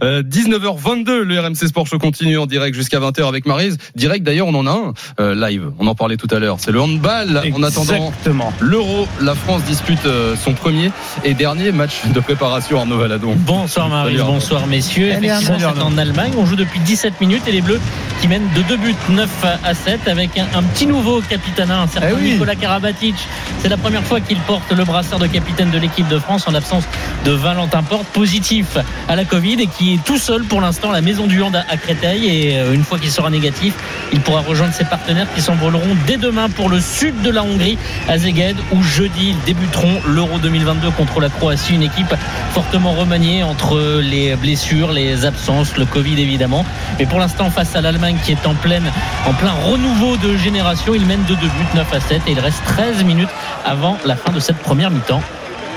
Euh, 0.02 0.22
19h22, 0.22 1.27
le 1.28 1.40
RMC 1.40 1.68
Sport 1.68 1.86
Show 1.86 1.98
continue 1.98 2.38
en 2.38 2.46
direct 2.46 2.74
jusqu'à 2.74 2.98
20h 2.98 3.28
avec 3.28 3.46
Marise. 3.46 3.78
Direct 3.94 4.24
d'ailleurs, 4.24 4.46
on 4.48 4.54
en 4.54 4.66
a 4.66 4.70
un 4.70 4.94
euh, 5.20 5.34
live. 5.34 5.70
On 5.78 5.86
en 5.86 5.94
parlait 5.94 6.16
tout 6.16 6.28
à 6.34 6.38
l'heure. 6.38 6.56
C'est 6.58 6.72
le 6.72 6.80
handball. 6.80 7.40
En 7.54 7.62
attendant 7.62 7.94
Exactement. 7.94 8.52
l'Euro, 8.60 9.06
la 9.20 9.34
France 9.34 9.62
dispute 9.64 10.04
euh, 10.06 10.34
son 10.36 10.54
premier 10.54 10.90
et 11.24 11.34
dernier 11.34 11.72
match 11.72 12.00
de 12.12 12.20
préparation 12.20 12.78
Arnaud 12.80 12.98
Valadon. 12.98 13.34
Bonsoir 13.36 13.92
Arnaud. 13.92 14.24
bonsoir 14.24 14.66
messieurs. 14.66 15.08
Effectivement, 15.10 15.58
c'est 15.58 15.82
en 15.82 15.98
Allemagne. 15.98 16.32
On 16.38 16.46
joue 16.46 16.56
depuis 16.56 16.80
17 16.80 17.20
minutes 17.20 17.42
et 17.46 17.52
les 17.52 17.60
Bleus 17.60 17.80
qui 18.20 18.28
mènent 18.28 18.48
de 18.56 18.62
deux 18.62 18.76
buts, 18.76 18.94
9 19.10 19.28
à 19.64 19.74
7, 19.74 20.08
avec 20.08 20.36
un, 20.38 20.46
un 20.58 20.62
petit 20.62 20.86
nouveau 20.86 21.20
capitana, 21.20 21.82
un 21.82 21.86
certain 21.86 22.08
Eh 22.10 22.14
oui. 22.14 22.32
Nicolas 22.32 22.56
Karabatic. 22.56 23.14
C'est 23.60 23.68
la 23.68 23.76
première 23.76 24.02
fois 24.02 24.20
qu'il 24.20 24.38
porte 24.38 24.72
le 24.72 24.84
brassard 24.84 25.18
de 25.18 25.26
capitaine 25.26 25.70
de 25.70 25.78
l'équipe 25.78 26.08
de 26.08 26.18
France 26.18 26.46
en 26.48 26.52
l'absence 26.52 26.84
de 27.24 27.32
Valentin 27.32 27.82
Porte, 27.82 28.06
positif 28.06 28.76
à 29.08 29.16
la 29.16 29.24
Covid 29.24 29.60
et 29.60 29.66
qui 29.66 29.94
est 29.94 30.04
tout 30.04 30.18
seul 30.18 30.44
pour 30.44 30.60
l'instant 30.60 30.90
à 30.90 30.94
la 30.94 31.00
maison 31.00 31.17
du 31.26 31.42
Hand 31.42 31.56
à 31.56 31.76
Créteil. 31.76 32.26
Et 32.26 32.58
euh, 32.58 32.72
une 32.72 32.84
fois 32.84 32.98
qu'il 32.98 33.10
sera 33.10 33.30
négatif, 33.30 33.74
il 34.12 34.20
pourra 34.20 34.40
rejoindre 34.40 34.72
ses 34.72 34.84
partenaires 34.84 35.26
qui 35.34 35.40
s'envoleront 35.40 35.96
dès 36.06 36.16
demain 36.16 36.48
pour 36.48 36.68
le 36.68 36.80
sud 36.80 37.22
de 37.22 37.30
la 37.30 37.42
Hongrie, 37.42 37.78
à 38.08 38.18
Szeged, 38.18 38.56
où 38.72 38.82
jeudi 38.82 39.34
débuteront 39.46 40.00
l'Euro 40.06 40.38
2022 40.38 40.90
contre 40.90 41.20
la 41.20 41.28
Croatie, 41.28 41.74
une 41.74 41.82
équipe 41.82 42.14
fortement 42.52 42.92
remaniée 42.92 43.42
entre 43.42 44.00
les 44.00 44.36
blessures, 44.36 44.92
les 44.92 45.24
absences, 45.24 45.76
le 45.76 45.84
Covid 45.84 46.20
évidemment. 46.20 46.64
Mais 46.98 47.06
pour 47.06 47.18
l'instant, 47.18 47.50
face 47.50 47.74
à 47.76 47.80
l'Allemagne 47.80 48.16
qui 48.24 48.32
est 48.32 48.46
en, 48.46 48.54
pleine, 48.54 48.90
en 49.26 49.32
plein 49.32 49.52
renouveau 49.52 50.16
de 50.16 50.36
génération, 50.36 50.94
il 50.94 51.04
mène 51.06 51.24
de 51.24 51.34
deux 51.34 51.46
buts, 51.46 51.66
9 51.74 51.92
à 51.92 52.00
7, 52.00 52.22
et 52.26 52.32
il 52.32 52.40
reste 52.40 52.62
13 52.64 53.04
minutes 53.04 53.30
avant 53.64 53.98
la 54.04 54.16
fin 54.16 54.32
de 54.32 54.40
cette 54.40 54.58
première 54.58 54.90
mi-temps. 54.90 55.22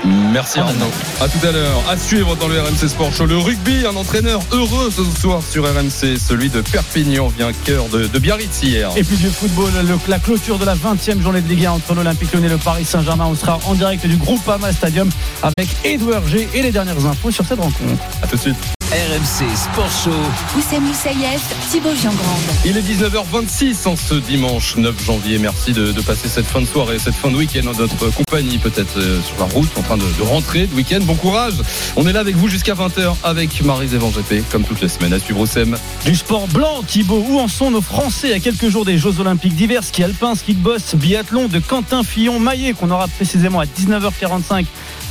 Merci 0.04 0.58
Arnaud. 0.58 0.90
À 1.20 1.28
tout 1.28 1.46
à 1.46 1.52
l'heure. 1.52 1.82
À 1.88 1.96
suivre 1.96 2.34
dans 2.36 2.48
le 2.48 2.60
RMC 2.60 2.88
Sport 2.88 3.12
Show. 3.12 3.26
Le 3.26 3.36
rugby, 3.38 3.86
un 3.86 3.94
entraîneur 3.94 4.40
heureux 4.50 4.90
ce 4.90 5.04
soir 5.20 5.40
sur 5.48 5.64
RMC, 5.64 6.18
celui 6.18 6.50
de 6.50 6.60
Perpignan, 6.60 7.28
vainqueur 7.38 7.88
de, 7.88 8.06
de 8.08 8.18
Biarritz 8.18 8.62
hier. 8.62 8.90
Et 8.96 9.04
puis 9.04 9.16
du 9.16 9.28
football, 9.28 9.70
le- 9.86 9.98
la 10.08 10.18
clôture 10.18 10.58
de 10.58 10.64
la 10.64 10.74
20e 10.74 11.20
journée 11.22 11.40
de 11.40 11.48
Ligue 11.48 11.66
1 11.66 11.72
entre 11.72 11.94
l'Olympique 11.94 12.32
Lyonnais 12.32 12.46
et 12.48 12.50
le 12.50 12.58
Paris 12.58 12.84
Saint-Germain. 12.84 13.26
On 13.30 13.36
sera 13.36 13.60
en 13.66 13.74
direct 13.74 14.04
du 14.06 14.16
groupe 14.16 14.46
Ama 14.48 14.72
Stadium 14.72 15.08
avec 15.42 15.68
Edouard 15.84 16.26
G 16.26 16.48
et 16.52 16.62
les 16.62 16.72
dernières 16.72 17.06
infos 17.06 17.30
sur 17.30 17.44
cette 17.46 17.60
rencontre. 17.60 18.02
À 18.22 18.26
tout 18.26 18.36
de 18.36 18.40
suite. 18.40 18.56
RMC 18.92 19.56
Sport 19.56 19.90
Show. 19.90 20.10
Oussem 20.58 20.82
Moussaïef, 20.82 21.40
Thibaut 21.70 21.94
Giangrande. 21.94 22.42
Il 22.66 22.76
est 22.76 22.82
19h26 22.82 23.88
en 23.88 23.96
ce 23.96 24.12
dimanche 24.12 24.76
9 24.76 25.02
janvier. 25.02 25.38
Merci 25.38 25.72
de, 25.72 25.92
de 25.92 26.00
passer 26.02 26.28
cette 26.28 26.44
fin 26.44 26.60
de 26.60 26.66
soirée, 26.66 26.98
cette 26.98 27.14
fin 27.14 27.30
de 27.30 27.36
week-end 27.36 27.66
en 27.68 27.72
notre 27.72 28.10
compagnie, 28.10 28.58
peut-être 28.58 28.98
euh, 28.98 29.22
sur 29.22 29.38
la 29.38 29.46
route, 29.46 29.70
en 29.78 29.82
train 29.82 29.96
de, 29.96 30.02
de 30.02 30.22
rentrer 30.22 30.66
de 30.66 30.74
week-end. 30.74 30.98
Bon 31.04 31.14
courage. 31.14 31.54
On 31.96 32.06
est 32.06 32.12
là 32.12 32.20
avec 32.20 32.36
vous 32.36 32.48
jusqu'à 32.48 32.74
20h 32.74 33.14
avec 33.24 33.64
Marie 33.64 33.94
Evan 33.94 34.10
GP, 34.10 34.44
comme 34.50 34.64
toutes 34.64 34.82
les 34.82 34.88
semaines. 34.88 35.14
À 35.14 35.18
suivre 35.18 35.40
au 35.40 35.46
SEM. 35.46 35.74
Du 36.04 36.14
sport 36.14 36.46
blanc, 36.48 36.82
Thibaut, 36.86 37.24
où 37.26 37.40
en 37.40 37.48
sont 37.48 37.70
nos 37.70 37.80
Français? 37.80 38.34
À 38.34 38.40
quelques 38.40 38.68
jours 38.68 38.84
des 38.84 38.98
Jeux 38.98 39.20
Olympiques 39.20 39.56
d'hiver 39.56 39.84
Ski 39.84 40.04
alpin, 40.04 40.34
ski 40.34 40.52
de 40.52 40.60
boss, 40.60 40.96
biathlon 40.96 41.48
de 41.48 41.60
Quentin 41.60 42.02
Fillon-Maillet, 42.02 42.74
qu'on 42.74 42.90
aura 42.90 43.08
précisément 43.08 43.60
à 43.60 43.64
19h45 43.64 44.66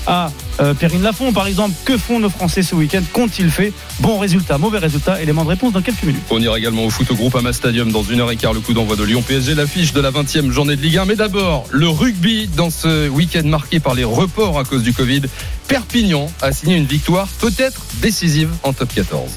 à 0.08 0.32
euh, 0.60 0.74
Perrine 0.74 1.02
Lafont, 1.02 1.34
par 1.34 1.48
exemple. 1.48 1.74
Que 1.86 1.98
font 1.98 2.20
nos 2.20 2.30
Français 2.30 2.64
ce 2.64 2.76
week-end 2.76 3.02
Qu'ont-ils 3.14 3.50
fait 3.50 3.74
Bon 4.00 4.18
résultat, 4.20 4.58
mauvais 4.58 4.80
résultat 4.80 5.22
Élément 5.22 5.44
de 5.44 5.50
réponse 5.50 5.74
dans 5.74 5.82
quelques 5.82 6.04
minutes. 6.04 6.22
On 6.30 6.42
ira 6.42 6.58
également 6.58 6.86
au 6.86 6.90
foot 6.90 7.10
au 7.12 7.16
groupe 7.16 7.38
Stadium 7.52 7.92
dans 7.92 8.04
une 8.04 8.20
heure 8.22 8.32
et 8.32 8.38
quart, 8.38 8.54
le 8.54 8.60
coup 8.60 8.74
d'envoi 8.74 8.96
de 8.96 9.04
Lyon 9.04 9.22
PSG, 9.22 9.56
l'affiche 9.56 9.94
de 9.94 10.02
la 10.02 10.12
20e 10.12 10.52
journée 10.52 10.76
de 10.76 10.82
Ligue 10.82 10.98
1. 10.98 11.06
Mais 11.06 11.16
d'abord, 11.16 11.66
le 11.72 11.90
rugby 11.90 12.48
dans 12.48 12.70
ce 12.70 13.10
week-end 13.10 13.44
marqué 13.46 13.80
par 13.80 13.94
les 13.94 14.04
reports 14.04 14.60
à 14.60 14.64
cause 14.64 14.84
du 14.84 14.94
Covid. 14.94 15.24
Perpignan 15.68 16.32
a 16.42 16.52
signé 16.52 16.76
une 16.76 16.86
victoire 16.86 17.28
peut-être 17.40 17.82
décisive 18.02 18.50
en 18.64 18.74
top 18.74 18.94
14. 18.94 19.32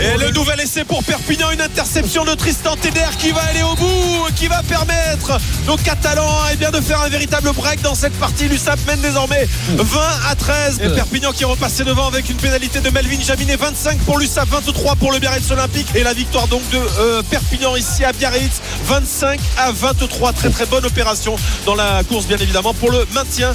Et 0.00 0.18
le 0.18 0.30
nouvel 0.30 0.60
essai 0.60 0.84
pour 0.84 1.02
Perpignan, 1.02 1.50
une 1.50 1.60
interception 1.60 2.24
de 2.24 2.34
Tristan 2.34 2.76
Teder 2.76 3.06
qui 3.18 3.32
va 3.32 3.42
aller 3.42 3.62
au 3.62 3.74
bout, 3.74 4.26
qui 4.36 4.46
va 4.46 4.62
permettre 4.62 5.38
aux 5.68 5.76
Catalans 5.76 6.40
eh 6.52 6.56
bien, 6.56 6.70
de 6.70 6.80
faire 6.80 7.00
un 7.00 7.08
véritable 7.08 7.52
break 7.52 7.80
dans 7.82 7.94
cette 7.94 8.12
partie. 8.14 8.48
L'USAP 8.48 8.78
mène 8.86 9.00
désormais 9.00 9.48
20 9.76 10.00
à 10.28 10.34
13. 10.34 10.80
Et 10.82 10.88
Perpignan 10.90 11.32
qui 11.32 11.42
est 11.42 11.46
repassé 11.46 11.84
devant 11.84 12.06
avec 12.06 12.28
une 12.28 12.36
pénalité 12.36 12.80
de 12.80 12.90
Melvin 12.90 13.20
Jaminet, 13.20 13.56
25 13.56 13.98
pour 14.00 14.18
l'USAP, 14.18 14.48
23 14.48 14.96
pour 14.96 15.12
le 15.12 15.18
Biarritz 15.18 15.50
Olympique. 15.50 15.88
Et 15.94 16.02
la 16.02 16.12
victoire 16.12 16.46
donc 16.48 16.68
de 16.70 16.78
euh, 16.98 17.22
Perpignan 17.22 17.74
ici 17.76 18.04
à 18.04 18.12
Biarritz, 18.12 18.60
25 18.84 19.40
à 19.58 19.72
23. 19.72 20.32
Très 20.32 20.50
très 20.50 20.66
bonne 20.66 20.84
opération 20.84 21.36
dans 21.64 21.74
la 21.74 22.02
course 22.04 22.26
bien 22.26 22.38
évidemment 22.38 22.74
pour 22.74 22.90
le 22.90 23.06
maintien. 23.14 23.54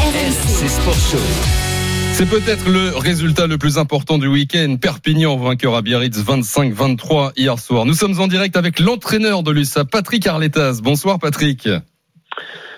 RMC 0.00 0.68
Sport 0.68 0.94
Show. 1.10 1.71
C'est 2.14 2.28
peut-être 2.28 2.68
le 2.68 2.94
résultat 2.96 3.46
le 3.46 3.56
plus 3.56 3.78
important 3.78 4.18
du 4.18 4.28
week-end. 4.28 4.76
Perpignan 4.80 5.36
vainqueur 5.38 5.74
à 5.74 5.80
Biarritz 5.80 6.18
25-23 6.18 7.32
hier 7.36 7.58
soir. 7.58 7.86
Nous 7.86 7.94
sommes 7.94 8.20
en 8.20 8.26
direct 8.26 8.56
avec 8.56 8.80
l'entraîneur 8.80 9.42
de 9.42 9.50
l'USA, 9.50 9.86
Patrick 9.86 10.26
Arletas. 10.26 10.80
Bonsoir 10.82 11.18
Patrick. 11.18 11.68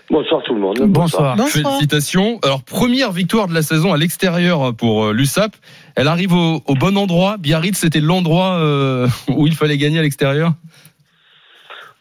Bonsoir 0.09 0.41
tout 0.45 0.55
le 0.55 0.61
monde. 0.61 0.79
Bonsoir. 0.87 1.37
Félicitations. 1.49 2.39
Alors 2.45 2.63
première 2.63 3.11
victoire 3.11 3.49
de 3.49 3.55
la 3.55 3.63
saison 3.63 3.93
à 3.93 3.97
l'extérieur 3.97 4.75
pour 4.77 5.07
euh, 5.07 5.13
l'USAP. 5.13 5.57
Elle 5.97 6.07
arrive 6.07 6.33
au, 6.33 6.63
au, 6.65 6.75
bon 6.75 6.97
endroit. 6.97 7.37
Biarritz, 7.37 7.77
c'était 7.77 8.01
l'endroit 8.01 8.59
euh, 8.61 9.09
où 9.29 9.49
il 9.49 9.55
fallait 9.55 9.79
gagner 9.79 9.99
à 9.99 10.03
l'extérieur? 10.03 10.53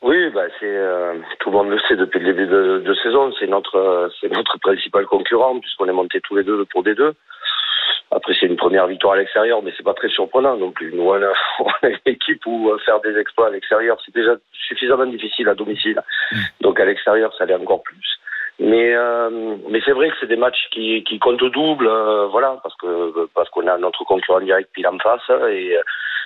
Oui, 0.04 0.30
bah 0.32 0.48
c'est 0.60 0.66
euh, 0.66 1.14
tout 1.40 1.50
le 1.50 1.58
monde 1.58 1.70
le 1.70 1.80
sait 1.80 1.96
depuis 1.96 2.20
le 2.20 2.26
début 2.26 2.46
de, 2.46 2.80
de 2.80 2.94
saison. 2.96 3.32
C'est 3.40 3.48
notre 3.48 4.12
c'est 4.20 4.30
notre 4.30 4.60
principal 4.60 5.06
concurrent 5.06 5.58
puisqu'on 5.62 5.88
est 5.88 5.94
monté 5.94 6.20
tous 6.20 6.36
les 6.36 6.44
deux 6.44 6.66
pour 6.66 6.84
des 6.84 6.94
deux. 6.94 7.14
Après 8.12 8.34
c'est 8.38 8.48
une 8.48 8.58
première 8.58 8.86
victoire 8.88 9.14
à 9.14 9.18
l'extérieur, 9.18 9.64
mais 9.64 9.72
c'est 9.78 9.84
pas 9.84 9.94
très 9.94 10.10
surprenant 10.10 10.58
non 10.58 10.72
plus. 10.72 10.94
Nous 10.94 11.04
on 11.04 11.14
a, 11.14 11.34
on 11.60 11.70
a 11.84 11.88
une 11.88 12.00
équipe 12.06 12.46
où 12.46 12.70
faire 12.86 13.00
des 13.00 13.18
exploits 13.18 13.48
à 13.48 13.52
l'extérieur 13.52 13.98
c'est 14.06 14.14
déjà 14.14 14.36
suffisamment 14.52 15.06
difficile 15.06 15.48
à 15.48 15.56
domicile. 15.56 16.02
Donc 16.60 16.82
à 16.82 16.86
l'extérieur 16.86 17.34
ça 17.38 17.46
l'est 17.46 17.56
encore 17.56 17.84
plus. 17.84 18.20
Mais 18.60 18.94
euh, 18.96 19.58
mais 19.70 19.82
c'est 19.84 19.92
vrai 19.94 20.10
que 20.10 20.16
c'est 20.20 20.28
des 20.28 20.36
matchs 20.36 20.70
qui 20.72 21.04
qui 21.04 21.20
comptent 21.20 21.44
double, 21.44 21.88
euh, 21.88 22.28
voilà, 22.28 22.60
parce 22.62 22.76
que 22.76 23.28
parce 23.34 23.50
qu'on 23.50 23.68
a 23.68 23.78
notre 23.78 24.04
concurrent 24.04 24.42
direct 24.42 24.70
pile 24.74 24.88
en 24.88 25.00
face 25.00 25.28
et 25.50 25.76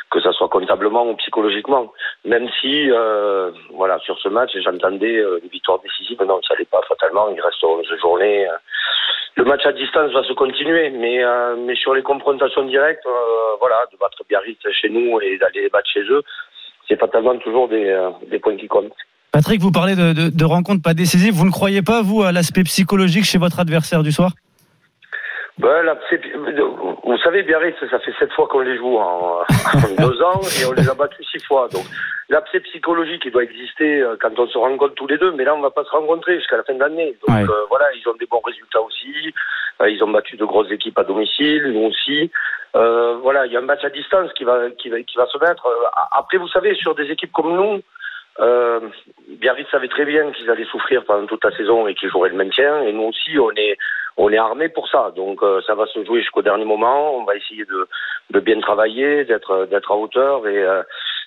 que 0.10 0.22
ça 0.22 0.32
soit 0.32 0.50
comptablement 0.50 1.10
ou 1.10 1.16
psychologiquement. 1.16 1.94
Même 2.26 2.50
si, 2.62 2.90
euh, 2.92 3.52
voilà, 3.74 4.00
sur 4.00 4.18
ce 4.20 4.30
match, 4.30 4.52
j'entendais 4.56 5.18
euh, 5.18 5.40
une 5.44 5.50
victoire 5.50 5.80
décisive. 5.80 6.22
Non, 6.24 6.40
ça 6.48 6.56
n'est 6.58 6.66
pas 6.66 6.82
fatalement. 6.88 7.30
Il 7.30 7.42
reste 7.42 7.64
11 7.64 7.86
journées. 8.02 8.48
Le 9.38 9.44
match 9.44 9.66
à 9.68 9.72
distance 9.72 10.12
va 10.14 10.24
se 10.24 10.34
continuer, 10.34 10.90
mais, 10.90 11.24
euh, 11.24 11.56
mais 11.58 11.76
sur 11.76 11.94
les 11.94 12.02
confrontations 12.02 12.64
directes, 12.64 13.06
euh, 13.06 13.56
voilà, 13.60 13.86
de 13.92 13.98
battre 13.98 14.24
Biarritz 14.28 14.60
chez 14.72 14.90
nous 14.90 15.22
et 15.22 15.38
d'aller 15.38 15.70
battre 15.70 15.88
chez 15.94 16.02
eux, 16.10 16.24
c'est 16.88 17.00
fatalement 17.00 17.38
toujours 17.38 17.68
des, 17.68 17.88
euh, 17.88 18.10
des 18.28 18.40
points 18.40 18.58
qui 18.58 18.68
comptent. 18.68 18.94
Patrick, 19.32 19.62
vous 19.62 19.72
parlez 19.72 19.96
de, 19.96 20.14
de, 20.14 20.30
de 20.30 20.46
rencontres 20.46 20.82
pas 20.82 20.94
décisives. 20.94 21.34
Vous 21.34 21.46
ne 21.46 21.52
croyez 21.52 21.82
pas, 21.82 22.02
vous, 22.02 22.24
à 22.24 22.32
l'aspect 22.32 22.64
psychologique 22.64 23.26
chez 23.26 23.38
votre 23.38 23.60
adversaire 23.60 24.04
du 24.04 24.12
soir? 24.12 24.32
Ben, 25.60 25.82
là, 25.82 25.98
vous 27.04 27.18
savez, 27.18 27.42
Biarritz, 27.44 27.76
ça 27.90 28.00
fait 28.00 28.14
sept 28.20 28.32
fois 28.34 28.48
qu'on 28.48 28.60
les 28.60 28.78
joue 28.78 28.96
en, 28.98 29.40
en 29.42 29.96
deux 30.08 30.22
ans 30.22 30.40
et 30.62 30.66
on 30.66 30.72
les 30.74 30.88
a 30.88 30.94
battus 30.94 31.26
six 31.32 31.44
fois. 31.46 31.68
Donc, 31.74 31.84
l'abcès 32.30 32.60
psychologique, 32.60 33.24
il 33.26 33.32
doit 33.32 33.44
exister 33.44 34.02
euh, 34.02 34.16
quand 34.22 34.38
on 34.38 34.48
se 34.48 34.58
rencontre 34.58 34.94
tous 34.94 35.08
les 35.08 35.18
deux, 35.18 35.32
mais 35.32 35.44
là, 35.46 35.56
on 35.56 35.62
va 35.62 35.72
pas 35.72 35.84
se 35.84 35.90
rencontrer 35.90 36.36
jusqu'à 36.38 36.58
la 36.58 36.64
fin 36.64 36.76
de 36.76 36.80
l'année. 36.80 37.16
Donc, 37.28 37.36
Ouais. 37.36 37.44
euh, 37.44 37.66
voilà, 37.70 37.86
ils 37.96 38.08
ont 38.08 38.16
des 38.20 38.28
bons 38.28 38.42
résultats 38.46 38.82
aussi. 38.82 39.34
Euh, 39.82 39.90
ils 39.90 40.04
ont 40.04 40.12
battu 40.12 40.38
de 40.38 40.46
grosses 40.46 40.72
équipes 40.72 40.98
à 41.00 41.04
domicile, 41.04 41.64
nous 41.74 41.88
aussi. 41.90 42.30
Euh, 42.76 43.18
voilà, 43.24 43.48
il 43.48 43.52
y 43.52 43.56
a 43.56 43.60
un 43.60 43.64
match 43.64 43.84
à 43.84 43.90
distance 43.90 44.32
qui 44.34 44.44
va, 44.44 44.70
qui 44.78 44.90
va, 44.90 45.02
qui 45.02 45.18
va 45.18 45.26
se 45.26 45.40
mettre. 45.40 45.68
Après, 46.12 46.38
vous 46.38 46.48
savez, 46.50 46.76
sur 46.76 46.94
des 46.94 47.06
équipes 47.10 47.32
comme 47.32 47.56
nous, 47.56 47.82
euh, 48.40 48.80
Biarritz 49.28 49.70
savait 49.70 49.88
très 49.88 50.06
bien 50.06 50.32
qu'ils 50.32 50.50
allaient 50.50 50.66
souffrir 50.66 51.04
pendant 51.06 51.26
toute 51.26 51.44
la 51.44 51.56
saison 51.56 51.88
et 51.88 51.96
qu'ils 51.96 52.10
joueraient 52.10 52.30
le 52.30 52.36
maintien. 52.36 52.84
Et 52.84 52.94
nous 52.94 53.04
aussi, 53.04 53.38
on 53.40 53.52
est, 53.52 53.78
on 54.18 54.32
est 54.32 54.38
armés 54.38 54.70
pour 54.70 54.88
ça. 54.88 55.12
Donc, 55.16 55.42
euh, 55.44 55.62
ça 55.66 55.76
va 55.76 55.86
se 55.88 56.04
jouer 56.06 56.22
jusqu'au 56.22 56.42
dernier 56.42 56.66
moment. 56.66 57.18
On 57.18 57.24
va 57.24 57.36
essayer 57.36 57.66
de, 57.66 57.88
de 58.32 58.40
bien 58.40 58.60
travailler, 58.60 59.26
d'être, 59.26 59.66
d'être 59.66 59.92
à 59.92 59.96
hauteur 59.96 60.48
et, 60.48 60.64
euh, 60.64 60.84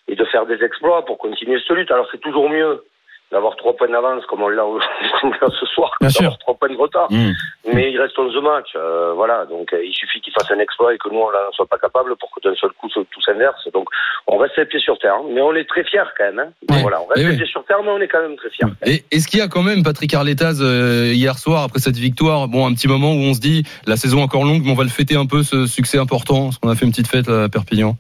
et 0.08 0.16
de 0.16 0.24
faire 0.26 0.46
des 0.46 0.62
exploits 0.62 1.04
pour 1.04 1.18
continuer 1.18 1.58
cette 1.60 1.76
lutte. 1.76 1.90
Alors, 1.90 2.08
c'est 2.10 2.20
toujours 2.20 2.48
mieux 2.48 2.84
d'avoir 3.30 3.56
trois 3.56 3.74
points 3.76 3.88
d'avance 3.88 4.24
comme 4.26 4.42
on 4.42 4.48
l'a, 4.48 4.62
ce 5.60 5.66
soir, 5.66 5.92
d'avoir 6.00 6.38
trois 6.38 6.54
points 6.54 6.68
de 6.68 6.76
retard. 6.76 7.10
Mmh. 7.10 7.32
Mais 7.72 7.92
il 7.92 8.00
reste 8.00 8.18
11 8.18 8.34
matchs, 8.42 8.72
euh, 8.76 9.12
voilà. 9.14 9.46
Donc 9.46 9.72
euh, 9.72 9.84
il 9.84 9.92
suffit 9.92 10.20
qu'ils 10.20 10.32
fassent 10.32 10.50
un 10.50 10.58
exploit 10.58 10.94
et 10.94 10.98
que 10.98 11.08
nous 11.08 11.20
on 11.20 11.30
n'en 11.30 11.52
soit 11.52 11.66
pas 11.66 11.78
capable 11.78 12.16
pour 12.16 12.30
que 12.30 12.40
d'un 12.48 12.54
seul 12.54 12.70
coup 12.72 12.88
tout 12.88 13.22
s'inverse. 13.22 13.68
Donc 13.72 13.88
on 14.26 14.36
reste 14.38 14.56
les 14.56 14.66
pieds 14.66 14.80
sur 14.80 14.98
terre, 14.98 15.14
hein. 15.14 15.26
mais 15.30 15.40
on 15.40 15.54
est 15.54 15.68
très 15.68 15.84
fiers 15.84 16.02
quand 16.16 16.24
même. 16.24 16.38
Hein. 16.38 16.74
Ouais. 16.74 16.82
Voilà, 16.82 17.00
on 17.02 17.06
reste 17.06 17.20
Eh 17.20 17.24
les 17.24 17.30
oui. 17.30 17.36
pieds 17.36 17.46
sur 17.46 17.64
terre, 17.64 17.82
mais 17.82 17.90
on 17.90 18.00
est 18.00 18.08
quand 18.08 18.22
même 18.22 18.36
très 18.36 18.50
fiers. 18.50 18.66
Et 18.84 19.04
est-ce 19.10 19.28
qu'il 19.28 19.38
y 19.38 19.42
a 19.42 19.48
quand 19.48 19.62
même, 19.62 19.82
Patrick 19.82 20.12
Arletaz, 20.14 20.60
euh, 20.60 21.12
hier 21.12 21.38
soir, 21.38 21.62
après 21.62 21.78
cette 21.78 21.96
victoire, 21.96 22.48
bon, 22.48 22.66
un 22.66 22.74
petit 22.74 22.88
moment 22.88 23.12
où 23.12 23.18
on 23.18 23.34
se 23.34 23.40
dit, 23.40 23.64
la 23.86 23.96
saison 23.96 24.18
est 24.18 24.22
encore 24.22 24.44
longue, 24.44 24.62
mais 24.64 24.72
on 24.72 24.76
va 24.76 24.84
le 24.84 24.90
fêter 24.90 25.16
un 25.16 25.26
peu, 25.26 25.42
ce 25.42 25.66
succès 25.66 25.98
important, 25.98 26.44
parce 26.44 26.58
qu'on 26.58 26.68
a 26.68 26.74
fait 26.74 26.84
une 26.84 26.92
petite 26.92 27.08
fête 27.08 27.28
à 27.28 27.48
Perpignan? 27.48 27.96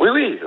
Oui, 0.00 0.08
oui. 0.12 0.38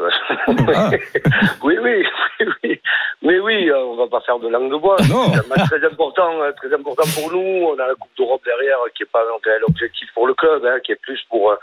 Ah. 0.75 0.91
oui, 1.63 1.75
oui, 1.81 2.03
oui, 2.39 2.47
oui. 2.63 2.79
Mais 3.25 3.39
oui, 3.39 3.69
euh, 3.69 3.77
on 3.79 3.95
va 3.95 4.07
pas 4.07 4.21
faire 4.21 4.37
de 4.39 4.47
langue 4.47 4.69
de 4.71 4.75
bois. 4.77 4.97
Non. 5.09 5.25
C'est 5.33 5.39
un 5.45 5.47
match 5.49 5.67
très 5.69 5.83
important, 5.85 6.41
euh, 6.41 6.51
très 6.51 6.71
important 6.73 7.03
pour 7.15 7.31
nous. 7.31 7.67
On 7.67 7.73
a 7.79 7.87
la 7.87 7.95
Coupe 7.95 8.15
d'Europe 8.17 8.41
derrière, 8.45 8.77
euh, 8.85 8.89
qui 8.95 9.03
est 9.03 9.11
pas 9.11 9.21
un 9.21 9.39
réel 9.43 9.63
objectif 9.67 10.07
pour 10.13 10.27
le 10.27 10.33
club, 10.35 10.63
hein, 10.65 10.79
qui 10.83 10.91
est 10.91 11.01
plus 11.01 11.19
pour 11.29 11.53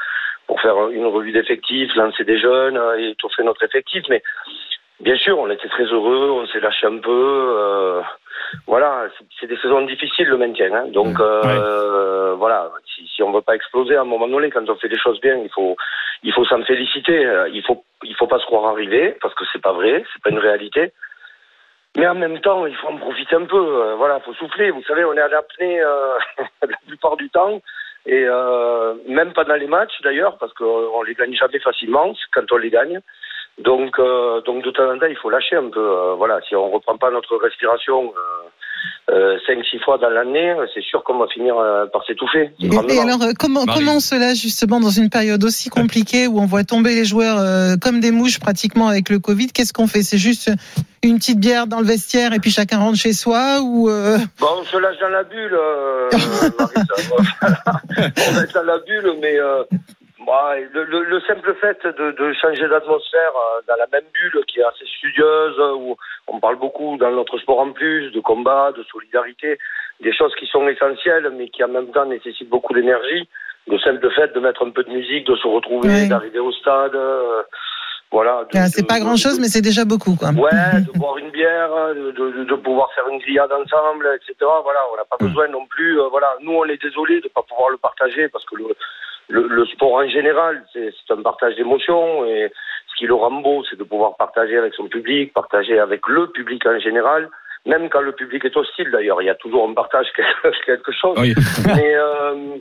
pour 0.49 0.61
faire 0.61 0.77
une 0.91 1.07
revue 1.07 1.31
d'effectifs, 1.33 1.95
lancer 1.95 2.25
des 2.25 2.39
jeunes 2.39 2.79
et 2.99 3.11
étoffer 3.11 3.45
notre 3.45 3.63
effectif. 3.63 4.03
Mais 4.09 4.23
bien 5.01 5.17
sûr, 5.17 5.39
on 5.39 5.49
était 5.51 5.69
très 5.69 5.85
heureux, 5.85 6.31
on 6.33 6.47
s'est 6.49 6.61
lâché 6.61 6.87
un 6.87 6.99
peu. 6.99 7.55
euh, 7.59 8.01
voilà, 8.67 9.07
c'est- 9.41 9.47
des 9.47 9.57
saisons 9.59 9.83
difficiles 9.83 10.29
le 10.29 10.37
maintien. 10.37 10.73
Hein. 10.75 10.87
Donc 10.89 11.19
euh, 11.21 12.35
voilà, 12.37 12.71
si, 12.95 13.07
si 13.07 13.23
on 13.23 13.31
veut 13.33 13.41
pas 13.41 13.55
exploser 13.55 13.95
à 13.97 14.01
un 14.03 14.05
moment 14.05 14.27
donné, 14.29 14.51
quand 14.51 14.69
on 14.69 14.75
fait 14.77 14.89
les 14.89 14.99
choses 14.99 15.21
bien, 15.21 15.37
il 15.37 15.51
faut 15.51 15.77
il 16.25 16.33
faut 16.33 16.45
s'en 16.45 16.63
féliciter. 16.65 17.23
Il 17.53 17.63
faut 17.63 17.85
il 18.03 18.15
faut 18.17 18.27
pas 18.27 18.41
se 18.41 18.47
croire 18.47 18.67
arrivé 18.73 19.17
parce 19.23 19.35
que 19.35 19.45
c'est 19.53 19.63
pas 19.63 19.73
vrai, 19.73 20.05
c'est 20.13 20.23
pas 20.23 20.31
une 20.31 20.39
réalité. 20.41 20.93
Mais 21.97 22.07
en 22.07 22.15
même 22.15 22.41
temps, 22.41 22.67
il 22.67 22.75
faut 22.77 22.89
en 22.89 22.97
profiter 22.97 23.37
un 23.37 23.45
peu. 23.45 23.57
Euh, 23.83 23.95
voilà, 23.97 24.21
faut 24.21 24.33
souffler. 24.35 24.71
Vous 24.71 24.83
savez, 24.85 25.05
on 25.05 25.15
est 25.15 25.21
à 25.21 25.29
l'apnée 25.29 25.81
euh, 25.81 26.19
la 26.63 26.77
plupart 26.87 27.17
du 27.17 27.29
temps. 27.31 27.61
Et 28.07 28.25
euh, 28.27 28.95
même 29.07 29.33
pendant 29.33 29.55
les 29.55 29.67
matchs 29.67 30.01
d'ailleurs, 30.03 30.37
parce 30.39 30.53
qu'on 30.55 31.03
les 31.03 31.15
gagne 31.15 31.35
jamais 31.35 31.61
facilement 31.61 32.15
quand 32.33 32.51
on 32.51 32.57
les 32.57 32.71
gagne. 32.71 33.01
Donc, 33.59 33.99
euh, 33.99 34.41
donc 34.41 34.65
de 34.65 34.71
temps 34.71 34.91
en 34.91 34.99
temps, 34.99 35.07
il 35.07 35.17
faut 35.17 35.31
lâcher 35.31 35.57
un 35.57 35.69
peu. 35.69 35.81
euh, 35.81 36.15
voilà, 36.15 36.41
si 36.43 36.57
on 36.57 36.71
reprend 36.71 36.97
pas 36.97 37.11
notre 37.11 37.37
respiration 37.37 38.13
euh, 39.11 39.23
euh, 39.23 39.39
5-6 39.49 39.83
fois 39.85 39.99
dans 39.99 40.11
l'année, 40.11 40.55
c'est 40.75 40.83
sûr 40.83 41.03
qu'on 41.05 41.19
va 41.19 41.27
finir 41.29 41.57
euh, 41.57 41.87
par 41.93 42.05
s'étouffer. 42.07 42.51
Et, 42.61 42.99
alors, 42.99 43.23
euh, 43.23 43.33
comment, 43.39 43.65
Marie. 43.65 43.81
comment 43.81 44.01
cela, 44.01 44.35
justement, 44.35 44.81
dans 44.81 44.91
une 44.91 45.11
période 45.11 45.43
aussi 45.45 45.69
compliquée 45.69 46.27
où 46.27 46.39
on 46.39 46.47
voit 46.47 46.65
tomber 46.65 46.95
les 46.95 47.05
joueurs 47.05 47.39
euh, 47.39 47.77
comme 47.81 48.01
des 48.01 48.11
mouches 48.11 48.39
pratiquement 48.39 48.89
avec 48.89 49.09
le 49.09 49.19
Covid, 49.19 49.49
qu'est-ce 49.49 49.73
qu'on 49.73 49.87
fait? 49.87 50.03
C'est 50.03 50.19
juste 50.19 50.51
une 51.03 51.17
petite 51.17 51.41
bière 51.41 51.67
dans 51.67 51.81
le 51.81 51.87
vestiaire 51.87 52.33
et 52.33 52.39
puis 52.39 52.51
chacun 52.51 52.79
rentre 52.79 52.99
chez 52.99 53.13
soi 53.13 53.61
ou 53.63 53.89
euh, 53.89 54.19
Bon, 54.39 54.47
on 54.61 54.65
se 54.65 54.77
lâche 54.77 54.99
dans 55.01 55.09
la 55.09 55.25
bulle, 55.25 55.55
euh, 55.55 56.09
Marisa. 56.59 56.95
on 57.99 58.33
va 58.33 58.43
être 58.43 58.55
dans 58.55 58.63
la 58.63 58.79
bulle, 58.79 59.13
mais 59.21 59.37
bah, 60.33 60.55
le, 60.75 60.85
le- 60.85 61.05
le 61.05 61.21
simple 61.29 61.55
fait 61.61 61.79
de, 61.87 62.13
de 62.13 62.33
changer 62.41 62.67
d'atmosphère 62.69 63.35
euh, 63.37 63.61
dans 63.69 63.77
la 63.77 63.87
même 63.93 64.09
bulle 64.15 64.43
qui 64.47 64.61
est 64.61 64.65
assez 64.65 64.87
studieuse, 64.87 65.57
euh, 65.59 65.75
où 65.75 65.97
on 66.29 66.41
parle 66.41 66.57
beaucoup 66.57 66.97
dans 66.97 67.11
notre 67.11 67.37
sport 67.39 67.61
en 67.61 67.73
plus 67.73 68.11
de 68.13 68.21
combat, 68.21 68.73
de 68.75 68.83
solidarité, 68.85 69.59
des 70.01 70.13
choses 70.15 70.35
qui 70.39 70.47
sont 70.47 70.67
essentielles, 70.69 71.29
mais 71.37 71.49
qui 71.51 71.63
en 71.63 71.69
même 71.69 71.91
temps 71.93 72.07
nécessitent 72.07 72.49
beaucoup 72.49 72.73
d'énergie. 72.73 73.29
Le 73.69 73.79
simple 73.79 74.11
fait 74.13 74.33
de 74.33 74.41
mettre 74.41 74.65
un 74.67 74.71
peu 74.71 74.83
de 74.85 74.91
musique, 74.91 75.27
de 75.27 75.37
se 75.37 75.47
retrouver, 75.47 75.89
Ouais. 75.89 76.09
d'arriver 76.09 76.39
au 76.41 76.51
stade, 76.53 76.95
euh, 76.97 77.43
voilà. 78.11 78.45
ah, 78.55 78.67
c'est 78.69 78.87
pas 78.87 78.99
de- 78.99 79.05
grand 79.05 79.17
chose, 79.17 79.37
de- 79.37 79.43
mais 79.43 79.49
c'est 79.49 79.61
déjà 79.71 79.85
beaucoup, 79.85 80.17
quoi. 80.17 80.31
Ouais, 80.31 80.51
de 80.89 80.99
boire 80.99 81.19
une 81.19 81.31
bière, 81.31 81.71
de, 81.95 82.55
pouvoir 82.57 82.89
faire 82.95 83.07
une 83.09 83.19
grillade 83.19 83.53
ensemble, 83.53 84.09
etc. 84.17 84.35
Voilà, 84.41 84.81
on 84.93 84.97
n'a 84.97 85.05
pas 85.05 85.17
besoin 85.21 85.47
non 85.49 85.67
plus. 85.67 86.01
euh, 86.01 86.09
voilà, 86.11 86.29
nous 86.41 86.53
on 86.53 86.65
est 86.65 86.81
désolé 86.83 87.21
de 87.21 87.29
pas 87.29 87.43
pouvoir 87.43 87.71
le 87.71 87.77
partager 87.79 88.29
parce 88.29 88.45
que 88.47 88.57
le, 88.57 88.65
le, 89.33 89.47
le 89.49 89.65
sport 89.67 89.95
en 89.95 90.09
général, 90.09 90.63
c'est 90.73 90.93
un 91.11 91.23
partage 91.23 91.57
d'émotions 91.57 92.25
et 92.27 92.53
ce 92.89 92.97
qui 92.99 93.07
le 93.07 93.15
rend 93.15 93.31
beau, 93.41 93.65
c'est 93.69 93.79
de 93.79 93.85
pouvoir 93.85 94.17
partager 94.17 94.59
avec 94.59 94.75
son 94.75 94.89
public, 94.89 95.33
partager 95.33 95.79
avec 95.79 96.07
le 96.07 96.27
public 96.31 96.65
en 96.67 96.79
général. 96.79 97.31
même 97.65 97.89
quand 97.89 98.03
le 98.03 98.13
public 98.13 98.45
est 98.45 98.57
hostile 98.57 98.91
d'ailleurs, 98.91 99.23
il 99.23 99.27
y 99.27 99.31
a 99.31 99.35
toujours 99.35 99.67
un 99.69 99.73
partage 99.73 100.09
quelque, 100.17 100.65
quelque 100.67 100.93
chose. 100.93 101.17
Oui. 101.19 101.35
Mais 101.77 101.95
euh, 101.95 102.57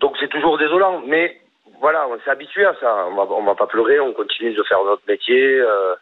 donc 0.00 0.16
c'est 0.18 0.30
toujours 0.30 0.56
désolant. 0.56 1.02
Mais 1.06 1.36
voilà, 1.80 2.08
on 2.08 2.18
s'est 2.20 2.30
habitué 2.30 2.64
à 2.64 2.74
ça. 2.80 3.06
On 3.10 3.14
va, 3.16 3.24
on 3.34 3.44
va 3.44 3.54
pas 3.54 3.66
pleurer, 3.66 4.00
on 4.00 4.14
continue 4.14 4.54
de 4.54 4.62
faire 4.62 4.82
notre 4.84 5.02
métier. 5.06 5.60
euh, 5.60 5.94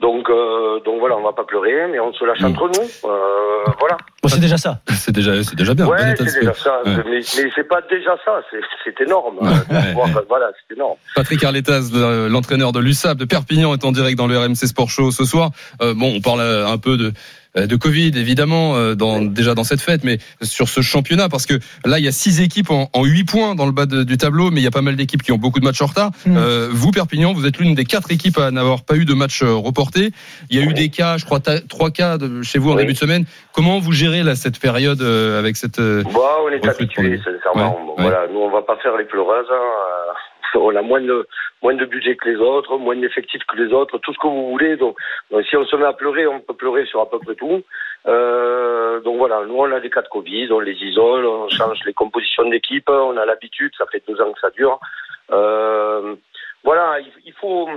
donc, 0.00 0.28
euh, 0.30 0.80
donc 0.84 0.98
voilà, 1.00 1.16
on 1.16 1.22
va 1.22 1.32
pas 1.32 1.44
pleurer, 1.44 1.86
mais 1.90 2.00
on 2.00 2.12
se 2.12 2.24
lâche 2.24 2.42
entre 2.42 2.66
nous. 2.68 3.08
Euh, 3.10 3.64
voilà. 3.78 3.96
Bon, 4.22 4.28
c'est 4.28 4.40
déjà 4.40 4.56
ça. 4.56 4.80
C'est 4.90 5.12
déjà, 5.12 5.42
c'est 5.44 5.54
déjà 5.54 5.74
bien. 5.74 5.86
Ouais, 5.86 6.14
c'est 6.16 6.24
déjà 6.40 6.54
ça. 6.54 6.80
Ouais. 6.84 6.96
Mais, 7.06 7.20
mais 7.20 7.50
c'est 7.54 7.68
pas 7.68 7.80
déjà 7.90 8.16
ça. 8.24 8.40
C'est, 8.50 8.60
c'est 8.84 9.00
énorme. 9.04 9.38
Ouais, 9.40 10.22
voilà, 10.28 10.50
c'est 10.68 10.74
énorme. 10.74 10.96
Patrick 11.14 11.44
Arletaz, 11.44 11.90
le- 11.92 12.28
l'entraîneur 12.28 12.72
de 12.72 12.80
l'USAP 12.80 13.18
de 13.18 13.24
Perpignan, 13.24 13.72
est 13.74 13.84
en 13.84 13.92
direct 13.92 14.16
dans 14.18 14.26
le 14.26 14.38
RMC 14.38 14.54
Sport 14.66 14.90
Show 14.90 15.10
ce 15.10 15.24
soir. 15.24 15.50
Euh, 15.82 15.94
bon, 15.94 16.14
on 16.16 16.20
parle 16.20 16.40
euh, 16.40 16.66
un 16.66 16.78
peu 16.78 16.96
de 16.96 17.12
de 17.54 17.76
Covid 17.76 18.12
évidemment 18.16 18.76
euh, 18.76 18.94
déjà 19.26 19.54
dans 19.54 19.64
cette 19.64 19.80
fête 19.82 20.04
mais 20.04 20.18
sur 20.40 20.68
ce 20.68 20.80
championnat 20.80 21.28
parce 21.28 21.44
que 21.46 21.54
là 21.84 21.98
il 21.98 22.04
y 22.04 22.08
a 22.08 22.12
six 22.12 22.40
équipes 22.40 22.70
en, 22.70 22.88
en 22.94 23.04
8 23.04 23.24
points 23.24 23.54
dans 23.54 23.66
le 23.66 23.72
bas 23.72 23.86
de- 23.86 24.04
du 24.04 24.16
tableau 24.16 24.50
mais 24.50 24.60
il 24.60 24.64
y 24.64 24.66
a 24.66 24.70
pas 24.70 24.80
mal 24.80 24.96
d'équipes 24.96 25.22
qui 25.22 25.32
ont 25.32 25.38
beaucoup 25.38 25.60
de 25.60 25.64
matchs 25.64 25.82
en 25.82 25.86
retard 25.86 26.10
Mm. 26.24 26.36
Euh, 26.36 26.68
vous 26.70 26.90
Perpignan 26.92 27.32
vous 27.32 27.46
êtes 27.46 27.58
l'une 27.58 27.74
des 27.74 27.84
quatre 27.84 28.10
équipes 28.12 28.38
à 28.38 28.50
n'avoir 28.50 28.82
pas 28.84 28.96
eu 28.96 29.04
de 29.04 29.14
match 29.14 29.42
euh, 29.42 29.52
reporté 29.54 30.12
il 30.50 30.58
y 30.58 30.62
a 30.62 30.64
eu 30.64 30.72
des 30.72 30.88
cas 30.88 31.16
je 31.18 31.24
crois 31.24 31.40
trois 31.40 31.90
cas 31.90 32.16
de, 32.18 32.42
chez 32.42 32.58
vous 32.58 32.70
en 32.70 32.76
début 32.76 32.92
de 32.94 32.98
semaine 32.98 33.24
comment 33.52 33.78
vous 33.80 33.92
gérez 33.92 34.22
là 34.22 34.34
cette 34.34 34.58
période 34.58 35.02
euh, 35.02 35.38
avec 35.38 35.56
cette 35.56 35.78
euh, 35.78 36.02
Bon, 36.04 36.20
on 36.44 36.48
est 36.48 36.66
habitué, 36.66 37.18
sincèrement. 37.24 37.94
Voilà, 37.98 38.26
nous, 38.32 38.40
on 38.40 38.50
va 38.50 38.62
pas 38.62 38.76
faire 38.82 38.96
les 38.96 39.04
pleureuses. 39.04 39.46
hein. 39.50 39.54
Euh, 39.54 40.12
On 40.60 40.76
a 40.76 40.82
moins 40.82 41.00
de 41.00 41.26
moins 41.62 41.74
de 41.74 41.84
budget 41.84 42.16
que 42.16 42.28
les 42.28 42.36
autres, 42.36 42.76
moins 42.76 42.96
d'effectifs 42.96 43.44
que 43.44 43.56
les 43.56 43.72
autres, 43.72 43.98
tout 43.98 44.12
ce 44.12 44.18
que 44.18 44.26
vous 44.26 44.50
voulez. 44.50 44.76
Donc, 44.76 44.96
donc, 45.30 45.44
si 45.46 45.56
on 45.56 45.64
se 45.64 45.76
met 45.76 45.86
à 45.86 45.92
pleurer, 45.92 46.26
on 46.26 46.40
peut 46.40 46.54
pleurer 46.54 46.84
sur 46.86 47.00
à 47.00 47.08
peu 47.08 47.18
près 47.18 47.34
tout. 47.34 47.62
Euh, 48.06 49.00
donc 49.00 49.16
voilà, 49.18 49.44
nous 49.46 49.54
on 49.56 49.70
a 49.70 49.80
des 49.80 49.90
cas 49.90 50.02
de 50.02 50.08
Covid, 50.08 50.50
on 50.50 50.58
les 50.58 50.74
isole, 50.74 51.24
on 51.24 51.48
change 51.48 51.78
les 51.86 51.92
compositions 51.92 52.48
d'équipe, 52.48 52.88
on 52.88 53.16
a 53.16 53.24
l'habitude, 53.24 53.72
ça 53.78 53.86
fait 53.86 54.02
deux 54.08 54.20
ans 54.20 54.32
que 54.32 54.40
ça 54.40 54.50
dure. 54.50 54.80
Euh, 55.30 56.16
voilà, 56.64 56.98
il, 57.00 57.12
il 57.24 57.32
faut. 57.32 57.68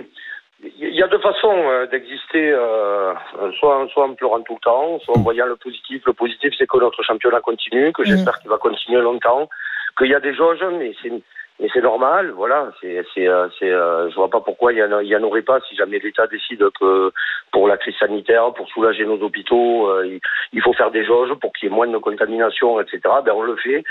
Il 0.63 0.95
y 0.95 1.03
a 1.03 1.07
deux 1.07 1.19
façons 1.19 1.69
euh, 1.69 1.85
d'exister, 1.85 2.51
euh, 2.51 3.13
soit, 3.59 3.87
soit 3.91 4.05
en 4.05 4.13
pleurant 4.15 4.41
tout 4.41 4.53
le 4.53 4.59
temps, 4.61 4.99
soit 4.99 5.17
en 5.17 5.21
voyant 5.21 5.45
le 5.45 5.57
positif. 5.57 6.01
Le 6.05 6.13
positif, 6.13 6.53
c'est 6.57 6.65
que 6.65 6.77
notre 6.77 7.03
championnat 7.03 7.41
continue, 7.41 7.91
que 7.91 8.03
j'espère 8.03 8.39
qu'il 8.39 8.49
va 8.49 8.57
continuer 8.57 9.01
longtemps, 9.01 9.49
qu'il 9.97 10.07
y 10.07 10.15
a 10.15 10.19
des 10.19 10.33
jauges, 10.33 10.63
mais 10.79 10.93
c'est 11.03 11.11
mais 11.59 11.67
c'est 11.73 11.81
normal, 11.81 12.31
voilà. 12.31 12.71
C'est 12.81 13.03
c'est 13.13 13.27
euh, 13.27 13.47
c'est. 13.57 13.71
euh, 13.71 14.09
je 14.09 14.15
vois 14.15 14.29
pas 14.29 14.41
pourquoi 14.41 14.73
il 14.73 14.79
y 14.79 14.83
en 14.83 14.91
a- 14.91 15.03
il 15.03 15.07
y 15.09 15.15
en 15.15 15.23
aurait 15.23 15.41
pas 15.41 15.59
si 15.61 15.75
jamais 15.75 15.99
l'État 15.99 16.27
décide 16.27 16.69
que 16.79 17.11
pour 17.51 17.67
la 17.67 17.77
crise 17.77 17.95
sanitaire, 17.97 18.51
pour 18.53 18.67
soulager 18.69 19.05
nos 19.05 19.21
hôpitaux, 19.21 19.87
euh, 19.89 20.19
il, 20.51 20.61
faut 20.61 20.73
faire 20.73 20.91
des 20.91 21.05
jauges 21.05 21.33
pour 21.35 21.53
qu'il 21.53 21.69
y 21.69 21.71
ait 21.71 21.75
moins 21.75 21.87
de 21.87 21.97
contamination, 21.97 22.79
etc. 22.81 22.99
Ben 23.25 23.33
on 23.33 23.43
le 23.43 23.55
fait. 23.55 23.83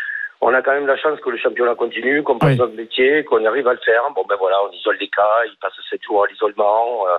On 0.43 0.53
a 0.53 0.61
quand 0.61 0.73
même 0.73 0.87
la 0.87 0.97
chance 0.99 1.19
que 1.21 1.31
le 1.31 1.39
championnat 1.39 1.75
continue, 1.75 2.23
qu'on 2.23 2.39
fasse 2.39 2.51
Oui. 2.51 2.59
notre 2.59 2.75
métier, 2.77 3.25
qu'on 3.25 3.45
arrive 3.47 3.67
à 3.69 3.73
le 3.73 3.79
faire. 3.79 4.03
Bon 4.15 4.25
ben 4.29 4.37
voilà, 4.39 4.57
on 4.69 4.73
isole 4.73 4.99
les 5.01 5.09
cas, 5.09 5.41
ils 5.47 5.57
passent 5.57 5.73
sept 5.89 6.03
jours 6.05 6.25
à 6.25 6.27
l'isolement. 6.27 7.07
euh, 7.09 7.17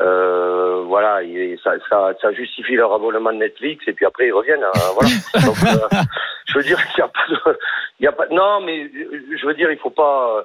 euh, 0.00 0.82
voilà, 0.86 1.22
et 1.22 1.58
ça, 1.62 1.72
ça, 1.88 2.12
ça 2.20 2.32
justifie 2.32 2.74
leur 2.74 2.92
abonnement 2.92 3.32
de 3.32 3.38
Netflix 3.38 3.84
et 3.86 3.92
puis 3.92 4.06
après 4.06 4.26
ils 4.26 4.32
reviennent. 4.32 4.64
euh, 4.64 4.70
voilà. 4.94 5.10
Donc, 5.46 5.56
euh, 5.64 5.98
je 6.46 6.58
veux 6.58 6.64
dire 6.64 6.78
qu'il 6.88 7.02
n'y 7.04 7.04
a 7.04 7.08
pas 7.08 7.26
de, 7.52 7.58
il 8.00 8.04
y 8.04 8.06
a 8.08 8.12
pas. 8.12 8.26
Non, 8.30 8.60
mais 8.60 8.84
euh, 8.84 9.22
je 9.40 9.46
veux 9.46 9.54
dire, 9.54 9.70
il 9.70 9.78
faut 9.78 9.90
pas. 9.90 10.44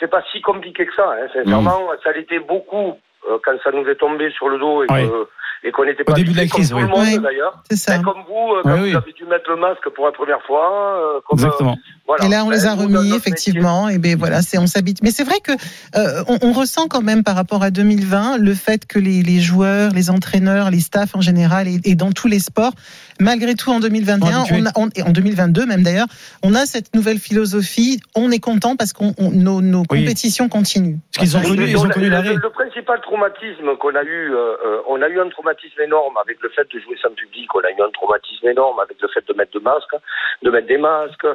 C'est 0.00 0.08
pas 0.10 0.22
si 0.32 0.40
compliqué 0.40 0.86
que 0.86 0.94
ça. 0.94 1.10
Hein, 1.12 1.28
sincèrement, 1.34 1.88
ça 2.04 2.12
l'était 2.12 2.38
beaucoup 2.38 2.98
euh, 3.30 3.38
quand 3.44 3.52
ça 3.62 3.70
nous 3.72 3.86
est 3.88 3.96
tombé 3.96 4.30
sur 4.30 4.48
le 4.48 4.58
dos 4.58 4.82
et 4.84 4.86
Oui. 4.90 5.08
que 5.08 5.28
et 5.64 5.70
qu'on 5.70 5.84
n'était 5.84 6.02
pas 6.02 6.14
début 6.14 6.32
de 6.32 6.38
la 6.38 6.46
crise, 6.46 6.72
comme 6.72 6.80
tout 6.80 6.86
oui. 6.86 6.90
le 6.90 6.96
monde 6.98 7.06
Oui. 7.18 7.22
d'ailleurs. 7.22 7.54
C'est 7.70 7.76
ça. 7.76 7.98
Comme 8.02 8.22
vous, 8.26 8.54
quand 8.64 8.72
Oui, 8.82 8.90
vous 8.90 8.96
avez 8.96 9.12
dû 9.12 9.24
mettre 9.26 9.48
le 9.48 9.56
masque 9.56 9.88
pour 9.90 10.06
la 10.06 10.10
première 10.12 10.42
fois. 10.42 10.98
euh, 10.98 11.20
comme, 11.28 11.38
euh, 11.38 11.44
Exactement. 11.44 11.76
Voilà. 12.06 12.24
Et 12.24 12.28
là, 12.28 12.44
on 12.44 12.48
Ben, 12.48 12.54
les 12.56 12.66
a 12.66 12.74
remis, 12.74 13.14
effectivement. 13.14 13.88
Et 13.88 13.98
ben 13.98 14.16
voilà, 14.18 14.42
c'est 14.42 14.58
on 14.58 14.66
s'habite. 14.66 14.98
Mais 15.02 15.10
c'est 15.10 15.24
vrai 15.24 15.38
que 15.42 15.52
euh, 15.96 16.24
on, 16.28 16.38
on 16.42 16.52
ressent 16.52 16.88
quand 16.88 17.00
même 17.02 17.22
par 17.22 17.36
rapport 17.36 17.62
à 17.62 17.70
2020 17.70 18.38
le 18.38 18.54
fait 18.54 18.86
que 18.86 18.98
les, 18.98 19.22
les 19.22 19.40
joueurs, 19.40 19.92
les 19.92 20.10
entraîneurs, 20.10 20.70
les 20.70 20.80
staffs 20.80 21.14
en 21.14 21.20
général 21.20 21.68
et, 21.68 21.80
et 21.84 21.94
dans 21.94 22.12
tous 22.12 22.28
les 22.28 22.38
sports, 22.40 22.72
malgré 23.20 23.54
tout 23.54 23.70
en 23.70 23.80
2021, 23.80 24.40
Habitués. 24.40 24.56
on 24.62 24.66
a, 24.66 24.70
on- 24.76 24.88
et 24.96 25.02
en 25.02 25.10
2022 25.10 25.66
même 25.66 25.82
d'ailleurs, 25.82 26.06
on 26.42 26.54
a 26.54 26.66
cette 26.66 26.94
nouvelle 26.94 27.18
philosophie. 27.18 28.00
On 28.14 28.30
est 28.30 28.40
content 28.40 28.76
parce 28.76 28.92
qu'on 28.92 29.14
on- 29.18 29.30
nos, 29.30 29.60
nos 29.60 29.84
Oui. 29.90 30.00
compétitions 30.02 30.48
continuent. 30.48 30.96
Parce 31.14 31.28
qu'ils 31.28 31.36
ont 31.38 31.42
connu, 31.42 31.56
le- 31.62 31.68
ils 31.68 31.76
ont 31.78 31.84
le- 31.84 31.90
connu 31.94 32.06
le, 32.06 32.10
l'arrêt. 32.12 32.34
le 32.34 32.50
principal 32.50 33.00
traumatisme 33.02 33.76
qu'on 33.78 33.94
a 33.94 34.02
eu, 34.02 34.34
euh, 34.34 34.56
euh, 34.66 34.80
on 34.88 35.00
a 35.02 35.08
eu 35.08 35.20
un 35.20 35.28
traumatisme 35.30 35.80
énorme 35.80 36.16
avec 36.22 36.38
le 36.42 36.48
fait 36.50 36.66
de 36.72 36.80
jouer 36.80 36.96
sans 37.02 37.10
public. 37.14 37.48
On 37.54 37.60
a 37.60 37.70
eu 37.70 37.80
un 37.86 37.90
traumatisme 37.92 38.48
énorme 38.48 38.78
avec 38.80 38.96
le 39.00 39.08
fait 39.08 39.24
de 39.28 39.34
mettre 39.34 39.52
de 39.52 39.60
masques, 39.60 39.96
de 40.42 40.50
mettre 40.50 40.66
des 40.66 40.78
masques, 40.78 41.26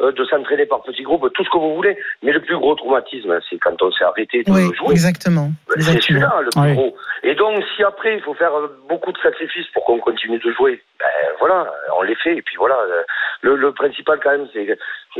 de 0.00 0.24
s'entraîner 0.26 0.66
par 0.66 0.82
petits 0.82 1.02
groupes, 1.02 1.32
tout 1.32 1.44
ce 1.44 1.50
que 1.50 1.58
vous 1.58 1.74
voulez. 1.74 1.96
Mais 2.22 2.32
le 2.32 2.40
plus 2.40 2.56
gros 2.58 2.74
traumatisme, 2.74 3.38
c'est 3.48 3.58
quand 3.58 3.80
on 3.82 3.90
s'est 3.92 4.04
arrêté 4.04 4.42
de 4.42 4.50
Oui, 4.50 4.74
jouer. 4.76 4.90
exactement. 4.92 5.48
C'est 5.70 5.76
exactement. 5.76 6.02
celui-là 6.02 6.40
le 6.42 6.50
plus 6.50 6.60
Oui. 6.60 6.74
gros. 6.74 6.96
Et 7.22 7.34
donc, 7.34 7.64
si 7.74 7.82
après 7.82 8.14
il 8.16 8.22
faut 8.22 8.34
faire 8.34 8.54
euh, 8.54 8.68
beaucoup 8.88 9.10
de 9.12 9.18
sacrifices 9.18 9.66
pour 9.72 9.84
qu'on 9.84 9.98
continue 9.98 10.38
de 10.38 10.50
jouer, 10.52 10.82
ben 11.00 11.06
voilà, 11.40 11.72
on 11.98 12.02
les 12.02 12.14
fait. 12.16 12.36
Et 12.36 12.42
puis 12.42 12.56
voilà, 12.58 12.76
euh, 12.76 13.02
le, 13.40 13.56
le 13.56 13.72
principal 13.72 14.20
quand 14.22 14.30
même, 14.32 14.48
c'est 14.52 14.66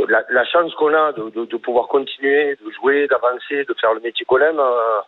la, 0.08 0.22
la 0.30 0.44
chance 0.44 0.74
qu'on 0.74 0.92
a 0.94 1.12
de, 1.12 1.30
de, 1.30 1.44
de 1.46 1.56
pouvoir 1.56 1.88
continuer, 1.88 2.56
de 2.64 2.70
jouer, 2.72 3.06
d'avancer, 3.08 3.64
de 3.64 3.74
faire 3.80 3.94
le 3.94 4.00
métier 4.00 4.26
qu'on 4.26 4.38
aime. 4.38 4.60
euh, 4.60 5.00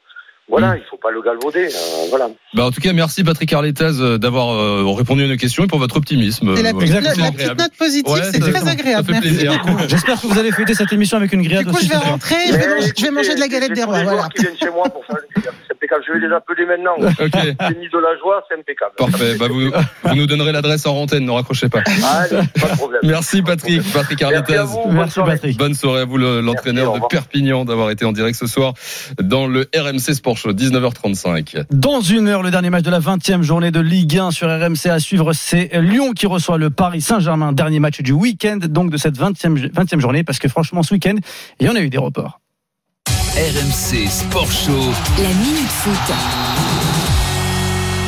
voilà, 0.48 0.76
il 0.76 0.82
faut 0.90 0.96
pas 0.96 1.10
le 1.10 1.20
galvauder. 1.22 1.66
euh, 1.66 2.06
voilà. 2.08 2.28
Bah, 2.54 2.64
en 2.66 2.70
tout 2.70 2.80
cas, 2.80 2.92
merci 2.92 3.22
Patrick 3.24 3.52
Arletaz 3.52 4.00
euh, 4.00 4.18
d'avoir 4.18 4.50
euh, 4.54 4.84
répondu 4.94 5.24
à 5.24 5.28
nos 5.28 5.36
questions 5.36 5.64
et 5.64 5.66
pour 5.66 5.78
votre 5.78 5.96
optimisme. 5.96 6.54
Et 6.56 6.62
la, 6.62 6.72
petite, 6.72 6.90
voilà, 6.90 7.00
note- 7.08 7.14
c'est 7.16 7.20
la 7.22 7.32
petite 7.32 7.58
note 7.58 7.72
positive, 7.78 8.12
Ouais, 8.14 8.20
c'est 8.32 8.38
très 8.40 8.68
agréable. 8.68 9.14
J'espère 9.88 10.20
que 10.20 10.26
vous 10.26 10.38
allez 10.38 10.52
fêter 10.52 10.74
cette 10.74 10.92
émission 10.92 11.16
avec 11.18 11.32
une 11.32 11.42
grillade 11.42 11.66
Du 11.66 11.70
coup, 11.70 11.76
aussi. 11.76 11.86
je 11.86 11.90
vais 11.92 11.98
rentrer, 11.98 12.36
je 12.48 12.52
vais, 12.56 12.66
manger, 12.74 12.92
je 12.96 13.02
vais 13.04 13.10
manger 13.10 13.34
de 13.34 13.40
la 13.40 13.46
écoutez, 13.46 13.60
galette 13.60 13.72
des 13.74 13.84
rois. 13.84 14.02
Voilà. 14.02 14.12
joueurs 14.18 14.28
qui 14.30 14.42
viennent 14.42 14.56
chez 14.58 14.70
moi 14.70 14.88
pour 14.88 15.04
faire 15.04 15.16
le 15.16 15.42
c'est 15.67 15.67
impeccable. 15.88 16.04
Je 16.06 16.12
vais 16.12 16.26
les 16.28 16.34
appeler 16.34 16.66
maintenant. 16.66 16.96
Ok. 17.18 17.32
J'ai 17.34 17.78
mis 17.78 17.88
de 17.88 17.98
la 17.98 18.16
joie, 18.18 18.44
c'est 18.48 18.58
impeccable. 18.58 18.92
Parfait. 18.96 19.36
Bah, 19.38 19.46
vous, 19.48 19.70
vous 20.04 20.14
nous 20.16 20.26
donnerez 20.26 20.52
l'adresse 20.52 20.86
en 20.86 20.94
antenne, 20.96 21.24
ne 21.24 21.30
raccrochez 21.30 21.68
pas. 21.68 21.80
Allez, 21.80 22.36
pas 22.60 22.68
de 22.68 22.76
problème. 22.76 23.00
Merci 23.04 23.42
Patrick, 23.42 23.82
Patrick 23.92 24.20
Merci 24.22 24.34
à 24.54 24.60
Arletaz. 24.60 24.64
vous. 24.66 24.82
bonne 24.84 24.94
Merci 24.94 25.12
soirée. 25.14 25.32
Patrick. 25.32 25.58
Bonne 25.58 25.74
soirée 25.74 26.00
à 26.02 26.04
vous, 26.04 26.16
le- 26.18 26.40
l'entraîneur 26.40 26.94
de. 26.94 27.00
Perpignan, 27.08 27.64
d'avoir 27.64 27.90
été 27.90 28.04
en 28.04 28.12
direct 28.12 28.36
ce 28.38 28.46
soir 28.46 28.74
dans 29.20 29.46
le 29.46 29.66
RMC 29.74 30.14
Sport 30.14 30.36
Show, 30.36 30.52
19h35. 30.52 31.64
Dans 31.70 32.00
une 32.00 32.28
heure, 32.28 32.42
le 32.42 32.50
dernier 32.50 32.70
match 32.70 32.84
de 32.84 32.90
la 32.90 33.00
20e 33.00 33.42
journée 33.42 33.70
de 33.70 33.80
Ligue 33.80 34.18
1 34.18 34.30
sur 34.30 34.48
RMC 34.48 34.86
à 34.90 34.98
suivre, 35.00 35.32
c'est 35.32 35.70
Lyon 35.80 36.12
qui 36.12 36.26
reçoit 36.26 36.58
le 36.58 36.70
Paris 36.70 37.00
Saint-Germain. 37.00 37.52
Dernier 37.52 37.80
match 37.80 38.00
du 38.00 38.12
week-end, 38.12 38.58
donc 38.62 38.90
de 38.90 38.96
cette 38.96 39.18
20e, 39.18 39.70
20e 39.72 40.00
journée, 40.00 40.22
parce 40.24 40.38
que 40.38 40.48
franchement, 40.48 40.82
ce 40.82 40.94
week-end, 40.94 41.14
il 41.60 41.66
y 41.66 41.70
en 41.70 41.74
a 41.76 41.80
eu 41.80 41.88
des 41.88 41.98
reports. 41.98 42.40
RMC 43.38 44.10
Sport 44.10 44.50
Show. 44.50 44.72
La 45.22 45.28
Minute 45.28 45.68
Foot. 45.68 46.14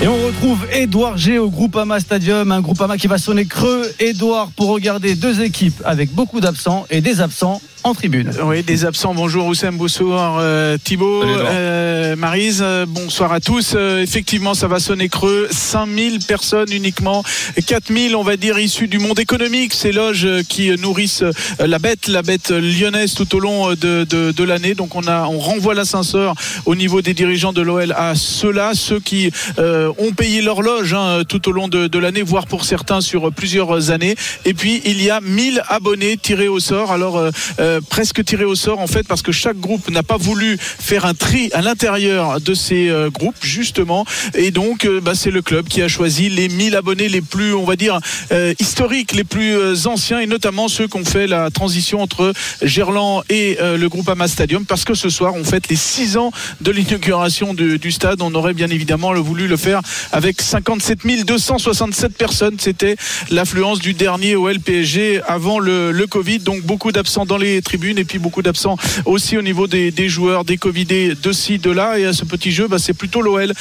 Et 0.03 0.09
on 0.09 0.27
retrouve 0.27 0.67
Edouard 0.73 1.17
G 1.17 1.39
au 1.39 1.49
Groupama 1.51 2.01
Stadium, 2.01 2.51
un 2.51 2.61
Groupama 2.61 2.99
qui 2.99 3.07
va 3.07 3.17
sonner 3.17 3.45
creux. 3.45 3.95
Edouard 4.01 4.51
pour 4.57 4.71
regarder 4.71 5.15
deux 5.15 5.41
équipes 5.41 5.81
avec 5.85 6.13
beaucoup 6.13 6.41
d'absents 6.41 6.85
et 6.91 7.01
des 7.01 7.21
absents 7.21 7.63
en 7.83 7.95
tribune. 7.95 8.31
Oui, 8.45 8.63
des 8.63 8.85
absents. 8.85 9.15
Bonjour 9.15 9.47
Oussem, 9.47 9.77
bonsoir 9.77 10.39
euh, 10.41 10.77
Thibaut, 10.83 11.23
euh, 11.25 12.15
Marise, 12.17 12.61
euh, 12.63 12.85
bonsoir 12.87 13.33
à 13.33 13.41
tous. 13.41 13.73
Euh, 13.75 14.03
effectivement, 14.03 14.55
ça 14.55 14.69
va 14.69 14.81
sonner 14.81 15.09
creux. 15.09 15.49
5000 15.51 16.25
personnes 16.27 16.73
uniquement, 16.73 17.23
4000 17.67 18.17
on 18.17 18.23
va 18.23 18.37
dire 18.37 18.59
issus 18.59 18.89
du 18.89 18.99
monde 18.99 19.19
économique, 19.19 19.73
ces 19.73 19.93
loges 19.93 20.27
euh, 20.27 20.43
qui 20.47 20.71
nourrissent 20.79 21.25
la 21.59 21.79
bête, 21.79 22.09
la 22.09 22.23
bête 22.23 22.51
lyonnaise 22.51 23.15
tout 23.15 23.35
au 23.35 23.41
long 23.41 23.71
de, 23.71 24.05
de, 24.05 24.33
de 24.33 24.45
l'année. 24.45 24.75
Donc 24.75 24.95
on 24.95 25.07
a, 25.07 25.27
on 25.27 25.39
renvoie 25.39 25.75
l'ascenseur 25.75 26.35
au 26.67 26.75
niveau 26.75 27.01
des 27.01 27.15
dirigeants 27.15 27.53
de 27.53 27.63
l'OL 27.63 27.93
à 27.97 28.15
ceux-là, 28.15 28.73
ceux 28.75 29.01
qui 29.01 29.31
euh, 29.59 29.91
ont 29.99 30.13
payé 30.13 30.43
leur 30.43 30.63
loge 30.63 30.93
hein, 30.95 31.23
tout 31.29 31.49
au 31.49 31.53
long 31.53 31.69
de, 31.69 31.87
de 31.87 31.99
l'année, 31.99 32.23
voire 32.23 32.47
pour 32.47 32.65
certains 32.65 33.01
sur 33.01 33.33
plusieurs 33.33 33.91
années. 33.91 34.17
Et 34.45 34.55
puis 34.55 34.83
il 34.85 35.03
y 35.03 35.11
a 35.11 35.21
1000 35.21 35.63
abonnés 35.69 36.17
tirés 36.17 36.49
au 36.49 36.61
sort. 36.61 36.93
Alors 36.93 37.31
euh, 37.71 37.81
presque 37.81 38.25
tirés 38.25 38.45
au 38.45 38.55
sort 38.55 38.81
en 38.81 38.87
fait 38.87 39.07
parce 39.07 39.23
que 39.23 39.33
chaque 39.33 39.59
groupe 39.59 39.91
n'a 39.91 40.03
pas 40.03 40.17
voulu 40.17 40.59
faire 40.59 41.05
un 41.05 41.15
tri 41.15 41.51
à 41.53 41.63
l'intérieur 41.63 42.41
de 42.41 42.55
ces 42.55 42.89
euh, 42.89 43.11
groupes 43.11 43.43
justement. 43.43 44.05
Et 44.35 44.51
donc 44.51 44.85
euh, 44.85 45.01
bah, 45.01 45.15
c'est 45.15 45.31
le 45.31 45.43
club 45.43 45.69
qui 45.69 45.81
a 45.83 45.89
choisi 45.89 46.29
les 46.29 46.49
1000 46.49 46.75
abonnés 46.77 47.09
les 47.09 47.21
plus, 47.21 47.55
on 47.55 47.65
va 47.65 47.77
dire, 47.77 48.01
historiques, 48.59 49.13
les 49.13 49.25
plus 49.25 49.87
anciens 49.87 50.21
et 50.21 50.27
notamment 50.27 50.69
ceux 50.69 50.87
qui 50.89 50.97
ont 50.97 51.05
fait 51.05 51.27
la 51.27 51.51
transition 51.51 52.03
entre 52.03 52.33
Gerland 52.63 53.23
et 53.29 53.59
le 53.61 53.89
groupe 53.89 54.09
Ama 54.09 54.29
Stadium 54.29 54.65
parce 54.65 54.85
que 54.85 54.95
ce 54.95 55.09
soir 55.09 55.35
on 55.35 55.45
fête 55.45 55.69
les 55.69 55.77
6 55.77 56.17
ans 56.17 56.33
de 56.61 56.71
l'inauguration 56.71 57.55
du, 57.55 57.93
stade. 57.93 58.23
On 58.23 58.35
aurait 58.35 58.55
bien 58.55 58.69
évidemment 58.69 59.13
voulu 59.15 59.47
le 59.47 59.57
faire 59.57 59.81
avec 60.13 60.41
57 60.41 61.01
267 61.25 62.17
personnes. 62.17 62.57
C'était 62.59 62.97
l'affluence 63.31 63.79
du 63.79 63.95
dernier 63.95 64.37
au 64.37 64.49
LPSG 64.49 65.23
avant 65.27 65.59
le 65.59 66.07
Covid. 66.07 66.41
Donc 66.41 66.63
beaucoup 66.63 66.93
d'absents 66.93 67.27
dans 67.27 67.39
les 67.39 67.60
les 67.61 67.63
tribunes 67.63 67.99
et 67.99 68.05
puis 68.05 68.19
beaucoup 68.19 68.41
d'absents 68.43 68.77
aussi 69.05 69.37
au 69.37 69.43
niveau 69.43 69.67
des, 69.67 69.91
des 69.91 70.09
joueurs, 70.09 70.45
des 70.45 70.57
Covidés 70.57 71.15
de 71.15 71.33
ci, 71.33 71.59
de 71.59 71.71
là. 71.71 71.99
Et 71.99 72.07
à 72.07 72.13
ce 72.15 72.25
petit 72.25 72.51
jeu, 72.53 72.69
bah, 72.69 72.79
c'est 72.79 72.95
plutôt 72.95 73.21
l'OL 73.21 73.53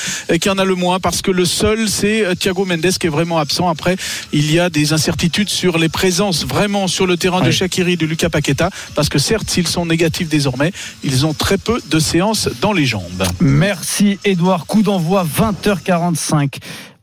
qui 0.41 0.49
en 0.49 0.57
a 0.57 0.63
le 0.65 0.75
moins 0.75 0.99
parce 0.99 1.21
que 1.21 1.31
le 1.31 1.43
seul, 1.45 1.89
c'est 1.89 2.23
Thiago 2.39 2.65
Mendes 2.65 2.97
qui 2.99 3.07
est 3.07 3.09
vraiment 3.09 3.39
absent. 3.39 3.67
Après, 3.67 3.97
il 4.31 4.51
y 4.51 4.59
a 4.59 4.69
des 4.69 4.93
incertitudes 4.93 5.49
sur 5.49 5.77
les 5.77 5.89
présences 5.89 6.45
vraiment 6.45 6.87
sur 6.87 7.05
le 7.05 7.17
terrain 7.17 7.41
de 7.41 7.45
Ouais. 7.49 7.51
Shakiri, 7.51 7.97
de 7.97 8.05
Lucas 8.05 8.29
Paqueta, 8.29 8.69
parce 8.95 9.09
que 9.09 9.17
certes, 9.17 9.49
s'ils 9.49 9.67
sont 9.67 9.85
négatifs 9.85 10.29
désormais, 10.29 10.71
ils 11.03 11.25
ont 11.25 11.33
très 11.33 11.57
peu 11.57 11.81
de 11.89 11.99
séances 11.99 12.47
dans 12.61 12.73
les 12.73 12.85
jambes. 12.85 13.23
Merci 13.39 14.19
Edouard. 14.23 14.65
Coup 14.65 14.83
d'envoi 14.83 15.25
20h45. 15.25 16.57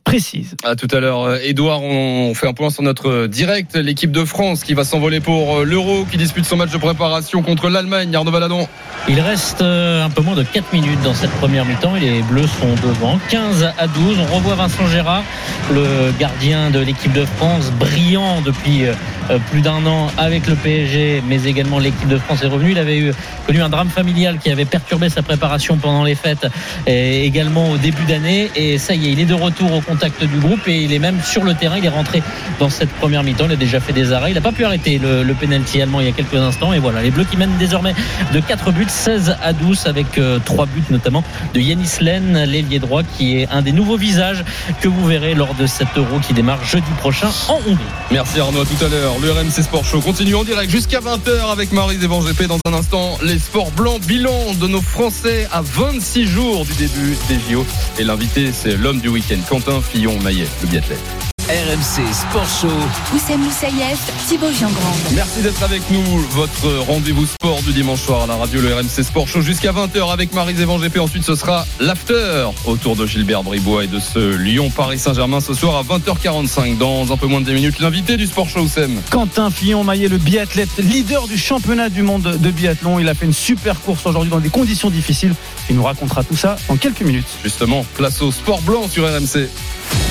Précise. 0.07 0.55
À 0.63 0.77
tout 0.77 0.87
à 0.93 1.01
l'heure, 1.01 1.25
Euh, 1.25 1.39
Edouard. 1.43 1.83
On 1.83 2.33
fait 2.33 2.47
un 2.47 2.53
point 2.53 2.71
sur 2.71 2.85
notre 2.85 3.27
direct. 3.27 3.75
L'équipe 3.75 4.13
de 4.13 4.25
France 4.25 4.63
qui 4.63 4.73
va 4.73 4.85
s'envoler 4.85 5.19
pour 5.19 5.57
euh, 5.57 5.65
l'Euro, 5.65 6.07
qui 6.09 6.17
dispute 6.17 6.45
son 6.45 6.57
match 6.57 6.71
de 6.71 6.79
préparation 6.79 7.43
contre 7.43 7.69
l'Allemagne. 7.69 8.15
Arnaud 8.15 8.31
Valadon. 8.31 8.69
Il 9.09 9.21
reste 9.21 9.63
euh, 9.63 10.05
un 10.05 10.11
peu 10.11 10.23
moins 10.23 10.37
de 10.37 10.45
4 10.45 10.73
minutes 10.73 11.03
dans 11.03 11.13
cette 11.13 11.33
première 11.33 11.65
mi-temps 11.65 11.97
et 11.97 12.01
les 12.01 12.23
Bleus 12.23 12.47
sont 12.47 12.73
devant. 12.87 13.19
15 13.31 13.73
à 13.77 13.89
12. 13.89 14.19
On 14.21 14.37
revoit 14.37 14.55
Vincent 14.55 14.87
Gérard, 14.87 15.25
le 15.73 16.13
gardien 16.21 16.71
de 16.71 16.79
l'équipe 16.79 17.13
de 17.13 17.25
France, 17.25 17.73
brillant 17.73 18.41
depuis 18.43 18.85
euh, 18.85 19.39
plus 19.51 19.61
d'un 19.61 19.85
an 19.87 20.07
avec 20.19 20.47
le 20.47 20.55
PSG, 20.55 21.21
mais 21.29 21.45
également 21.45 21.81
l'équipe 21.81 22.09
de 22.09 22.17
France 22.17 22.45
est 22.45 22.47
revenue. 22.47 22.71
Il 22.73 22.79
avait 22.79 22.99
eu, 22.99 23.13
connu 23.45 23.61
un 23.61 23.69
drame 23.69 23.89
familial 23.89 24.39
qui 24.39 24.51
avait 24.51 24.65
perturbé 24.65 25.09
sa 25.09 25.23
préparation 25.23 25.77
pendant 25.79 26.05
les 26.05 26.15
fêtes 26.15 26.47
et 26.87 27.25
également 27.25 27.71
au 27.71 27.77
début 27.77 28.05
d'année. 28.05 28.51
Et 28.55 28.79
ça 28.79 28.95
y 28.95 29.09
est, 29.09 29.13
il 29.13 29.21
est 29.21 29.25
de 29.25 29.35
retour 29.35 29.73
au 29.73 29.81
contact 29.97 30.23
du 30.25 30.39
groupe 30.41 30.69
et 30.69 30.83
il 30.83 30.93
est 30.93 30.99
même 30.99 31.23
sur 31.25 31.43
le 31.43 31.55
terrain. 31.55 31.79
Il 31.79 31.85
est 31.87 31.89
rentré 31.89 32.23
dans 32.59 32.69
cette 32.69 32.91
première 32.91 33.23
mi-temps. 33.23 33.47
Il 33.47 33.53
a 33.53 33.57
déjà 33.57 33.81
fait 33.81 33.95
des 33.95 34.13
arrêts. 34.13 34.31
Il 34.31 34.35
n'a 34.35 34.43
pas 34.43 34.53
pu 34.53 34.63
arrêter 34.67 34.99
le, 34.99 35.23
le 35.23 35.35
penalty 35.35 35.81
allemand 35.81 36.01
il 36.01 36.07
y 36.07 36.11
a 36.11 36.13
quelques 36.13 36.35
instants. 36.35 36.75
Et 36.75 36.79
voilà, 36.79 37.01
les 37.03 37.11
Bleus 37.11 37.25
qui 37.25 37.39
mènent 37.39 37.57
désormais 37.59 37.95
de 38.35 38.41
4 38.41 38.73
buts, 38.73 38.85
16 38.87 39.37
à 39.43 39.55
12 39.55 39.87
avec 39.87 40.21
3 40.45 40.67
buts 40.67 40.83
notamment 40.91 41.25
de 41.55 41.61
Yanis 41.61 41.89
Len, 42.03 42.45
l'ailier 42.45 42.79
droit 42.79 43.03
qui 43.17 43.39
est 43.39 43.49
un 43.51 43.63
des 43.63 43.73
nouveaux 43.73 43.97
visages 43.97 44.45
que 44.83 44.89
vous 44.89 45.07
verrez 45.07 45.35
lors 45.35 45.55
de 45.55 45.67
cet 45.67 45.89
Euro 45.97 46.19
qui 46.19 46.35
démarre 46.35 46.63
jeudi 46.63 46.91
prochain 46.99 47.29
en 47.49 47.59
Hongrie. 47.67 47.85
Merci 48.11 48.39
Arnaud, 48.39 48.61
à 48.61 48.67
tout 48.67 48.85
à 48.85 48.89
l'heure. 48.89 49.15
Le 49.23 49.33
RMC 49.33 49.63
Sport 49.63 49.87
Show 49.87 50.03
continue 50.03 50.35
en 50.35 50.45
direct 50.45 50.71
jusqu'à 50.71 51.01
20h 51.01 51.51
avec 51.51 51.73
Marie 51.73 51.97
Van 51.97 52.21
GP. 52.21 52.49
Dans 52.49 52.59
un 52.67 52.75
instant, 52.75 53.17
les 53.23 53.39
sports 53.39 53.71
blancs, 53.71 54.03
bilan 54.03 54.53
de 54.61 54.67
nos 54.67 54.83
Français 54.83 55.49
à 55.53 55.63
26 55.63 56.27
jours 56.27 56.67
du 56.67 56.75
début 56.75 57.17
des 57.29 57.39
JO. 57.51 57.65
Et 57.99 58.05
l'invité, 58.05 58.51
c'est 58.53 58.77
l'homme 58.77 59.01
du 59.01 59.09
week-end, 59.09 59.39
Quentin 59.49 59.81
Fillon-Maillet, 59.91 60.47
le 60.63 60.69
biathlète. 60.69 61.27
RMC 61.49 62.13
Sport 62.13 62.49
Show. 62.61 63.15
Oussem 63.15 63.41
Moussaïef, 63.41 64.01
Thibaut 64.27 64.51
Giangrande. 64.51 64.97
Merci 65.15 65.43
d'être 65.43 65.63
avec 65.63 65.81
nous. 65.91 66.03
Votre 66.31 66.67
rendez-vous 66.89 67.25
sport 67.25 67.63
du 67.63 67.73
dimanche 67.73 68.01
soir 68.01 68.25
à 68.25 68.27
la 68.27 68.35
radio, 68.35 68.61
le 68.61 68.75
RMC 68.75 69.05
Sport 69.05 69.29
Show 69.29 69.43
jusqu'à 69.43 69.71
20h 69.71 70.13
avec 70.13 70.35
Marie 70.35 70.55
Van 70.55 70.77
GP. 70.77 70.99
Ensuite, 70.99 71.23
ce 71.23 71.37
sera 71.37 71.65
l'after 71.79 72.49
autour 72.65 72.97
de 72.97 73.07
Gilbert 73.07 73.45
Bribois 73.45 73.85
et 73.85 73.87
de 73.87 74.01
ce 74.01 74.35
Lyon-Paris 74.37 74.99
Saint-Germain 74.99 75.39
ce 75.41 75.55
soir 75.55 75.77
à 75.77 75.83
20h45. 75.85 76.79
Dans 76.79 77.13
un 77.13 77.17
peu 77.17 77.29
moins 77.29 77.41
de 77.41 77.47
10 77.47 77.53
minutes, 77.53 77.79
l'invité 77.79 78.17
du 78.17 78.27
Sport 78.27 78.49
Show, 78.49 78.63
Oussem. 78.63 79.01
Quentin 79.11 79.49
Fillon-Maillet, 79.53 80.09
le 80.09 80.19
biathlète, 80.19 80.77
leader 80.79 81.29
du 81.29 81.39
championnat 81.39 81.91
du 81.91 82.03
monde 82.03 82.23
de 82.23 82.51
biathlon. 82.51 82.99
Il 82.99 83.09
a 83.09 83.15
fait 83.15 83.27
une 83.27 83.33
super 83.33 83.81
course 83.83 84.05
aujourd'hui 84.05 84.31
dans 84.31 84.41
des 84.41 84.51
conditions 84.51 84.91
difficiles. 84.91 85.37
Il 85.71 85.77
nous 85.77 85.85
racontera 85.85 86.25
tout 86.25 86.37
ça 86.37 86.57
dans 86.69 86.77
quelques 86.77 87.03
minutes. 87.03 87.29
Justement, 87.45 87.87
place 87.95 88.21
au 88.21 88.33
sport 88.33 88.63
blanc 88.63 88.89
sur 88.89 89.05
RMC. 89.05 89.49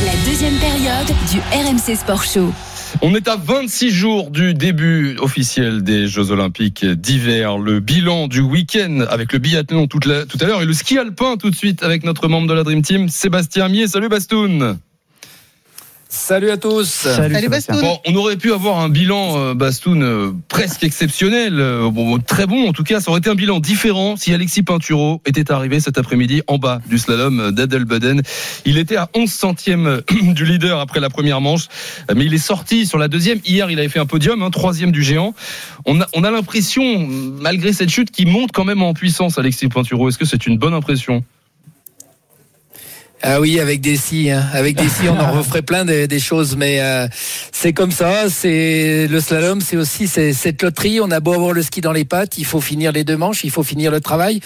La 0.05 0.15
deuxième 0.29 0.55
période 0.55 1.07
du 1.31 1.39
RMC 1.51 1.95
Sport 1.95 2.23
Show. 2.23 2.53
On 3.01 3.13
est 3.15 3.27
à 3.27 3.35
26 3.35 3.91
jours 3.91 4.29
du 4.29 4.53
début 4.53 5.17
officiel 5.19 5.83
des 5.83 6.07
Jeux 6.07 6.31
Olympiques 6.31 6.85
d'hiver. 6.85 7.57
Le 7.57 7.79
bilan 7.79 8.27
du 8.27 8.41
week-end 8.41 9.05
avec 9.09 9.33
le 9.33 9.39
biathlon 9.39 9.87
tout, 9.87 9.99
à 10.05 10.45
l'heure 10.45 10.61
et 10.61 10.65
le 10.65 10.73
ski 10.73 10.97
alpin 10.97 11.37
tout 11.37 11.49
de 11.49 11.55
suite 11.55 11.83
avec 11.83 12.03
notre 12.03 12.27
membre 12.27 12.47
de 12.47 12.53
la 12.53 12.63
Dream 12.63 12.81
Team, 12.81 13.09
Sébastien 13.09 13.67
Mier. 13.69 13.87
Salut 13.87 14.09
Bastoun. 14.09 14.77
Salut 16.15 16.49
à 16.49 16.57
tous. 16.57 16.87
Salut. 16.87 17.35
Bon, 17.81 17.99
on 18.07 18.15
aurait 18.15 18.37
pu 18.37 18.53
avoir 18.53 18.79
un 18.79 18.87
bilan 18.87 19.37
euh, 19.37 19.53
Bastoun 19.53 20.01
euh, 20.01 20.31
presque 20.47 20.85
exceptionnel, 20.85 21.59
euh, 21.59 21.91
bon, 21.91 22.17
très 22.19 22.47
bon 22.47 22.69
en 22.69 22.71
tout 22.71 22.83
cas. 22.83 23.01
Ça 23.01 23.11
aurait 23.11 23.19
été 23.19 23.29
un 23.29 23.35
bilan 23.35 23.59
différent 23.59 24.15
si 24.15 24.33
Alexis 24.33 24.63
Pinturo 24.63 25.21
était 25.25 25.51
arrivé 25.51 25.81
cet 25.81 25.97
après-midi 25.97 26.41
en 26.47 26.57
bas 26.57 26.79
du 26.87 26.97
slalom 26.97 27.51
d'Adelboden. 27.51 28.21
Il 28.65 28.77
était 28.77 28.95
à 28.95 29.09
11 29.13 29.29
centièmes 29.29 30.01
du 30.33 30.45
leader 30.45 30.79
après 30.79 31.01
la 31.01 31.09
première 31.09 31.41
manche, 31.41 31.67
mais 32.15 32.25
il 32.25 32.33
est 32.33 32.37
sorti 32.37 32.85
sur 32.85 32.97
la 32.97 33.09
deuxième. 33.09 33.39
Hier, 33.45 33.69
il 33.69 33.77
avait 33.77 33.89
fait 33.89 33.99
un 33.99 34.05
podium, 34.05 34.41
hein, 34.41 34.51
troisième 34.51 34.93
du 34.93 35.03
géant. 35.03 35.35
On 35.85 35.99
a, 35.99 36.07
on 36.13 36.23
a 36.23 36.31
l'impression, 36.31 37.07
malgré 37.41 37.73
cette 37.73 37.89
chute, 37.89 38.09
qu'il 38.09 38.29
monte 38.29 38.51
quand 38.53 38.65
même 38.65 38.81
en 38.81 38.93
puissance, 38.93 39.37
Alexis 39.37 39.67
Pinturo. 39.67 40.07
Est-ce 40.07 40.17
que 40.17 40.25
c'est 40.25 40.47
une 40.47 40.57
bonne 40.57 40.73
impression? 40.73 41.25
Ah 43.27 43.41
oui, 43.41 43.59
avec 43.59 43.81
des 43.81 43.97
si, 43.97 44.29
hein. 44.29 44.45
avec 44.53 44.75
des 44.77 44.87
si, 44.87 45.07
on 45.09 45.19
en 45.19 45.31
referait 45.37 45.63
plein 45.63 45.83
des, 45.83 46.07
des 46.07 46.19
choses, 46.19 46.55
mais 46.55 46.79
euh, 46.79 47.07
c'est 47.51 47.73
comme 47.73 47.91
ça. 47.91 48.29
C'est 48.29 49.07
le 49.09 49.19
slalom, 49.19 49.61
c'est 49.61 49.77
aussi 49.77 50.07
c'est- 50.07 50.31
cette 50.33 50.61
loterie. 50.61 50.99
On 51.01 51.09
a 51.09 51.19
beau 51.19 51.33
avoir 51.33 51.51
le 51.51 51.63
ski 51.63 51.81
dans 51.81 51.91
les 51.91 52.05
pattes, 52.05 52.37
il 52.37 52.45
faut 52.45 52.61
finir 52.61 52.91
les 52.91 53.03
deux 53.03 53.17
manches, 53.17 53.43
il 53.43 53.49
faut 53.49 53.63
finir 53.63 53.89
le 53.91 53.99
travail. 53.99 54.41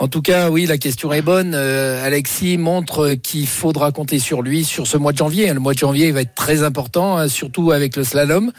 En 0.00 0.06
tout 0.06 0.22
cas, 0.22 0.48
oui, 0.48 0.66
la 0.66 0.78
question 0.78 1.12
est 1.12 1.22
bonne. 1.22 1.54
Euh, 1.56 2.06
Alexis 2.06 2.56
montre 2.56 3.14
qu'il 3.14 3.48
faudra 3.48 3.90
compter 3.90 4.20
sur 4.20 4.42
lui 4.42 4.64
sur 4.64 4.86
ce 4.86 4.96
mois 4.96 5.10
de 5.10 5.18
janvier. 5.18 5.52
Le 5.52 5.58
mois 5.58 5.74
de 5.74 5.78
janvier 5.78 6.06
il 6.06 6.12
va 6.12 6.20
être 6.20 6.36
très 6.36 6.62
important, 6.62 7.16
hein, 7.16 7.26
surtout 7.26 7.72
avec 7.72 7.96
le 7.96 8.04
slalom. 8.04 8.52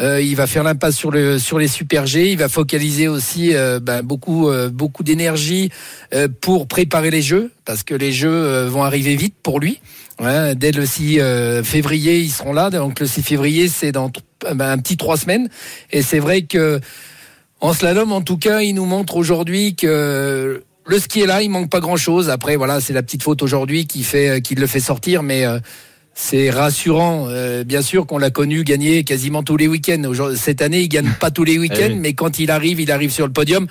Euh, 0.00 0.20
il 0.20 0.36
va 0.36 0.46
faire 0.46 0.62
l'impasse 0.62 0.96
sur 0.96 1.10
le 1.10 1.38
sur 1.38 1.58
les 1.58 1.68
super 1.68 2.04
G. 2.04 2.32
Il 2.32 2.38
va 2.38 2.50
focaliser 2.50 3.08
aussi 3.08 3.54
euh, 3.54 3.80
ben, 3.80 4.02
beaucoup 4.02 4.50
euh, 4.50 4.68
beaucoup 4.68 5.04
d'énergie 5.04 5.70
euh, 6.12 6.28
pour 6.40 6.66
préparer 6.68 7.10
les 7.10 7.22
jeux 7.22 7.50
parce 7.64 7.82
que 7.82 7.94
les 7.94 8.12
jeux 8.12 8.28
euh, 8.28 8.68
vont 8.68 8.84
arriver 8.84 9.16
vite 9.16 9.36
pour 9.42 9.60
lui. 9.60 9.80
Dès 10.20 10.70
le 10.70 10.86
6 10.86 11.20
euh, 11.20 11.64
février, 11.64 12.20
ils 12.20 12.30
seront 12.30 12.52
là. 12.52 12.70
Donc 12.70 13.00
le 13.00 13.06
6 13.06 13.22
février, 13.22 13.68
c'est 13.68 13.90
dans 13.90 14.12
ben, 14.54 14.70
un 14.70 14.78
petit 14.78 14.96
trois 14.96 15.16
semaines. 15.16 15.48
Et 15.90 16.02
c'est 16.02 16.20
vrai 16.20 16.42
que 16.42 16.78
en 17.60 17.72
slalom, 17.72 18.12
en 18.12 18.20
tout 18.20 18.36
cas, 18.36 18.60
il 18.60 18.74
nous 18.74 18.84
montre 18.84 19.16
aujourd'hui 19.16 19.74
que 19.74 20.62
le 20.86 20.98
ski 20.98 21.20
est 21.22 21.26
là, 21.26 21.42
il 21.42 21.50
manque 21.50 21.70
pas 21.70 21.80
grand 21.80 21.96
chose. 21.96 22.28
Après, 22.30 22.56
voilà, 22.56 22.80
c'est 22.80 22.92
la 22.92 23.02
petite 23.02 23.22
faute 23.22 23.42
aujourd'hui 23.42 23.86
qui 23.86 24.02
fait, 24.02 24.42
qui 24.42 24.54
le 24.54 24.66
fait 24.66 24.80
sortir, 24.80 25.22
mais 25.22 25.46
euh, 25.46 25.58
c'est 26.14 26.50
rassurant. 26.50 27.26
Euh, 27.28 27.64
bien 27.64 27.82
sûr 27.82 28.06
qu'on 28.06 28.18
l'a 28.18 28.30
connu 28.30 28.64
gagner 28.64 29.02
quasiment 29.04 29.42
tous 29.42 29.56
les 29.56 29.66
week-ends. 29.66 30.02
Cette 30.36 30.62
année, 30.62 30.80
il 30.82 30.88
gagne 30.88 31.10
pas 31.20 31.30
tous 31.30 31.44
les 31.44 31.58
week-ends, 31.58 31.76
Eh 31.90 31.92
oui. 31.92 31.98
mais 32.00 32.12
quand 32.12 32.38
il 32.38 32.50
arrive, 32.50 32.80
il 32.80 32.90
arrive 32.92 33.10
sur 33.10 33.26
le 33.26 33.32
podium. 33.32 33.66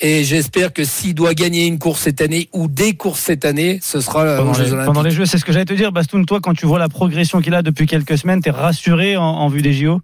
Et 0.00 0.24
j'espère 0.24 0.72
que 0.72 0.82
s'il 0.82 1.14
doit 1.14 1.34
gagner 1.34 1.66
une 1.66 1.78
course 1.78 2.00
cette 2.00 2.20
année 2.20 2.48
ou 2.52 2.66
des 2.66 2.94
courses 2.94 3.20
cette 3.20 3.44
année, 3.44 3.78
ce 3.80 4.00
sera 4.00 4.24
euh, 4.24 4.38
Pendant 4.38 4.52
Jeux 4.54 4.64
les, 4.64 4.72
Olympiques. 4.72 4.86
pendant 4.86 5.02
les 5.02 5.10
Jeux, 5.12 5.24
c'est 5.26 5.38
ce 5.38 5.44
que 5.44 5.52
j'allais 5.52 5.64
te 5.64 5.72
dire, 5.74 5.92
Bastoun. 5.92 6.26
Toi, 6.26 6.40
quand 6.42 6.54
tu 6.54 6.66
vois 6.66 6.80
la 6.80 6.88
progression 6.88 7.40
qu'il 7.40 7.54
a 7.54 7.62
depuis 7.62 7.86
quelques 7.86 8.18
semaines, 8.18 8.40
t'es 8.42 8.50
rassuré 8.50 9.16
en, 9.16 9.22
en 9.22 9.48
vue 9.48 9.62
des 9.62 9.72
JO 9.72 10.00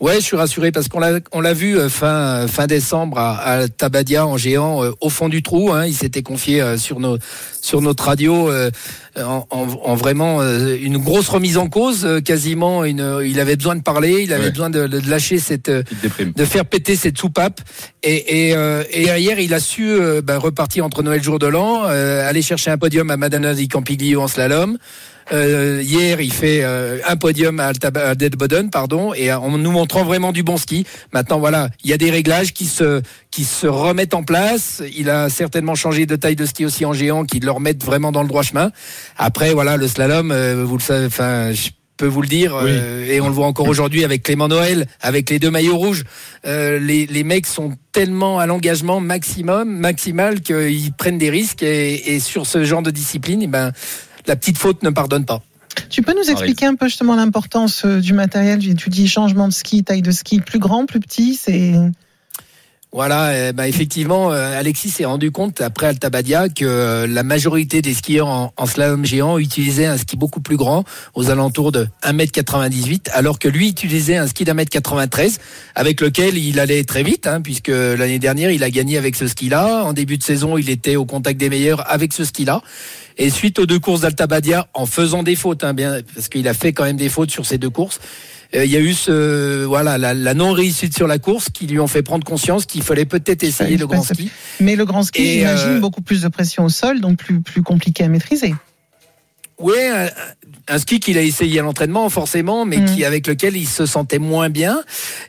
Ouais, 0.00 0.14
je 0.14 0.20
suis 0.20 0.36
rassuré 0.36 0.72
parce 0.72 0.88
qu'on 0.88 0.98
l'a 0.98 1.20
on 1.30 1.42
l'a 1.42 1.52
vu 1.52 1.78
euh, 1.78 1.90
fin 1.90 2.46
fin 2.48 2.66
décembre 2.66 3.18
à, 3.18 3.68
Tabadia 3.68 4.26
en 4.26 4.38
géant 4.38 4.82
euh, 4.82 4.92
au 5.02 5.10
fond 5.10 5.28
du 5.28 5.42
trou. 5.42 5.72
Hein, 5.72 5.84
il 5.84 5.92
s'était 5.92 6.22
confié 6.22 6.62
euh, 6.62 6.78
sur 6.78 7.00
nos 7.00 7.18
sur 7.60 7.82
notre 7.82 8.04
radio 8.04 8.48
euh, 8.48 8.70
en, 9.18 9.46
en- 9.50 9.66
en 9.84 9.94
vraiment 9.94 10.40
euh, 10.40 10.76
une 10.80 10.98
grosse 10.98 11.28
remise 11.28 11.56
en 11.58 11.68
cause, 11.68 12.04
euh, 12.04 12.20
quasiment. 12.20 12.84
Une, 12.84 13.20
il 13.24 13.40
avait 13.40 13.56
besoin 13.56 13.76
de 13.76 13.82
parler, 13.82 14.22
il 14.22 14.32
avait 14.32 14.44
Ouais. 14.44 14.50
besoin 14.50 14.70
de, 14.70 14.86
de 14.86 15.10
lâcher 15.10 15.38
cette 15.38 15.68
euh, 15.68 15.82
de 16.36 16.44
faire 16.44 16.64
péter 16.64 16.96
cette 16.96 17.18
soupape. 17.18 17.60
Et, 18.02 18.48
et, 18.48 18.54
euh, 18.56 18.82
et 18.90 19.02
hier, 19.04 19.38
il 19.40 19.52
a 19.54 19.60
su 19.60 19.88
euh, 19.90 20.22
bah, 20.22 20.38
repartir 20.38 20.84
entre 20.84 21.02
Noël 21.02 21.22
jour 21.22 21.38
de 21.38 21.46
l'an, 21.46 21.82
euh, 21.86 22.28
aller 22.28 22.42
chercher 22.42 22.70
un 22.70 22.78
podium 22.78 23.10
à 23.10 23.16
Madonna 23.16 23.54
di 23.54 23.68
Campiglio 23.68 24.22
en 24.22 24.28
slalom. 24.28 24.78
Euh, 25.32 25.80
hier, 25.84 26.20
il 26.20 26.32
fait 26.32 26.62
euh, 26.64 26.98
un 27.06 27.14
podium 27.16 27.60
à, 27.60 27.66
Alta, 27.66 27.92
à 27.94 28.16
Deadboden, 28.16 28.68
pardon, 28.68 29.14
et 29.14 29.32
en 29.32 29.56
nous 29.58 29.70
montrant 29.70 30.02
vraiment 30.02 30.32
du 30.32 30.42
bon 30.42 30.56
ski. 30.56 30.84
Maintenant, 31.12 31.38
voilà, 31.38 31.68
il 31.84 31.90
y 31.90 31.92
a 31.92 31.96
des 31.98 32.10
réglages 32.10 32.52
qui 32.52 32.66
se 32.66 33.00
qui 33.30 33.44
se 33.44 33.68
remettent 33.68 34.14
en 34.14 34.24
place. 34.24 34.82
Il 34.98 35.08
a 35.08 35.28
certainement 35.28 35.76
changé 35.76 36.04
de 36.04 36.16
taille 36.16 36.34
de 36.34 36.46
ski 36.46 36.64
aussi 36.64 36.84
en 36.84 36.92
géant, 36.92 37.24
qui 37.24 37.38
le 37.38 37.50
remettent 37.52 37.84
vraiment 37.84 38.10
dans 38.10 38.22
le 38.22 38.28
droit 38.28 38.42
chemin. 38.42 38.72
Après, 39.16 39.52
voilà, 39.52 39.76
le 39.76 39.88
slalom, 39.88 40.30
euh, 40.32 40.64
vous 40.64 40.76
le 40.76 40.82
savez, 40.82 41.06
enfin. 41.06 41.52
je 41.52 41.70
peux 41.96 42.06
vous 42.06 42.22
le 42.22 42.28
dire, 42.28 42.54
Oui. 42.62 42.70
euh, 42.72 43.04
et 43.12 43.20
on 43.20 43.28
le 43.28 43.34
voit 43.34 43.46
encore 43.46 43.68
aujourd'hui 43.68 44.04
avec 44.04 44.22
Clément 44.22 44.48
Noël, 44.48 44.86
avec 45.02 45.28
les 45.28 45.38
deux 45.38 45.50
maillots 45.50 45.76
rouges. 45.76 46.04
Euh, 46.46 46.78
les, 46.78 47.04
les 47.04 47.24
mecs 47.24 47.46
sont 47.46 47.76
tellement 47.92 48.38
à 48.38 48.46
l'engagement 48.46 49.00
maximum, 49.00 49.68
maximal, 49.68 50.40
qu'ils 50.40 50.94
prennent 50.94 51.18
des 51.18 51.28
risques. 51.28 51.62
Et, 51.62 52.14
et 52.14 52.18
sur 52.18 52.46
ce 52.46 52.64
genre 52.64 52.80
de 52.80 52.90
discipline, 52.90 53.42
eh 53.42 53.46
ben, 53.48 53.72
la 54.26 54.34
petite 54.34 54.56
faute 54.56 54.82
ne 54.82 54.88
pardonne 54.88 55.26
pas. 55.26 55.42
Tu 55.90 56.00
peux 56.00 56.14
nous 56.14 56.30
expliquer 56.30 56.64
un 56.64 56.74
peu 56.74 56.86
justement 56.86 57.16
l'importance 57.16 57.84
du 57.84 58.14
matériel? 58.14 58.60
Tu 58.76 58.88
dis 58.88 59.06
changement 59.06 59.46
de 59.48 59.52
ski, 59.52 59.84
taille 59.84 60.00
de 60.00 60.10
ski, 60.10 60.40
plus 60.40 60.58
grand, 60.58 60.86
plus 60.86 61.00
petit, 61.00 61.38
c'est 61.40 61.74
Voilà, 62.92 63.52
ben, 63.52 63.66
effectivement, 63.66 64.32
euh, 64.32 64.58
Alexis 64.58 64.90
s'est 64.90 65.04
rendu 65.04 65.30
compte 65.30 65.60
après 65.60 65.86
Altabadia 65.86 66.48
que 66.48 66.64
euh, 66.64 67.06
la 67.06 67.22
majorité 67.22 67.82
des 67.82 67.94
skieurs 67.94 68.26
en, 68.26 68.66
slalom 68.66 69.04
géant 69.04 69.38
utilisaient 69.38 69.86
un 69.86 69.96
ski 69.96 70.16
beaucoup 70.16 70.40
plus 70.40 70.56
grand, 70.56 70.82
aux 71.14 71.30
alentours 71.30 71.70
de 71.70 71.86
1m98, 72.02 73.10
alors 73.12 73.38
que 73.38 73.46
lui 73.46 73.68
utilisait 73.68 74.16
un 74.16 74.26
ski 74.26 74.44
d'un 74.44 74.54
mètre 74.54 74.72
93, 74.72 75.38
avec 75.76 76.00
lequel 76.00 76.36
il 76.36 76.58
allait 76.58 76.82
très 76.82 77.04
vite, 77.04 77.28
hein, 77.28 77.40
puisque 77.40 77.68
l'année 77.68 78.18
dernière, 78.18 78.50
il 78.50 78.64
a 78.64 78.70
gagné 78.70 78.98
avec 78.98 79.14
ce 79.14 79.28
ski-là. 79.28 79.84
En 79.84 79.92
début 79.92 80.18
de 80.18 80.24
saison, 80.24 80.58
il 80.58 80.68
était 80.68 80.96
au 80.96 81.04
contact 81.04 81.38
des 81.38 81.48
meilleurs 81.48 81.88
avec 81.88 82.12
ce 82.12 82.24
ski-là. 82.24 82.60
Et 83.18 83.30
suite 83.30 83.60
aux 83.60 83.66
deux 83.66 83.78
courses 83.78 84.00
d'Altabadia, 84.00 84.66
en 84.74 84.86
faisant 84.86 85.22
des 85.22 85.36
fautes, 85.36 85.62
hein, 85.62 85.74
bien, 85.74 86.00
parce 86.12 86.28
qu'il 86.28 86.48
a 86.48 86.54
fait 86.54 86.72
quand 86.72 86.84
même 86.84 86.96
des 86.96 87.08
fautes 87.08 87.30
sur 87.30 87.46
ces 87.46 87.58
deux 87.58 87.70
courses, 87.70 88.00
il 88.52 88.70
y 88.70 88.76
a 88.76 88.80
eu 88.80 88.94
ce 88.94 89.64
voilà 89.64 89.98
la, 89.98 90.14
la 90.14 90.34
non 90.34 90.52
réussite 90.52 90.96
sur 90.96 91.06
la 91.06 91.18
course 91.18 91.50
qui 91.50 91.66
lui 91.66 91.78
ont 91.78 91.86
fait 91.86 92.02
prendre 92.02 92.24
conscience 92.24 92.66
qu'il 92.66 92.82
fallait 92.82 93.04
peut-être 93.04 93.42
essayer 93.42 93.76
le 93.76 93.86
grand 93.86 94.02
ski. 94.02 94.30
Mais 94.60 94.76
le 94.76 94.84
grand 94.84 95.02
ski, 95.02 95.38
j'imagine, 95.38 95.68
euh, 95.68 95.80
beaucoup 95.80 96.02
plus 96.02 96.22
de 96.22 96.28
pression 96.28 96.64
au 96.64 96.68
sol, 96.68 97.00
donc 97.00 97.18
plus, 97.18 97.40
plus 97.40 97.62
compliqué 97.62 98.04
à 98.04 98.08
maîtriser. 98.08 98.54
Oui, 99.60 99.76
un, 99.78 100.08
un 100.70 100.78
ski 100.78 101.00
qu'il 101.00 101.18
a 101.18 101.22
essayé 101.22 101.60
à 101.60 101.62
l'entraînement 101.62 102.08
forcément, 102.08 102.64
mais 102.64 102.84
qui 102.84 103.04
avec 103.04 103.26
lequel 103.26 103.56
il 103.56 103.66
se 103.66 103.86
sentait 103.86 104.18
moins 104.18 104.48
bien. 104.48 104.82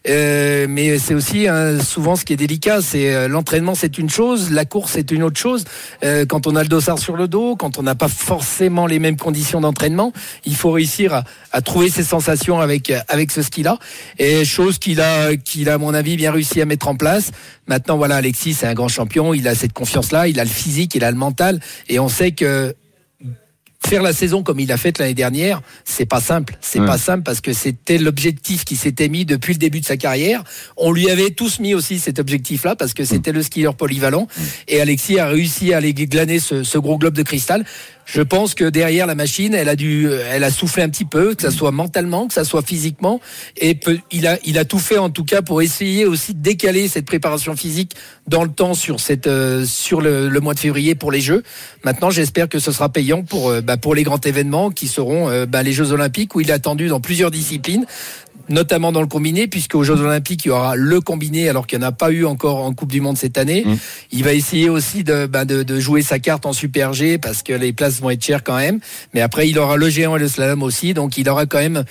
Euh, 0.07 0.67
mais 0.69 0.99
c'est 0.99 1.15
aussi 1.15 1.47
hein, 1.47 1.79
souvent 1.79 2.15
ce 2.15 2.23
qui 2.23 2.33
est 2.33 2.37
délicat, 2.37 2.81
c'est 2.81 3.13
euh, 3.13 3.27
l'entraînement 3.27 3.75
c'est 3.75 3.97
une 3.97 4.09
chose, 4.09 4.51
la 4.51 4.65
course 4.65 4.93
c'est 4.93 5.11
une 5.11 5.23
autre 5.23 5.39
chose. 5.39 5.65
Euh, 6.03 6.25
quand 6.25 6.47
on 6.47 6.55
a 6.55 6.63
le 6.63 6.69
dossard 6.69 6.99
sur 6.99 7.17
le 7.17 7.27
dos, 7.27 7.55
quand 7.55 7.77
on 7.77 7.83
n'a 7.83 7.95
pas 7.95 8.07
forcément 8.07 8.85
les 8.87 8.99
mêmes 8.99 9.17
conditions 9.17 9.61
d'entraînement, 9.61 10.13
il 10.45 10.55
faut 10.55 10.71
réussir 10.71 11.13
à, 11.13 11.23
à 11.51 11.61
trouver 11.61 11.89
ses 11.89 12.03
sensations 12.03 12.61
avec 12.61 12.93
avec 13.07 13.31
ce 13.31 13.41
ski-là. 13.41 13.79
Et 14.19 14.45
chose 14.45 14.77
qu'il 14.77 15.01
a 15.01 15.35
qu'il 15.35 15.69
a 15.69 15.73
à 15.73 15.77
mon 15.77 15.93
avis 15.93 16.15
bien 16.17 16.31
réussi 16.31 16.61
à 16.61 16.65
mettre 16.65 16.87
en 16.87 16.95
place. 16.95 17.31
Maintenant 17.67 17.97
voilà, 17.97 18.17
Alexis 18.17 18.53
c'est 18.53 18.67
un 18.67 18.73
grand 18.75 18.89
champion, 18.89 19.33
il 19.33 19.47
a 19.47 19.55
cette 19.55 19.73
confiance-là, 19.73 20.27
il 20.27 20.39
a 20.39 20.43
le 20.43 20.49
physique, 20.49 20.95
il 20.95 21.03
a 21.03 21.11
le 21.11 21.17
mental, 21.17 21.59
et 21.89 21.99
on 21.99 22.09
sait 22.09 22.31
que 22.31 22.75
faire 23.85 24.03
la 24.03 24.13
saison 24.13 24.43
comme 24.43 24.59
il 24.59 24.71
a 24.71 24.77
fait 24.77 24.97
l'année 24.99 25.13
dernière, 25.13 25.61
c'est 25.85 26.05
pas 26.05 26.21
simple. 26.21 26.55
C'est 26.61 26.79
Ouais. 26.79 26.85
pas 26.85 26.97
simple 26.97 27.23
parce 27.23 27.41
que 27.41 27.51
c'était 27.53 27.97
l'objectif 27.97 28.63
qui 28.63 28.75
s'était 28.75 29.09
mis 29.09 29.25
depuis 29.25 29.53
le 29.53 29.59
début 29.59 29.81
de 29.81 29.85
sa 29.85 29.97
carrière. 29.97 30.43
On 30.77 30.91
lui 30.91 31.09
avait 31.09 31.31
tous 31.31 31.59
mis 31.59 31.73
aussi 31.73 31.99
cet 31.99 32.19
objectif-là 32.19 32.75
parce 32.75 32.93
que 32.93 33.03
c'était 33.05 33.31
le 33.31 33.41
skieur 33.43 33.75
polyvalent. 33.75 34.27
Et 34.67 34.79
Alexis 34.81 35.19
a 35.19 35.27
réussi 35.27 35.73
à 35.73 35.77
aller 35.77 35.93
glaner 35.93 36.39
ce, 36.39 36.63
ce 36.63 36.77
gros 36.77 36.97
globe 36.97 37.15
de 37.15 37.23
cristal. 37.23 37.65
Je 38.05 38.21
pense 38.21 38.55
que 38.55 38.65
derrière 38.65 39.07
la 39.07 39.15
machine, 39.15 39.53
elle 39.53 39.69
a 39.69 39.75
dû, 39.75 40.09
elle 40.11 40.49
soufflé 40.51 40.83
un 40.83 40.89
petit 40.89 41.05
peu, 41.05 41.33
que 41.35 41.41
ça 41.41 41.51
soit 41.51 41.71
mentalement, 41.71 42.27
que 42.27 42.33
ça 42.33 42.43
soit 42.43 42.61
physiquement, 42.61 43.21
et 43.57 43.79
il 44.11 44.27
a, 44.27 44.37
il 44.43 44.57
a 44.57 44.65
tout 44.65 44.79
fait 44.79 44.97
en 44.97 45.09
tout 45.09 45.23
cas 45.23 45.41
pour 45.41 45.61
essayer 45.61 46.05
aussi 46.05 46.33
de 46.33 46.41
décaler 46.41 46.87
cette 46.87 47.05
préparation 47.05 47.55
physique 47.55 47.95
dans 48.27 48.43
le 48.43 48.49
temps 48.49 48.73
sur 48.73 48.97
euh, 49.17 49.65
le, 50.29 50.39
mois 50.39 50.53
de 50.53 50.59
février 50.59 50.95
pour 50.95 51.11
les 51.11 51.21
Jeux. 51.21 51.43
Maintenant, 51.83 52.09
j'espère 52.09 52.49
que 52.49 52.59
ce 52.59 52.71
sera 52.71 52.89
payant 52.89 53.23
pour, 53.23 53.49
euh, 53.49 53.61
bah, 53.61 53.77
les 53.93 54.03
grands 54.03 54.21
événements 54.21 54.71
qui 54.71 54.87
seront 54.87 55.29
euh, 55.29 55.45
bah, 55.45 55.63
les 55.63 55.73
Jeux 55.73 55.91
Olympiques 55.91 56.35
où 56.35 56.41
il 56.41 56.49
est 56.49 56.53
attendu 56.53 56.87
dans 56.87 56.99
plusieurs 56.99 57.31
disciplines 57.31 57.85
notamment 58.49 58.91
dans 58.91 59.01
le 59.01 59.07
combiné, 59.07 59.47
puisque 59.47 59.75
aux 59.75 59.83
Jeux 59.83 59.99
Olympiques, 59.99 60.45
il 60.45 60.49
y 60.49 60.51
aura 60.51 60.75
le 60.75 60.99
combiné, 61.01 61.49
alors 61.49 61.67
qu'il 61.67 61.79
n'y 61.79 61.85
en 61.85 61.87
a 61.87 61.91
pas 61.91 62.11
eu 62.11 62.25
encore 62.25 62.57
en 62.63 62.73
Coupe 62.73 62.91
du 62.91 63.01
Monde 63.01 63.17
cette 63.17 63.37
année. 63.37 63.65
Il 64.11 64.23
va 64.23 64.33
essayer 64.33 64.69
aussi 64.69 65.03
de, 65.03 65.25
bah, 65.25 65.45
de, 65.45 65.63
de 65.63 65.79
jouer 65.79 66.01
sa 66.01 66.19
carte 66.19 66.45
en 66.45 66.53
Super 66.53 66.93
G, 66.93 67.17
parce 67.17 67.43
que 67.43 67.53
les 67.53 67.73
places 67.73 68.01
vont 68.01 68.09
être 68.09 68.23
chères 68.23 68.43
quand 68.43 68.57
même. 68.57 68.79
Mais 69.13 69.21
après, 69.21 69.49
il 69.49 69.57
aura 69.57 69.77
le 69.77 69.89
géant 69.89 70.15
et 70.17 70.19
le 70.19 70.27
slalom 70.27 70.63
aussi, 70.63 70.93
donc 70.93 71.17
il 71.17 71.29
aura 71.29 71.45
quand 71.45 71.59
même 71.59 71.83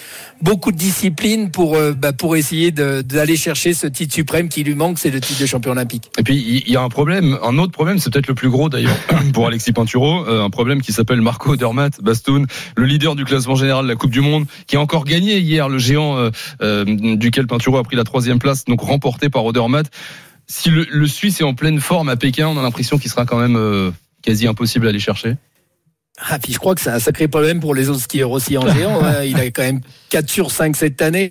beaucoup 0.43 0.73
de 0.73 0.77
disciplines 0.77 1.51
pour, 1.51 1.77
euh, 1.77 1.93
bah, 1.93 2.13
pour 2.13 2.37
essayer 2.37 2.71
d'aller 2.71 3.37
chercher 3.37 3.75
ce 3.75 3.87
titre 3.87 4.15
suprême 4.15 4.49
qui 4.49 4.63
lui 4.63 4.75
manque, 4.75 4.99
c'est 4.99 5.11
le 5.11 5.21
titre 5.21 5.41
de 5.41 5.47
champion 5.47 5.73
olympique. 5.73 6.11
Et 6.19 6.23
puis 6.23 6.63
il 6.67 6.73
y 6.73 6.77
a 6.77 6.83
un 6.83 6.89
problème, 6.89 7.39
un 7.43 7.59
autre 7.59 7.73
problème, 7.73 7.99
c'est 7.99 8.13
peut-être 8.13 8.29
le 8.29 8.35
plus 8.35 8.51
gros 8.51 8.69
d'ailleurs 8.69 8.97
pour 9.33 9.47
Alexis 9.47 9.73
Pinturo, 9.73 10.27
euh, 10.27 10.45
un 10.45 10.51
problème 10.51 10.83
qui 10.83 10.93
s'appelle 10.93 11.21
Marco 11.21 11.57
Dermat 11.57 11.91
Bastoun, 12.03 12.47
le 12.77 12.85
leader 12.85 13.15
du 13.15 13.25
classement 13.25 13.55
général 13.55 13.85
de 13.85 13.89
la 13.89 13.97
Coupe 13.97 14.11
du 14.11 14.21
Monde, 14.21 14.47
qui 14.67 14.77
a 14.77 14.81
encore 14.81 15.05
gagné 15.05 15.39
hier 15.39 15.69
le 15.69 15.79
géant 15.79 16.17
euh, 16.17 16.30
duquel 16.61 17.47
Pinturo 17.47 17.79
a 17.79 17.83
pris 17.83 17.97
la 17.97 18.05
troisième 18.05 18.39
place, 18.39 18.65
donc 18.65 18.81
remporté 18.81 19.29
par 19.29 19.45
Odermatt. 19.45 19.91
Si 20.47 20.69
le, 20.69 21.07
Suisse 21.07 21.41
est 21.41 21.45
en 21.45 21.55
pleine 21.55 21.79
forme 21.79 22.09
à 22.09 22.17
Pékin, 22.17 22.49
on 22.49 22.59
a 22.59 22.63
l'impression 22.63 22.99
qu'il 22.99 23.09
sera 23.09 23.25
quand 23.25 23.39
même 23.39 23.57
euh, 23.57 23.93
quasi 24.21 24.49
impossible 24.49 24.87
à 24.87 24.89
aller 24.91 24.99
chercher. 24.99 25.37
Ah, 26.19 26.41
puis 26.41 26.53
je 26.53 26.59
crois 26.59 26.75
que 26.75 26.81
c'est 26.81 26.91
un 26.91 26.99
sacré 26.99 27.29
problème 27.29 27.61
pour 27.61 27.75
les 27.75 27.89
autres 27.89 28.01
skieurs 28.01 28.33
aussi 28.33 28.59
en 28.59 28.69
géant. 28.75 29.01
hein. 29.05 29.23
Il 29.23 29.37
a 29.37 29.47
quand 29.47 29.63
même 29.63 29.81
4 30.09 30.29
sur 30.29 30.51
5 30.51 30.75
cette 30.75 31.01
année. 31.03 31.31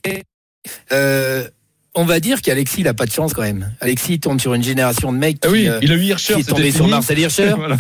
Euh, 0.93 1.47
on 1.95 2.05
va 2.05 2.19
dire 2.19 2.41
qu'Alexis, 2.41 2.81
il 2.81 2.87
a 2.87 2.93
pas 2.93 3.05
de 3.05 3.11
chance 3.11 3.33
quand 3.33 3.41
même. 3.41 3.71
Alexis 3.81 4.13
il 4.13 4.19
tourne 4.19 4.39
sur 4.39 4.53
une 4.53 4.63
génération 4.63 5.11
de 5.11 5.17
mecs 5.17 5.39
qui, 5.39 5.67
euh, 5.67 5.79
il 5.81 5.91
a 5.91 5.95
eu 5.95 6.01
Hirscher, 6.03 6.35
qui 6.35 6.41
est 6.41 6.43
tombé 6.43 6.71
sur. 6.71 6.87
Marcel 6.87 7.19
Hirscher. 7.19 7.53
Voilà. 7.57 7.77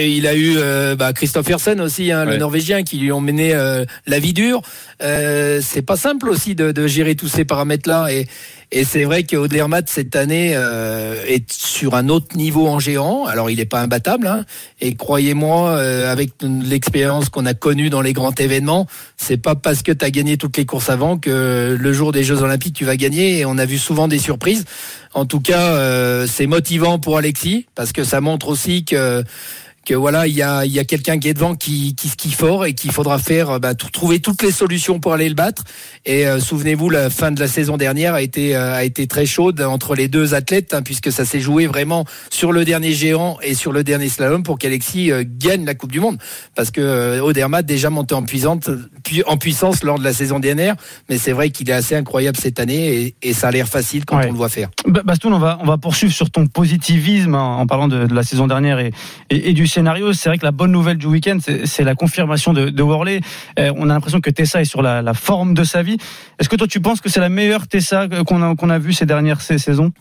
Il 0.00 0.26
a 0.26 0.34
eu 0.34 0.54
euh, 0.56 0.96
bah, 0.96 1.12
Christophe 1.12 1.48
Hersen 1.48 1.80
aussi, 1.80 2.10
hein, 2.10 2.24
le. 2.24 2.36
Norvégien, 2.36 2.82
qui 2.82 2.98
lui 2.98 3.12
ont 3.12 3.20
mené 3.20 3.54
euh, 3.54 3.84
la 4.06 4.18
vie 4.18 4.32
dure. 4.32 4.62
Euh, 5.02 5.60
c'est 5.62 5.82
pas 5.82 5.96
simple 5.96 6.28
aussi 6.28 6.54
de, 6.54 6.72
de 6.72 6.86
gérer 6.86 7.14
tous 7.14 7.28
ces 7.28 7.44
paramètres-là. 7.44 8.12
Et, 8.12 8.26
et 8.72 8.84
c'est 8.84 9.04
vrai 9.04 9.24
qu'Audermatt 9.24 9.88
cette 9.88 10.16
année 10.16 10.52
euh, 10.54 11.22
est 11.26 11.52
sur 11.52 11.94
un 11.94 12.08
autre 12.08 12.36
niveau 12.36 12.66
en 12.66 12.78
géant. 12.78 13.24
Alors 13.24 13.50
il 13.50 13.58
n'est 13.58 13.64
pas 13.64 13.80
imbattable. 13.80 14.26
Hein, 14.26 14.44
et 14.80 14.94
croyez-moi, 14.94 15.70
euh, 15.70 16.10
avec 16.10 16.30
l'expérience 16.42 17.28
qu'on 17.28 17.46
a 17.46 17.54
connue 17.54 17.90
dans 17.90 18.00
les 18.00 18.12
grands 18.12 18.34
événements, 18.34 18.86
c'est 19.16 19.36
pas 19.36 19.54
parce 19.54 19.82
que 19.82 19.92
tu 19.92 20.04
as 20.04 20.10
gagné 20.10 20.36
toutes 20.36 20.56
les 20.56 20.66
courses 20.66 20.90
avant 20.90 21.18
que 21.18 21.76
le 21.78 21.92
jour 21.92 22.12
des 22.12 22.24
Jeux 22.24 22.42
Olympiques 22.42 22.74
tu 22.74 22.84
vas 22.84 22.96
gagner. 22.96 23.38
Et 23.38 23.44
on 23.44 23.58
a 23.58 23.66
vu 23.66 23.78
souvent 23.78 24.08
des 24.08 24.18
surprises. 24.18 24.64
En 25.12 25.26
tout 25.26 25.40
cas, 25.40 25.74
euh, 25.74 26.26
c'est 26.26 26.46
motivant 26.46 26.98
pour 26.98 27.16
Alexis 27.16 27.66
parce 27.74 27.92
que 27.92 28.02
ça 28.02 28.20
montre 28.20 28.48
aussi 28.48 28.84
que 28.84 29.22
que 29.84 29.94
voilà, 29.94 30.26
il 30.26 30.34
y 30.34 30.42
a, 30.42 30.64
y 30.64 30.78
a 30.78 30.84
quelqu'un 30.84 31.18
qui 31.18 31.28
est 31.28 31.34
devant 31.34 31.54
qui, 31.54 31.94
qui 31.94 32.08
skie 32.08 32.32
fort 32.32 32.64
et 32.64 32.74
qu'il 32.74 32.90
faudra 32.90 33.18
faire 33.18 33.50
euh, 33.50 33.58
bah, 33.58 33.74
trouver 33.74 34.20
toutes 34.20 34.42
les 34.42 34.50
solutions 34.50 35.00
pour 35.00 35.12
aller 35.12 35.28
le 35.28 35.34
battre. 35.34 35.64
Et 36.04 36.26
euh, 36.26 36.40
souvenez-vous, 36.40 36.90
la 36.90 37.10
fin 37.10 37.30
de 37.30 37.40
la 37.40 37.48
saison 37.48 37.76
dernière 37.76 38.14
a 38.14 38.22
été 38.22 38.56
euh, 38.56 38.88
très 39.08 39.26
chaude 39.26 39.60
entre 39.60 39.94
les 39.94 40.08
deux 40.08 40.34
athlètes 40.34 40.72
hein, 40.74 40.82
puisque 40.82 41.12
ça 41.12 41.24
s'est 41.24 41.40
joué 41.40 41.66
vraiment 41.66 42.04
sur 42.30 42.52
le 42.52 42.64
dernier 42.64 42.92
géant 42.92 43.38
et 43.42 43.54
sur 43.54 43.72
le 43.72 43.84
dernier 43.84 44.08
slalom 44.08 44.42
pour 44.42 44.58
qu'Alexis 44.58 45.10
gagne 45.24 45.64
la 45.64 45.74
Coupe 45.74 45.92
du 45.92 46.00
Monde 46.00 46.18
parce 46.54 46.70
que 46.70 47.20
Odermatt 47.20 47.66
déjà 47.66 47.90
monté 47.90 48.14
en 48.14 48.22
puissante 48.22 48.70
puis 48.70 48.93
en 49.26 49.36
puissance 49.36 49.82
lors 49.84 49.98
de 49.98 50.04
la 50.04 50.12
saison 50.12 50.38
dernière, 50.40 50.74
mais 51.08 51.18
c'est 51.18 51.32
vrai 51.32 51.50
qu'il 51.50 51.68
est 51.70 51.72
assez 51.74 51.94
incroyable 51.94 52.36
cette 52.38 52.58
année 52.60 52.94
et, 52.94 53.14
et 53.22 53.32
ça 53.32 53.48
a 53.48 53.50
l'air 53.50 53.68
facile 53.68 54.04
quand 54.04 54.16
Ouais. 54.18 54.26
on 54.28 54.32
le 54.32 54.36
voit 54.38 54.48
faire. 54.48 54.70
Ba- 54.86 55.02
Bastoun, 55.04 55.32
on 55.32 55.38
va, 55.38 55.58
on 55.60 55.66
va 55.66 55.76
poursuivre 55.78 56.12
sur 56.12 56.30
ton 56.30 56.46
positivisme 56.46 57.34
hein, 57.34 57.56
en 57.58 57.66
parlant 57.66 57.88
de, 57.88 58.06
de 58.06 58.14
la 58.14 58.22
saison 58.22 58.46
dernière 58.46 58.78
et, 58.78 58.92
et, 59.30 59.50
et 59.50 59.52
du 59.52 59.66
scénario. 59.66 60.12
C'est 60.12 60.28
vrai 60.28 60.38
que 60.38 60.44
la 60.44 60.52
bonne 60.52 60.72
nouvelle 60.72 60.98
du 60.98 61.06
week-end, 61.06 61.38
c'est 61.64 61.84
la 61.84 61.94
confirmation 61.94 62.52
de, 62.52 62.70
de 62.70 62.82
Worley. 62.82 63.20
Euh, 63.58 63.72
on 63.76 63.90
a 63.90 63.94
l'impression 63.94 64.20
que 64.20 64.30
Tessa 64.30 64.60
est 64.60 64.64
sur 64.64 64.82
la, 64.82 65.02
la 65.02 65.14
forme 65.14 65.54
de 65.54 65.64
sa 65.64 65.82
vie. 65.82 65.96
Est-ce 66.38 66.48
que 66.48 66.56
toi, 66.56 66.66
tu 66.66 66.80
penses 66.80 67.00
que 67.00 67.08
c'est 67.08 67.20
la 67.20 67.28
meilleure 67.28 67.68
Tessa 67.68 68.08
qu'on 68.26 68.42
a, 68.42 68.54
qu'on 68.56 68.70
a 68.70 68.78
vue 68.78 68.92
ces 68.92 69.06
dernières 69.06 69.40
ces 69.40 69.58
saisons? 69.58 69.92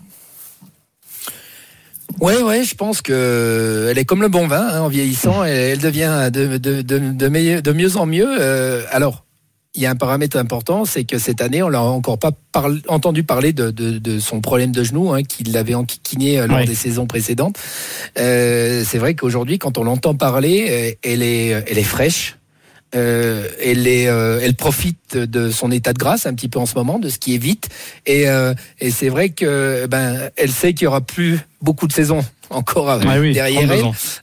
Ouais, 2.20 2.42
ouais, 2.42 2.64
je 2.64 2.76
pense 2.76 3.02
que 3.02 3.88
elle 3.90 3.98
est 3.98 4.06
comme 4.06 4.22
le 4.22 4.28
bon 4.30 4.48
vin, 4.48 4.68
hein, 4.68 4.82
en 4.82 4.88
vieillissant, 4.88 5.44
elle, 5.44 5.58
elle 5.58 5.80
devient 5.80 6.30
de, 6.32 6.58
de, 6.58 6.82
de, 6.82 7.00
de, 7.00 7.28
meilleur- 7.28 7.62
de 7.62 7.72
mieux 7.72 7.98
en 7.98 8.06
mieux. 8.06 8.28
Euh, 8.40 8.84
alors, 8.92 9.26
il 9.76 9.82
y 9.82 9.88
a 9.88 9.90
un 9.90 9.96
paramètre 9.96 10.38
important, 10.38 10.86
c'est 10.86 11.04
que 11.04 11.18
cette 11.18 11.42
année, 11.42 11.64
on 11.64 11.70
l'a 11.70 11.82
encore 11.82 12.20
pas 12.20 12.32
entendu 12.88 13.24
parler 13.24 13.54
de, 13.54 13.72
de, 13.72 13.98
de 13.98 14.20
son 14.20 14.40
problème 14.40 14.72
de 14.72 14.84
genou, 14.84 15.12
hein, 15.12 15.24
qu'il 15.24 15.52
l'avait 15.52 15.74
enquiquiné 15.74 16.40
euh, 16.40 16.46
lors 16.46 16.64
des 16.64 16.76
saisons 16.76 17.08
précédentes. 17.08 17.58
Euh, 18.20 18.84
c'est 18.88 19.00
vrai 19.00 19.16
qu'aujourd'hui, 19.16 19.58
quand 19.58 19.80
on 19.80 19.84
l'entend 19.84 20.14
parler, 20.14 20.98
elle 21.04 21.24
est, 21.24 21.48
elle 21.48 21.78
est 21.80 21.84
fraîche. 21.84 22.38
Euh, 22.96 23.48
elle, 23.60 23.88
est, 23.88 24.08
euh, 24.08 24.40
elle 24.44 24.54
profite 24.54 25.18
de 25.18 25.50
son 25.50 25.72
état 25.72 25.94
de 25.94 25.98
grâce 25.98 26.28
un 26.28 26.36
petit 26.36 26.48
peu 26.50 26.60
en 26.60 26.68
ce 26.68 26.76
moment, 26.76 27.00
de 27.00 27.10
ce 27.10 27.18
qui 27.18 27.34
est 27.34 27.40
vite. 27.40 27.70
Et, 28.06 28.26
et 28.80 28.92
c'est 28.92 29.10
vrai 29.10 29.30
que 29.30 29.88
ben, 29.88 30.30
elle 30.36 30.52
sait 30.52 30.74
qu'il 30.76 30.84
y 30.84 30.88
aura 30.88 31.02
plus 31.02 31.40
beaucoup 31.64 31.88
de 31.88 31.94
saisons 31.94 32.24
encore 32.50 32.88
Ah 32.90 33.00
oui, 33.20 33.34
derrière 33.34 33.68
32 33.68 33.74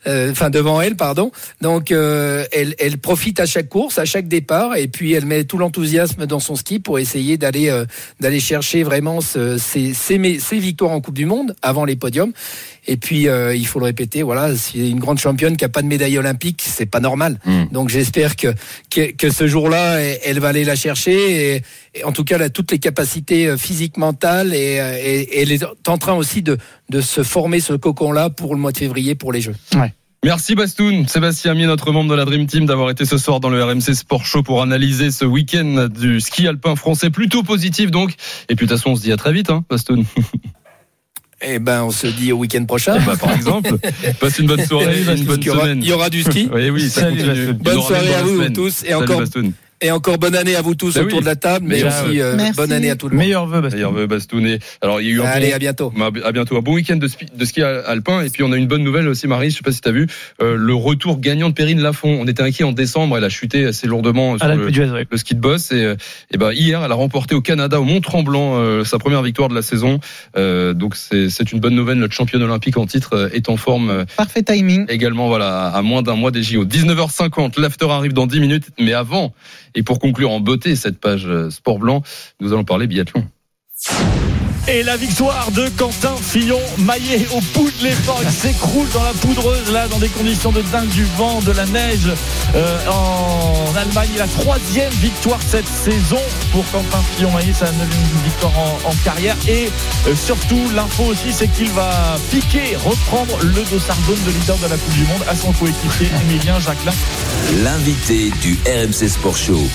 elle, 0.04 0.12
euh, 0.12 0.30
enfin 0.30 0.50
devant 0.50 0.80
elle, 0.80 0.94
pardon. 0.94 1.32
Donc 1.62 1.90
euh, 1.90 2.44
elle, 2.52 2.76
elle 2.78 2.98
profite 2.98 3.40
à 3.40 3.46
chaque 3.46 3.68
course, 3.68 3.98
à 3.98 4.04
chaque 4.04 4.28
départ, 4.28 4.76
et 4.76 4.86
puis 4.86 5.12
elle 5.14 5.26
met 5.26 5.42
tout 5.44 5.58
l'enthousiasme 5.58 6.26
dans 6.26 6.38
son 6.38 6.54
ski 6.54 6.78
pour 6.78 6.98
essayer 7.00 7.38
d'aller 7.38 7.70
euh, 7.70 7.86
d'aller 8.20 8.38
chercher 8.38 8.84
vraiment 8.84 9.20
ce, 9.20 9.58
ces, 9.58 9.92
mé- 10.18 10.38
ces 10.38 10.58
victoires 10.58 10.92
en 10.92 11.00
Coupe 11.00 11.14
du 11.16 11.26
Monde 11.26 11.56
avant 11.62 11.84
les 11.84 11.96
podiums. 11.96 12.32
Et 12.86 12.96
puis 12.96 13.28
euh, 13.28 13.54
il 13.54 13.66
faut 13.66 13.78
le 13.78 13.84
répéter, 13.86 14.22
voilà, 14.22 14.56
c'est 14.56 14.78
une 14.78 15.00
grande 15.00 15.18
championne 15.18 15.56
qui 15.56 15.64
a 15.64 15.68
pas 15.68 15.82
de 15.82 15.86
médaille 15.86 16.16
olympique, 16.18 16.62
c'est 16.64 16.86
pas 16.86 17.00
normal. 17.00 17.38
Donc 17.72 17.88
j'espère 17.88 18.36
que, 18.36 18.48
que 18.90 19.10
que 19.12 19.30
ce 19.30 19.46
jour-là, 19.46 19.98
elle, 20.00 20.38
va 20.40 20.48
aller 20.48 20.64
la 20.64 20.76
chercher. 20.76 21.56
Et, 21.56 21.62
et 21.94 22.04
en 22.04 22.12
tout 22.12 22.22
cas, 22.24 22.36
elle 22.36 22.42
a 22.42 22.50
toutes 22.50 22.70
les 22.70 22.78
capacités 22.78 23.46
euh, 23.48 23.56
physiques, 23.56 23.96
mentales, 23.96 24.54
et, 24.54 24.76
et, 25.04 25.20
et 25.38 25.42
elle 25.42 25.52
est 25.52 25.64
en 25.88 25.98
train 25.98 26.14
aussi 26.14 26.42
de 26.42 26.56
de 26.90 27.00
se 27.00 27.22
former 27.22 27.60
ce 27.60 27.72
cocon-là 27.72 28.30
pour 28.30 28.54
le 28.54 28.60
mois 28.60 28.72
de 28.72 28.78
février 28.78 29.14
pour 29.14 29.32
les 29.32 29.40
Jeux. 29.40 29.54
Merci 30.22 30.54
Bastoun, 30.54 31.08
Sébastien 31.08 31.54
Mier, 31.54 31.64
notre 31.66 31.92
membre 31.92 32.10
de 32.10 32.14
la 32.16 32.26
Dream 32.26 32.46
Team, 32.46 32.66
d'avoir 32.66 32.90
été 32.90 33.06
ce 33.06 33.16
soir 33.16 33.40
dans 33.40 33.48
le 33.48 33.62
RMC 33.64 33.94
Sport 33.94 34.26
Show 34.26 34.42
pour 34.42 34.60
analyser 34.60 35.10
ce 35.10 35.24
week-end 35.24 35.88
du 35.88 36.20
ski 36.20 36.46
alpin 36.46 36.76
français, 36.76 37.08
plutôt 37.08 37.42
positif 37.42 37.90
donc. 37.90 38.10
Et 38.50 38.54
puis 38.56 38.66
de 38.66 38.70
toute 38.72 38.78
façon, 38.78 38.90
on 38.90 38.96
se 38.96 39.02
dit 39.02 39.12
à 39.12 39.16
très 39.16 39.32
vite, 39.32 39.48
hein, 39.50 39.64
Bastoun. 39.70 40.04
Eh 41.42 41.58
ben, 41.58 41.84
on 41.84 41.90
se 41.90 42.06
dit 42.06 42.32
au 42.32 42.36
week-end 42.36 42.66
prochain. 42.66 42.98
Bah, 43.06 43.14
par 43.18 43.32
exemple, 43.32 43.70
passe 44.20 44.38
une 44.40 44.46
bonne 44.46 44.62
soirée, 44.62 45.00
une 45.00 45.24
bonne 45.24 45.40
Il 45.40 45.48
aura- 45.50 45.62
semaine. 45.62 45.78
il 45.82 45.88
y 45.88 45.92
aura 45.92 46.10
du 46.10 46.22
ski. 46.22 46.50
Oui, 46.52 46.68
oui, 46.68 46.90
ça 46.90 47.00
Salut, 47.00 47.54
Bonne 47.54 47.80
soirée 47.80 48.14
à 48.14 48.22
vous 48.22 48.36
semaine. 48.36 48.52
tous 48.52 48.82
et 48.84 48.88
Salut, 48.90 48.94
encore, 49.04 49.20
Bastoun. 49.20 49.52
Et 49.80 49.90
encore 49.90 50.18
bonne 50.18 50.34
année 50.36 50.56
à 50.56 50.62
vous 50.62 50.74
tous 50.74 50.94
Bah 50.94 51.02
autour 51.02 51.18
oui. 51.18 51.24
de 51.24 51.28
la 51.28 51.36
table, 51.36 51.66
mais 51.68 51.76
Déjà, 51.76 52.04
aussi 52.04 52.20
euh, 52.20 52.34
Merci. 52.36 52.52
bonne 52.56 52.72
année 52.72 52.90
à 52.90 52.96
tout 52.96 53.08
le 53.08 53.16
monde. 53.16 53.24
Meilleur 53.24 53.46
vœu, 53.46 53.60
Bastien. 53.60 53.90
D'ailleurs, 53.90 54.06
Bastoun. 54.08 54.46
Et- 54.46 54.58
Alors, 54.82 55.00
il 55.00 55.06
y 55.08 55.10
a 55.10 55.14
eu 55.14 55.20
un 55.20 55.24
Allez, 55.24 55.48
bon- 55.50 55.54
à 55.54 55.58
bientôt. 55.58 55.92
À 56.24 56.32
bientôt. 56.32 56.56
Un 56.56 56.60
bon 56.60 56.74
week-end 56.74 56.96
de, 56.96 57.08
de 57.36 57.44
ski 57.44 57.62
al- 57.62 57.82
alpin. 57.86 58.22
Et 58.22 58.30
puis, 58.30 58.42
on 58.42 58.52
a 58.52 58.56
une 58.56 58.66
bonne 58.66 58.82
nouvelle 58.84 59.08
aussi, 59.08 59.26
Marie. 59.26 59.50
Je 59.50 59.56
sais 59.56 59.62
pas 59.62 59.72
si 59.72 59.80
tu 59.80 59.88
as 59.88 59.92
vu. 59.92 60.06
euh, 60.42 60.54
le 60.56 60.74
retour 60.74 61.18
gagnant 61.20 61.48
de 61.48 61.54
Perrine 61.54 61.80
Lafont. 61.80 62.18
On 62.20 62.26
était 62.26 62.42
inquiet 62.42 62.64
en 62.64 62.72
décembre. 62.72 63.16
Elle 63.16 63.24
a 63.24 63.28
chuté 63.28 63.64
assez 63.66 63.86
lourdement 63.86 64.36
sur 64.38 64.46
le, 64.48 64.70
d'Huez, 64.70 64.90
ouais. 64.90 65.06
le 65.10 65.16
ski 65.16 65.34
de 65.34 65.40
boss. 65.40 65.72
Et, 65.72 65.84
euh, 65.84 65.96
et 66.32 66.36
ben, 66.36 66.52
hier, 66.52 66.82
elle 66.84 66.92
a 66.92 66.94
remporté 66.94 67.34
au 67.34 67.40
Canada, 67.40 67.80
au 67.80 67.84
Mont-Tremblant, 67.84 68.56
euh, 68.58 68.84
sa 68.84 68.98
première 68.98 69.22
victoire 69.22 69.48
de 69.48 69.54
la 69.54 69.62
saison. 69.62 69.98
Euh, 70.36 70.74
donc, 70.74 70.94
c'est 70.96 71.30
c'est 71.30 71.52
une 71.52 71.60
bonne 71.60 71.74
nouvelle. 71.74 71.98
Notre 71.98 72.14
championne 72.14 72.42
olympique 72.42 72.76
en 72.76 72.86
titre 72.86 73.14
euh, 73.14 73.28
est 73.32 73.48
en 73.48 73.56
forme. 73.56 74.04
Parfait 74.16 74.42
timing. 74.42 74.84
également 74.88 75.28
voilà 75.28 75.66
à 75.68 75.82
moins 75.82 76.02
d'un 76.02 76.16
mois 76.16 76.30
des 76.30 76.42
JO. 76.42 76.64
19h50, 76.64 77.60
l'after 77.60 77.86
arrive 77.90 78.12
dans 78.12 78.26
10 78.26 78.40
minutes, 78.40 78.64
mais 78.78 78.92
avant 78.92 79.32
et 79.74 79.82
pour 79.82 79.98
conclure 79.98 80.30
en 80.30 80.40
beauté 80.40 80.76
cette 80.76 80.98
page 80.98 81.26
euh, 81.26 81.50
sport 81.50 81.78
blanc, 81.78 82.02
nous 82.40 82.52
allons 82.52 82.64
parler 82.64 82.86
biathlon. 82.86 83.24
Et 84.68 84.84
la 84.84 84.96
victoire 84.96 85.50
de 85.50 85.68
Quentin 85.70 86.14
Fillon-Maillet 86.16 87.26
au 87.32 87.40
bout 87.54 87.70
de 87.80 87.84
l'effort. 87.84 88.20
Il 88.22 88.30
s'écroule 88.30 88.88
dans 88.94 89.02
la 89.02 89.12
poudreuse, 89.14 89.72
là, 89.72 89.88
dans 89.88 89.98
des 89.98 90.08
conditions 90.08 90.52
de 90.52 90.62
dingue, 90.62 90.88
du 90.90 91.04
vent, 91.16 91.40
de 91.40 91.50
la 91.50 91.66
neige. 91.66 92.08
Euh, 92.54 92.78
en 92.86 93.74
Allemagne, 93.74 94.10
la 94.16 94.28
troisième 94.28 94.92
victoire 94.94 95.40
cette 95.44 95.66
saison 95.66 96.20
pour 96.52 96.64
Quentin 96.70 97.02
Fillon-Maillet, 97.16 97.52
sa 97.52 97.72
neuvième 97.72 98.22
victoire 98.24 98.52
en, 98.58 98.90
en 98.90 98.94
carrière. 99.02 99.36
Et 99.48 99.70
euh, 100.06 100.14
surtout, 100.14 100.70
l'info 100.72 101.04
aussi, 101.04 101.32
c'est 101.32 101.48
qu'il 101.48 101.70
va 101.70 101.90
piquer, 102.30 102.76
reprendre 102.76 103.38
le 103.42 103.64
dossard 103.70 103.98
jaune 104.06 104.22
de 104.24 104.30
leader 104.30 104.56
de 104.58 104.68
la 104.68 104.76
Coupe 104.76 104.94
du 104.94 105.04
Monde 105.04 105.24
à 105.28 105.34
son 105.34 105.52
coéquipier 105.52 106.10
Emilien 106.22 106.60
Jacquelin. 106.60 106.92
L'invité 107.64 108.30
du 108.40 108.56
RMC 108.66 109.08
Sport 109.08 109.36
Show. 109.36 109.68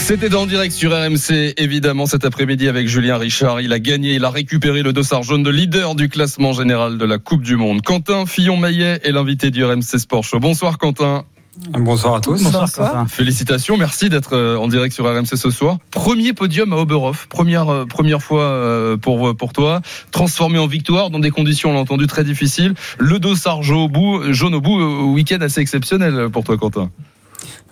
C'était 0.00 0.34
en 0.34 0.46
direct 0.46 0.74
sur 0.74 0.90
RMC, 0.90 1.54
évidemment, 1.56 2.06
cet 2.06 2.24
après-midi 2.24 2.68
avec 2.68 2.88
Julien 2.88 3.16
Richard. 3.16 3.60
Il 3.60 3.72
a 3.72 3.78
gagné, 3.78 4.14
il 4.14 4.24
a 4.24 4.30
récupéré 4.30 4.82
le 4.82 4.92
dossard 4.92 5.22
jaune 5.22 5.44
de 5.44 5.50
leader 5.50 5.94
du 5.94 6.08
classement 6.08 6.52
général 6.52 6.98
de 6.98 7.04
la 7.04 7.18
Coupe 7.18 7.42
du 7.42 7.56
Monde. 7.56 7.82
Quentin 7.82 8.26
Fillon-Maillet 8.26 9.00
est 9.04 9.12
l'invité 9.12 9.52
du 9.52 9.64
RMC 9.64 9.98
Sport 9.98 10.24
Show. 10.24 10.40
Bonsoir 10.40 10.78
Quentin. 10.78 11.24
Bonsoir 11.68 12.16
à 12.16 12.20
tous. 12.20 12.42
Bonsoir, 12.42 12.72
Quentin. 12.72 13.06
Félicitations, 13.06 13.76
merci 13.76 14.08
d'être 14.08 14.34
euh, 14.34 14.56
en 14.56 14.66
direct 14.66 14.94
sur 14.94 15.04
RMC 15.04 15.36
ce 15.36 15.50
soir. 15.50 15.76
Premier 15.90 16.32
podium 16.32 16.72
à 16.72 16.76
Oberhof, 16.76 17.28
première 17.28 17.68
euh, 17.68 17.84
première 17.86 18.22
fois 18.22 18.42
euh, 18.42 18.96
pour 18.96 19.36
pour 19.36 19.52
toi, 19.52 19.80
transformé 20.10 20.58
en 20.58 20.66
victoire 20.66 21.10
dans 21.10 21.18
des 21.18 21.30
conditions, 21.30 21.70
on 21.70 21.74
l'a 21.74 21.80
entendu, 21.80 22.06
très 22.06 22.24
difficiles. 22.24 22.74
Le 22.98 23.18
dossard 23.18 23.62
jaune 23.62 23.78
au 23.78 23.88
bout, 23.88 24.32
jaune 24.32 24.54
au 24.54 24.60
bout, 24.60 25.12
week-end 25.12 25.38
assez 25.40 25.60
exceptionnel 25.60 26.30
pour 26.30 26.42
toi, 26.42 26.56
Quentin. 26.56 26.90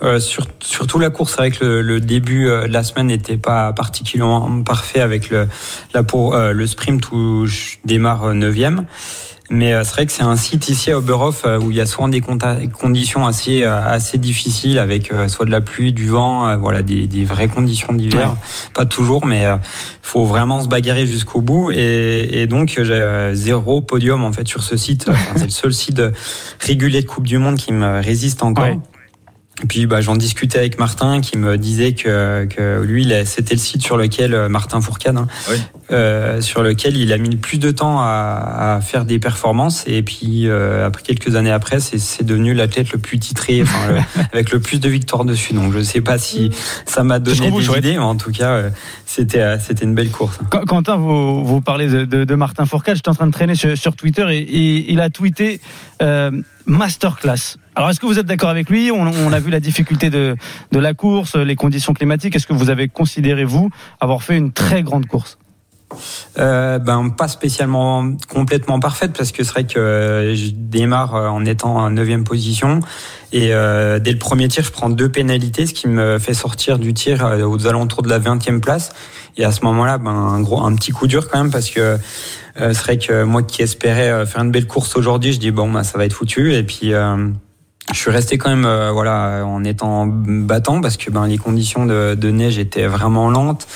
Euh, 0.02 0.20
sur, 0.20 0.46
surtout 0.60 0.98
la 0.98 1.10
course, 1.10 1.32
c'est 1.32 1.38
vrai 1.38 1.50
que 1.50 1.64
le, 1.64 1.82
le 1.82 2.00
début 2.00 2.48
euh, 2.48 2.68
de 2.68 2.72
la 2.72 2.84
semaine 2.84 3.08
n'était 3.08 3.36
pas 3.36 3.72
particulièrement 3.72 4.62
parfait 4.62 5.00
avec 5.00 5.30
le, 5.30 5.48
la 5.92 6.02
pour, 6.04 6.34
euh, 6.34 6.52
le 6.52 6.66
sprint 6.68 7.10
où 7.10 7.46
je 7.46 7.76
démarre 7.84 8.32
9 8.32 8.54
Mais 9.50 9.72
euh, 9.72 9.82
c'est 9.82 9.92
vrai 9.94 10.06
que 10.06 10.12
c'est 10.12 10.22
un 10.22 10.36
site 10.36 10.68
ici 10.68 10.92
à 10.92 10.98
Oberhof 10.98 11.44
où 11.60 11.72
il 11.72 11.76
y 11.76 11.80
a 11.80 11.86
souvent 11.86 12.06
des 12.06 12.20
conditions 12.20 13.26
assez 13.26 13.64
assez 13.64 14.18
difficiles 14.18 14.78
avec 14.78 15.12
soit 15.26 15.46
de 15.46 15.50
la 15.50 15.60
pluie, 15.60 15.92
du 15.92 16.06
vent, 16.06 16.56
voilà 16.58 16.82
des, 16.82 17.08
des 17.08 17.24
vraies 17.24 17.48
conditions 17.48 17.92
d'hiver. 17.92 18.36
Pas 18.74 18.86
toujours, 18.86 19.26
mais 19.26 19.46
faut 20.00 20.24
vraiment 20.26 20.62
se 20.62 20.68
bagarrer 20.68 21.06
jusqu'au 21.06 21.40
bout. 21.40 21.72
Et, 21.72 22.42
et 22.42 22.46
donc 22.46 22.78
j'ai 22.80 23.30
zéro 23.32 23.80
podium 23.80 24.22
en 24.22 24.32
fait 24.32 24.46
sur 24.46 24.62
ce 24.62 24.76
site. 24.76 25.08
Enfin, 25.08 25.32
c'est 25.36 25.44
le 25.44 25.50
seul 25.50 25.74
site 25.74 26.02
régulier 26.60 27.02
de 27.02 27.08
Coupe 27.08 27.26
du 27.26 27.38
Monde 27.38 27.56
qui 27.56 27.72
me 27.72 28.00
résiste 28.00 28.44
encore. 28.44 28.64
Ouais. 28.64 28.78
Et 29.62 29.66
puis 29.66 29.86
bah, 29.86 30.00
j'en 30.00 30.14
discutais 30.14 30.58
avec 30.58 30.78
Martin 30.78 31.20
qui 31.20 31.36
me 31.36 31.58
disait 31.58 31.92
que, 31.92 32.44
que 32.44 32.80
lui, 32.82 33.12
c'était 33.24 33.54
le 33.54 33.60
site 33.60 33.82
sur 33.82 33.96
lequel, 33.96 34.32
euh, 34.32 34.48
Martin 34.48 34.80
Fourcade, 34.80 35.16
hein, 35.16 35.26
Oui. 35.50 35.56
euh, 35.90 36.40
sur 36.40 36.62
lequel 36.62 36.96
il 36.96 37.12
a 37.12 37.18
mis 37.18 37.30
le 37.30 37.38
plus 37.38 37.58
de 37.58 37.72
temps 37.72 37.98
à, 38.00 38.76
à 38.76 38.80
faire 38.80 39.04
des 39.04 39.18
performances. 39.18 39.82
Et 39.88 40.02
puis 40.04 40.46
euh, 40.48 40.86
après 40.86 41.02
quelques 41.02 41.34
années 41.34 41.50
après, 41.50 41.80
c'est, 41.80 41.98
c'est 41.98 42.22
devenu 42.24 42.54
l'athlète 42.54 42.92
le 42.92 42.98
plus 43.00 43.18
titré, 43.18 43.62
enfin, 43.62 43.92
le- 43.94 44.22
avec 44.32 44.52
le 44.52 44.60
plus 44.60 44.78
de 44.78 44.88
victoires 44.88 45.24
dessus. 45.24 45.54
Donc 45.54 45.72
je 45.72 45.82
sais 45.82 46.02
pas 46.02 46.18
si 46.18 46.50
ça 46.86 47.02
m'a 47.02 47.18
donné 47.18 47.50
des 47.50 47.66
idées, 47.78 47.92
mais 47.94 47.98
en 47.98 48.14
tout 48.16 48.30
cas, 48.30 48.50
euh, 48.50 48.70
c'était, 49.06 49.40
euh, 49.40 49.58
c'était 49.58 49.84
une 49.84 49.94
belle 49.96 50.10
course. 50.10 50.38
Qu- 50.52 50.64
Quentin, 50.66 50.96
vous, 50.98 51.44
vous 51.44 51.60
parlez 51.60 51.88
de, 51.88 52.04
de- 52.04 52.22
de 52.24 52.34
Martin 52.36 52.64
Fourcade. 52.64 52.94
J'étais 52.94 53.08
en 53.08 53.14
train 53.14 53.26
de 53.26 53.32
traîner 53.32 53.56
sur, 53.56 53.76
sur 53.76 53.96
Twitter 53.96 54.24
et, 54.30 54.38
et 54.38 54.92
il 54.92 55.00
a 55.00 55.10
tweeté 55.10 55.60
euh, 56.00 56.30
masterclass. 56.66 57.56
Alors, 57.78 57.90
est-ce 57.90 58.00
que 58.00 58.06
vous 58.06 58.18
êtes 58.18 58.26
d'accord 58.26 58.48
avec 58.48 58.68
lui? 58.70 58.90
On, 58.90 59.02
on 59.02 59.32
a 59.32 59.38
vu 59.38 59.52
la 59.52 59.60
difficulté 59.60 60.10
de, 60.10 60.34
de 60.72 60.78
la 60.80 60.94
course, 60.94 61.36
les 61.36 61.54
conditions 61.54 61.94
climatiques. 61.94 62.34
Est-ce 62.34 62.48
que 62.48 62.52
vous 62.52 62.70
avez 62.70 62.88
considéré, 62.88 63.44
vous, 63.44 63.70
avoir 64.00 64.24
fait 64.24 64.36
une 64.36 64.50
très 64.50 64.82
grande 64.82 65.06
course? 65.06 65.38
Euh, 66.40 66.80
ben 66.80 67.08
pas 67.10 67.28
spécialement 67.28 68.12
complètement 68.28 68.80
parfaite 68.80 69.12
parce 69.16 69.30
que 69.30 69.44
c'est 69.44 69.52
vrai 69.52 69.64
que 69.64 69.78
euh, 69.78 70.34
je 70.34 70.50
démarre 70.52 71.14
euh, 71.14 71.28
en 71.28 71.44
étant 71.44 71.76
en 71.76 71.90
neuvième 71.90 72.24
position. 72.24 72.80
Et 73.32 73.54
euh, 73.54 74.00
dès 74.00 74.10
le 74.10 74.18
premier 74.18 74.48
tir 74.48 74.64
je 74.64 74.72
prends 74.72 74.90
deux 74.90 75.08
pénalités 75.08 75.66
ce 75.66 75.72
qui 75.72 75.86
me 75.86 76.18
fait 76.18 76.34
sortir 76.34 76.80
du 76.80 76.92
tir 76.94 77.24
euh, 77.24 77.44
aux 77.44 77.68
alentours 77.68 78.02
de 78.02 78.08
la 78.10 78.18
20e 78.18 78.58
place. 78.60 78.92
Et 79.36 79.44
à 79.44 79.52
ce 79.52 79.64
moment-là 79.64 79.98
ben 79.98 80.10
un 80.10 80.40
gros 80.40 80.62
un 80.62 80.74
petit 80.74 80.90
coup 80.90 81.06
dur 81.06 81.28
quand 81.28 81.38
même 81.38 81.52
parce 81.52 81.70
que 81.70 81.80
euh, 81.80 81.98
c'est 82.56 82.82
vrai 82.82 82.98
que 82.98 83.22
moi 83.22 83.44
qui 83.44 83.62
espérais 83.62 84.26
faire 84.26 84.42
une 84.42 84.50
belle 84.50 84.66
course 84.66 84.96
aujourd'hui 84.96 85.32
je 85.32 85.38
dis 85.38 85.52
bon 85.52 85.70
ben 85.70 85.84
ça 85.84 85.96
va 85.96 86.04
être 86.04 86.12
foutu. 86.12 86.54
Et 86.54 86.64
puis 86.64 86.92
je 87.92 87.98
suis 87.98 88.10
resté 88.10 88.36
quand 88.36 88.50
même 88.50 88.66
euh, 88.66 88.90
voilà 88.92 89.44
en 89.46 89.64
étant 89.64 90.06
battant 90.06 90.80
parce 90.80 90.96
que 90.98 91.10
ben 91.10 91.26
les 91.26 91.38
conditions 91.38 91.86
de, 91.86 92.14
de 92.14 92.30
neige 92.30 92.58
étaient 92.58 92.86
vraiment 92.86 93.30
lentes. 93.30 93.66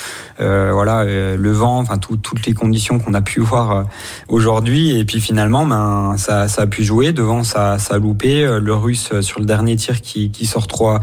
Euh, 0.40 0.70
voilà 0.72 1.00
euh, 1.00 1.36
le 1.36 1.50
vent 1.52 1.78
enfin 1.78 1.98
tout- 1.98 2.16
toutes 2.18 2.44
les 2.46 2.52
conditions 2.52 2.98
qu'on 2.98 3.14
a 3.14 3.22
pu 3.22 3.40
voir 3.52 3.70
euh, 3.70 3.82
aujourd'hui. 4.28 4.98
Et 4.98 5.04
puis 5.04 5.20
finalement 5.20 5.64
ben 5.66 6.14
ça, 6.18 6.46
ça 6.48 6.62
a 6.62 6.66
pu 6.66 6.84
jouer. 6.84 7.12
Devant 7.12 7.42
ça 7.42 7.78
ça 7.78 7.94
a 7.94 7.98
loupé. 7.98 8.44
Euh, 8.44 8.60
le 8.60 8.74
russe 8.74 9.08
euh, 9.12 9.22
sur 9.22 9.40
le 9.40 9.46
dernier 9.46 9.76
tir 9.76 10.00
qui, 10.02 10.30
qui 10.30 10.44
sort 10.46 10.66
trois 10.66 11.00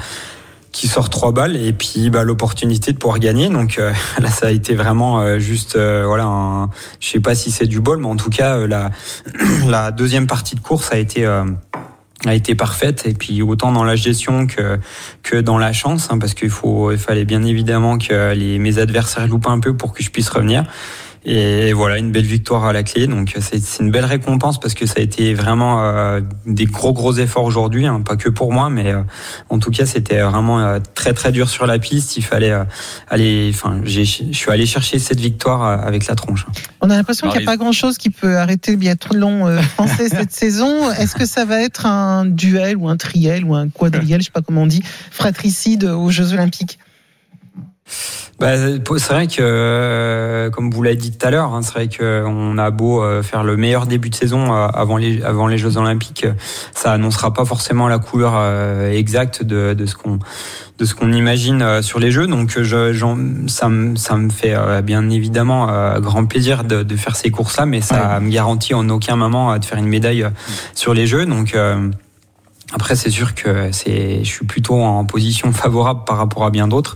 qui 0.71 0.87
sort 0.87 1.09
trois 1.09 1.31
balles. 1.31 1.55
Et 1.55 1.73
puis 1.73 2.11
bah, 2.11 2.23
l'opportunité 2.23 2.93
de 2.93 2.97
pouvoir 2.99 3.17
gagner. 3.17 3.49
Donc 3.49 3.79
euh, 3.79 3.91
là 4.21 4.29
ça 4.29 4.47
a 4.47 4.51
été 4.51 4.75
vraiment 4.75 5.19
euh, 5.21 5.39
juste 5.39 5.75
euh, 5.77 6.03
voilà 6.05 6.25
un, 6.25 6.69
je 6.99 7.09
sais 7.09 7.19
pas 7.19 7.33
si 7.33 7.49
c'est 7.49 7.65
du 7.65 7.79
bol 7.81 7.97
mais 7.99 8.07
en 8.07 8.15
tout 8.17 8.29
cas 8.29 8.67
la 8.67 8.91
la 9.67 9.89
deuxième 9.91 10.27
partie 10.27 10.55
de 10.55 10.61
course 10.61 10.91
a 10.91 10.97
été 10.99 11.25
a 12.25 12.33
été 12.35 12.55
parfaite. 12.55 13.05
Et 13.05 13.13
puis 13.13 13.41
autant 13.41 13.71
dans 13.71 13.83
la 13.83 13.95
gestion 13.95 14.47
que 14.47 14.79
que 15.23 15.37
dans 15.37 15.57
la 15.57 15.73
chance 15.73 16.09
hein, 16.11 16.17
parce 16.19 16.33
qu'il 16.33 16.49
faut 16.49 16.91
il 16.91 16.97
fallait 16.97 17.25
bien 17.25 17.43
évidemment 17.43 17.97
que 17.97 18.33
les 18.33 18.59
mes 18.59 18.79
adversaires 18.79 19.27
loupent 19.27 19.47
un 19.47 19.59
peu 19.59 19.75
pour 19.75 19.93
que 19.93 20.03
je 20.03 20.09
puisse 20.09 20.29
revenir 20.29 20.65
et 21.25 21.73
voilà 21.73 21.97
une 21.97 22.11
belle 22.11 22.25
victoire 22.25 22.65
à 22.65 22.73
la 22.73 22.83
clé. 22.83 23.07
Donc 23.07 23.35
c'est 23.39 23.79
une 23.79 23.91
belle 23.91 24.05
récompense 24.05 24.59
parce 24.59 24.73
que 24.73 24.85
ça 24.85 24.95
a 24.97 25.01
été 25.01 25.33
vraiment 25.33 25.83
euh, 25.83 26.21
des 26.45 26.65
gros 26.65 26.93
gros 26.93 27.13
efforts 27.13 27.43
aujourd'hui 27.43 27.85
hein, 27.85 28.01
pas 28.01 28.15
que 28.15 28.29
pour 28.29 28.51
moi 28.53 28.69
mais 28.69 28.93
euh, 28.93 29.01
en 29.49 29.59
tout 29.59 29.71
cas 29.71 29.85
c'était 29.85 30.21
vraiment 30.21 30.59
euh, 30.59 30.79
très 30.95 31.13
très 31.13 31.31
dur 31.31 31.49
sur 31.49 31.65
la 31.65 31.79
piste. 31.79 32.17
Il 32.17 32.23
fallait 32.23 32.51
euh, 32.51 32.63
aller 33.09 33.51
enfin 33.53 33.81
je 33.83 34.01
suis 34.01 34.51
allé 34.51 34.65
chercher 34.65 34.99
cette 34.99 35.19
victoire 35.19 35.65
euh, 35.65 35.87
avec 35.87 36.07
la 36.07 36.15
tronche 36.15 36.45
On 36.81 36.89
a 36.89 36.95
l'impression 36.95 37.29
qu'il 37.29 37.39
n'y 37.39 37.45
a 37.45 37.49
pas 37.49 37.57
grand-chose 37.57 37.97
qui 37.97 38.09
peut 38.09 38.37
arrêter 38.37 38.71
le 38.71 38.77
biathlon 38.77 39.47
euh, 39.47 39.61
français 39.61 40.09
cette 40.09 40.31
saison. 40.31 40.91
Est-ce 40.91 41.15
que 41.15 41.25
ça 41.25 41.45
va 41.45 41.61
être 41.61 41.85
un 41.85 42.25
duel 42.25 42.77
ou 42.77 42.87
un 42.89 42.97
triel 42.97 43.43
ou 43.43 43.55
un 43.55 43.69
quadriel, 43.69 44.21
je 44.21 44.25
sais 44.25 44.31
pas 44.31 44.41
comment 44.41 44.63
on 44.63 44.67
dit, 44.67 44.83
fratricide 45.11 45.85
aux 45.85 46.09
Jeux 46.09 46.33
Olympiques? 46.33 46.79
Bah, 48.39 48.53
c'est 48.55 49.13
vrai 49.13 49.27
que, 49.27 49.41
euh, 49.41 50.49
comme 50.49 50.71
vous 50.71 50.81
l'avez 50.81 50.95
dit 50.95 51.11
tout 51.11 51.27
à 51.27 51.29
l'heure, 51.29 51.53
hein, 51.53 51.61
c'est 51.61 51.73
vrai 51.73 51.89
qu'on 51.89 52.57
a 52.57 52.71
beau 52.71 53.03
euh, 53.03 53.21
faire 53.21 53.43
le 53.43 53.57
meilleur 53.57 53.85
début 53.85 54.09
de 54.09 54.15
saison 54.15 54.53
euh, 54.53 54.67
avant 54.67 54.95
les 54.95 55.21
avant 55.23 55.47
les 55.47 55.57
Jeux 55.57 55.75
Olympiques, 55.75 56.23
euh, 56.23 56.33
ça 56.73 56.93
annoncera 56.93 57.33
pas 57.33 57.43
forcément 57.43 57.89
la 57.89 57.99
couleur 57.99 58.33
euh, 58.37 58.93
exacte 58.93 59.43
de, 59.43 59.73
de 59.73 59.85
ce 59.85 59.95
qu'on 59.95 60.19
de 60.77 60.85
ce 60.85 60.95
qu'on 60.95 61.11
imagine 61.11 61.61
euh, 61.61 61.81
sur 61.81 61.99
les 61.99 62.11
Jeux. 62.11 62.27
Donc, 62.27 62.55
euh, 62.55 62.63
je, 62.63 63.47
ça 63.47 63.67
me 63.67 63.97
ça 63.97 64.15
me 64.15 64.29
fait 64.29 64.53
euh, 64.55 64.81
bien 64.81 65.09
évidemment 65.09 65.67
euh, 65.69 65.99
grand 65.99 66.25
plaisir 66.25 66.63
de, 66.63 66.81
de 66.81 66.95
faire 66.95 67.17
ces 67.17 67.31
courses-là, 67.31 67.65
mais 67.65 67.81
ça 67.81 68.21
me 68.21 68.29
garantit 68.29 68.73
en 68.73 68.87
aucun 68.87 69.17
moment 69.17 69.51
euh, 69.51 69.57
de 69.57 69.65
faire 69.65 69.79
une 69.79 69.87
médaille 69.87 70.23
euh, 70.23 70.29
sur 70.75 70.93
les 70.93 71.07
Jeux. 71.07 71.25
Donc 71.25 71.55
euh, 71.55 71.89
après, 72.71 72.95
c'est 72.95 73.09
sûr 73.09 73.33
que 73.33 73.71
c'est, 73.71 74.23
je 74.23 74.29
suis 74.29 74.45
plutôt 74.45 74.81
en 74.81 75.03
position 75.03 75.51
favorable 75.53 76.01
par 76.05 76.17
rapport 76.17 76.45
à 76.45 76.51
bien 76.51 76.67
d'autres. 76.67 76.95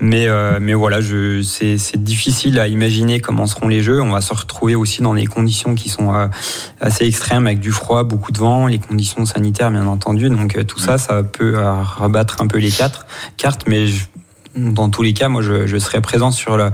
Mais, 0.00 0.28
euh, 0.28 0.58
mais 0.60 0.74
voilà, 0.74 1.00
je, 1.00 1.42
c'est, 1.42 1.76
c'est 1.76 2.02
difficile 2.02 2.60
à 2.60 2.68
imaginer 2.68 3.20
comment 3.20 3.46
seront 3.46 3.68
les 3.68 3.82
jeux. 3.82 4.00
On 4.00 4.12
va 4.12 4.20
se 4.20 4.32
retrouver 4.32 4.74
aussi 4.74 5.02
dans 5.02 5.14
des 5.14 5.26
conditions 5.26 5.74
qui 5.74 5.88
sont 5.88 6.14
euh, 6.14 6.28
assez 6.80 7.04
extrêmes, 7.04 7.46
avec 7.46 7.58
du 7.58 7.72
froid, 7.72 8.04
beaucoup 8.04 8.30
de 8.30 8.38
vent, 8.38 8.66
les 8.68 8.78
conditions 8.78 9.24
sanitaires, 9.26 9.70
bien 9.70 9.86
entendu. 9.86 10.30
Donc 10.30 10.56
euh, 10.56 10.62
tout 10.62 10.78
ça, 10.78 10.98
ça 10.98 11.22
peut 11.22 11.58
euh, 11.58 11.82
rabattre 11.82 12.40
un 12.40 12.46
peu 12.46 12.58
les 12.58 12.70
quatre 12.70 13.06
cartes. 13.36 13.64
Mais 13.66 13.88
je, 13.88 14.04
dans 14.56 14.88
tous 14.90 15.02
les 15.02 15.12
cas, 15.12 15.28
moi, 15.28 15.42
je, 15.42 15.66
je 15.66 15.76
serai 15.78 16.00
présent 16.00 16.30
sur 16.30 16.56
le, 16.56 16.70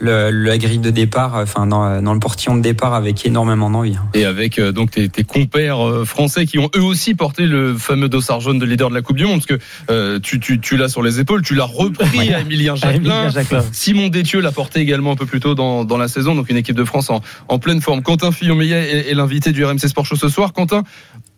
le- 0.00 0.30
la 0.30 0.58
grille 0.58 0.78
de 0.78 0.90
départ, 0.90 1.34
enfin 1.36 1.66
dans, 1.66 2.00
dans 2.02 2.14
le 2.14 2.20
portillon 2.20 2.56
de 2.56 2.60
départ 2.62 2.94
avec 2.94 3.24
énormément 3.26 3.70
d'envie. 3.70 3.96
Et 4.14 4.24
avec 4.24 4.58
euh, 4.58 4.72
donc 4.72 4.90
tes, 4.92 5.08
tes 5.08 5.24
compères 5.24 5.84
euh, 5.86 6.04
français 6.04 6.46
qui 6.46 6.58
ont 6.58 6.70
eux 6.76 6.82
aussi 6.82 7.14
porté 7.14 7.46
le 7.46 7.74
fameux 7.76 8.08
dossard 8.08 8.40
jaune 8.40 8.58
de 8.58 8.64
leader 8.66 8.88
de 8.90 8.94
la 8.94 9.02
Coupe 9.02 9.16
du 9.16 9.24
Monde, 9.24 9.34
parce 9.44 9.46
que 9.46 9.58
euh, 9.90 10.18
tu, 10.20 10.38
tu, 10.40 10.60
tu 10.60 10.76
l'as 10.76 10.88
sur 10.88 11.02
les 11.02 11.20
épaules, 11.20 11.42
tu 11.42 11.54
l'as 11.54 11.64
repris 11.64 12.32
à 12.32 12.40
Emilien 12.40 12.74
À 12.82 12.92
Emilien 12.94 13.28
Jacquelin. 13.28 13.30
Jacquelin. 13.30 13.64
Simon 13.72 14.08
Détieux 14.08 14.40
l'a 14.40 14.52
porté 14.52 14.80
également 14.80 15.12
un 15.12 15.16
peu 15.16 15.26
plus 15.26 15.40
tôt 15.40 15.54
dans, 15.54 15.84
dans 15.84 15.96
la 15.98 16.08
saison, 16.08 16.34
donc 16.34 16.50
une 16.50 16.56
équipe 16.56 16.76
de 16.76 16.84
France 16.84 17.10
en, 17.10 17.20
en 17.48 17.58
pleine 17.58 17.80
forme. 17.80 18.02
Quentin 18.02 18.32
Fillon-Meillet 18.32 18.74
est, 19.06 19.10
est 19.10 19.14
l'invité 19.14 19.52
du 19.52 19.64
RMC 19.64 19.78
Sport 19.88 20.06
Show 20.06 20.16
ce 20.16 20.28
soir. 20.28 20.52
Quentin, 20.52 20.82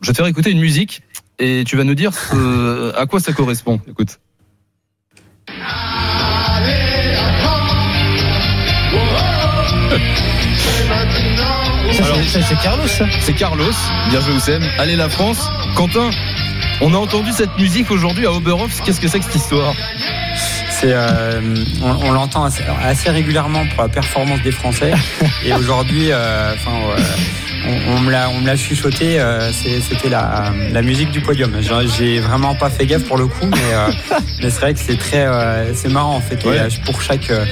je 0.03 0.09
vais 0.09 0.12
te 0.12 0.16
faire 0.18 0.26
écouter 0.26 0.51
une 0.51 0.61
musique 0.61 1.03
et 1.39 1.64
tu 1.66 1.76
vas 1.76 1.84
nous 1.84 1.95
dire 1.95 2.12
ce- 2.14 2.95
à 2.97 3.07
quoi 3.07 3.20
ça 3.20 3.32
correspond. 3.32 3.80
Écoute. 3.89 4.18
C'est 12.49 12.59
Carlos, 12.59 12.87
ça 12.87 13.05
C'est 13.21 13.33
Carlos. 13.33 13.73
Bien 14.11 14.21
joué, 14.21 14.35
Oussem. 14.35 14.62
Allez, 14.79 14.97
la 14.97 15.09
France. 15.09 15.51
Quentin, 15.75 16.11
on 16.81 16.93
a 16.95 16.97
entendu 16.97 17.33
cette 17.33 17.57
musique 17.59 17.91
aujourd'hui 17.91 18.27
à 18.27 18.33
Oberhof. 18.33 18.83
Qu'est-ce 18.83 19.01
que 19.01 19.09
c'est 19.09 19.19
que 19.19 19.25
cette 19.25 19.35
histoire 19.35 19.75
C'est, 20.69 20.93
euh, 20.93 21.41
on, 21.83 21.91
on 21.91 22.12
l'entend 22.12 22.45
assez, 22.45 22.62
assez 22.83 23.11
régulièrement 23.11 23.67
pour 23.69 23.83
la 23.83 23.89
performance 23.89 24.43
des 24.43 24.53
Français. 24.53 24.93
Et 25.45 25.53
aujourd'hui, 25.55 26.12
euh, 26.12 26.55
enfin, 26.55 26.71
euh, 26.71 27.03
on, 27.67 27.97
on 27.97 28.01
me 28.01 28.11
l'a, 28.11 28.29
on 28.31 28.41
me 28.41 28.47
l'a 28.47 28.57
chuchoté. 28.57 29.21
euh, 29.21 29.51
c'est- 29.53 29.81
c'était 29.81 30.09
la, 30.09 30.53
la 30.73 30.83
musique 30.83 31.11
du 31.11 31.21
podium. 31.21 31.53
J'ai- 31.61 31.89
J'ai 31.97 32.19
vraiment 32.21 32.55
pas 32.55 32.71
fait 32.71 32.87
gaffe 32.87 33.05
pour 33.05 33.17
le 33.19 33.27
coup, 33.27 33.47
mais, 33.47 33.75
euh, 33.75 33.91
mais 34.43 34.51
c'est 34.51 34.61
vrai 34.61 34.75
que 34.75 34.81
c'est 34.81 34.99
très, 34.99 35.27
euh, 35.27 35.75
c'est 35.75 35.89
marrant 35.89 36.17
en 36.17 36.21
fait. 36.21 36.45
Ouais. 36.45 36.69
pour 36.85 37.01
chaque 37.03 37.31
euh, 37.31 37.45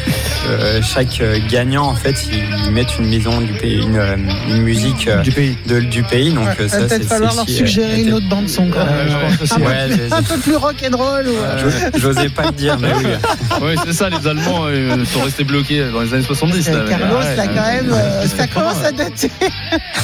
euh, 0.49 0.81
chaque 0.83 1.21
euh, 1.21 1.39
gagnant, 1.51 1.85
en 1.87 1.95
fait, 1.95 2.15
ils 2.33 2.71
mettent 2.71 2.99
une 2.99 3.07
maison 3.09 3.41
du 3.41 3.53
pays, 3.55 3.83
une, 3.83 4.01
une 4.49 4.63
musique 4.63 5.09
Du 5.23 5.33
pays. 5.33 5.57
de- 5.67 5.81
du 5.81 6.03
pays. 6.03 6.33
Donc 6.33 6.47
Ouais, 6.59 6.69
ça, 6.69 6.79
peut-être 6.79 7.05
falloir 7.09 7.35
leur 7.35 7.45
euh, 7.45 7.53
suggérer 7.53 8.03
une 8.03 8.13
autre 8.15 8.29
bande 8.29 8.49
son. 8.49 8.69
quand 8.69 8.85
même. 8.85 9.09
je 9.09 9.15
pense 9.17 9.43
aussi. 9.43 9.53
un, 9.55 9.57
peu 9.57 9.63
Ouais, 9.67 10.13
un 10.13 10.23
peu 10.23 10.37
plus 10.39 10.57
rock 10.57 10.77
and 10.91 10.97
roll. 10.97 11.27
Ou... 11.29 11.35
Euh, 11.37 11.71
J'osais 11.97 12.29
pas 12.29 12.45
le 12.47 12.53
dire, 12.53 12.79
mais 12.79 12.89
oui. 12.99 13.11
Oui, 13.63 13.75
c'est 13.87 13.93
ça. 13.93 14.09
Les 14.11 14.27
Allemands 14.27 14.65
euh, 14.67 15.05
sont 15.07 15.21
restés 15.23 15.45
bloqués 15.45 15.85
dans 15.93 16.03
les 16.03 16.13
années 16.15 16.23
70. 16.23 16.69
là. 16.71 16.81
Carlos, 16.89 17.17
Ouais. 17.19 17.37
là, 17.37 17.47
quand 17.47 17.55
même, 17.73 17.93
euh, 17.93 18.27
ça 18.27 18.47
commence 18.47 18.85
à 18.85 18.93
dater. 18.93 19.31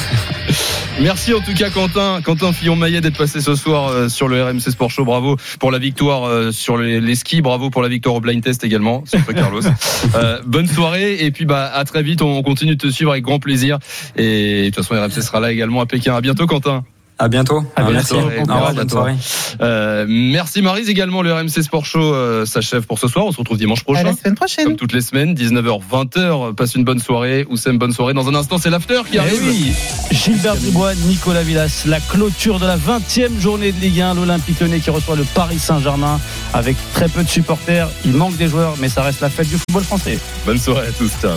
Merci 1.01 1.33
en 1.33 1.41
tout 1.41 1.55
cas 1.55 1.71
Quentin, 1.71 2.21
Quentin 2.23 2.53
Fillon-Maillet 2.53 3.01
d'être 3.01 3.17
passé 3.17 3.41
ce 3.41 3.55
soir 3.55 3.89
euh, 3.89 4.09
sur 4.09 4.29
le 4.29 4.45
RMC 4.45 4.61
Sport 4.61 4.91
Show. 4.91 5.05
Bravo 5.05 5.37
pour 5.59 5.71
la 5.71 5.79
victoire 5.79 6.25
euh, 6.25 6.53
sur 6.53 6.77
les, 6.77 7.01
les 7.01 7.15
skis. 7.15 7.41
Bravo 7.41 7.71
pour 7.71 7.81
la 7.81 7.89
victoire 7.89 8.17
au 8.17 8.21
blind 8.21 8.43
test 8.43 8.65
également 8.65 9.05
sur 9.07 9.25
Carlos. 9.35 9.63
Euh, 10.15 10.41
bonne 10.45 10.67
soirée 10.67 11.25
et 11.25 11.31
puis 11.31 11.45
bah 11.45 11.71
à 11.73 11.85
très 11.85 12.03
vite. 12.03 12.23
On 12.23 12.43
continue 12.43 12.75
de 12.75 12.81
te 12.81 12.91
suivre 12.91 13.13
avec 13.13 13.23
grand 13.23 13.39
plaisir. 13.39 13.79
Et 14.17 14.71
de 14.71 14.75
toute 14.75 14.85
façon 14.85 15.01
RMC 15.01 15.23
sera 15.23 15.41
là 15.41 15.53
également 15.53 15.81
à 15.81 15.87
Pékin. 15.87 16.15
À 16.15 16.21
bientôt 16.21 16.47
Quentin. 16.47 16.85
À 17.23 17.29
bientôt. 17.29 17.63
À. 17.77 17.83
Bon 17.83 17.91
Au 17.91 18.55
revoir, 18.55 18.73
bonne 18.75 18.89
soirée. 18.89 19.15
Euh, 19.61 20.07
merci 20.09 20.63
Marise 20.63 20.89
également. 20.89 21.21
Le 21.21 21.35
RMC 21.35 21.63
Sport 21.63 21.85
Show 21.85 22.01
euh, 22.15 22.47
s'achève 22.47 22.85
pour 22.87 22.99
ce 22.99 23.09
soir. 23.09 23.27
On 23.27 23.33
se 23.33 23.37
retrouve 23.37 23.59
dimanche 23.59 23.81
À 23.81 23.85
prochain. 23.85 24.03
la 24.05 24.13
semaine 24.15 24.35
prochaine. 24.35 24.65
Comme 24.65 24.77
toutes 24.77 24.95
les 24.95 25.03
semaines, 25.03 25.35
19h, 25.35 25.81
20h. 25.93 26.55
Passe 26.55 26.75
une 26.77 26.85
bonne 26.85 26.99
soirée. 26.99 27.47
Oussem, 27.51 27.77
bonne 27.77 27.93
soirée. 27.93 28.15
Dans 28.15 28.27
un 28.27 28.35
instant, 28.35 28.57
c'est 28.57 28.71
l'after 28.71 29.03
qui 29.11 29.17
Eh 29.17 29.19
arrive. 29.19 29.43
oui, 29.45 29.73
Gilbert 30.11 30.57
Dubois, 30.57 30.95
Nicolas 30.95 31.43
Villas, 31.43 31.83
la 31.87 32.01
clôture 32.01 32.59
de 32.59 32.65
la 32.67 32.79
20e 32.79 33.39
journée 33.39 33.73
de 33.73 33.81
Ligue 33.81 34.01
1, 34.01 34.15
l'Olympique 34.15 34.59
Lyonnais 34.59 34.81
qui 34.81 34.89
reçoit 34.89 35.15
le 35.17 35.25
Paris 35.35 35.59
Saint-Germain 35.59 36.19
avec 36.55 36.77
très 36.95 37.09
peu 37.11 37.23
de 37.23 37.29
supporters. 37.29 37.89
Il 38.07 38.13
manque 38.15 38.39
des 38.39 38.49
joueurs, 38.49 38.77
mais 38.81 38.89
ça 38.89 39.03
reste 39.03 39.21
la 39.21 39.29
fête 39.29 39.49
du 39.49 39.57
football 39.59 39.83
français. 39.85 40.19
Bonne 40.47 40.59
soirée 40.59 40.87
à 40.89 40.93
tous. 40.93 41.11
Ciao. 41.21 41.33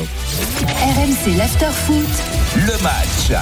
RMC 0.61 1.35
l'after 1.37 1.67
foot. 1.85 2.07
Le 2.55 2.81
match. 2.81 3.37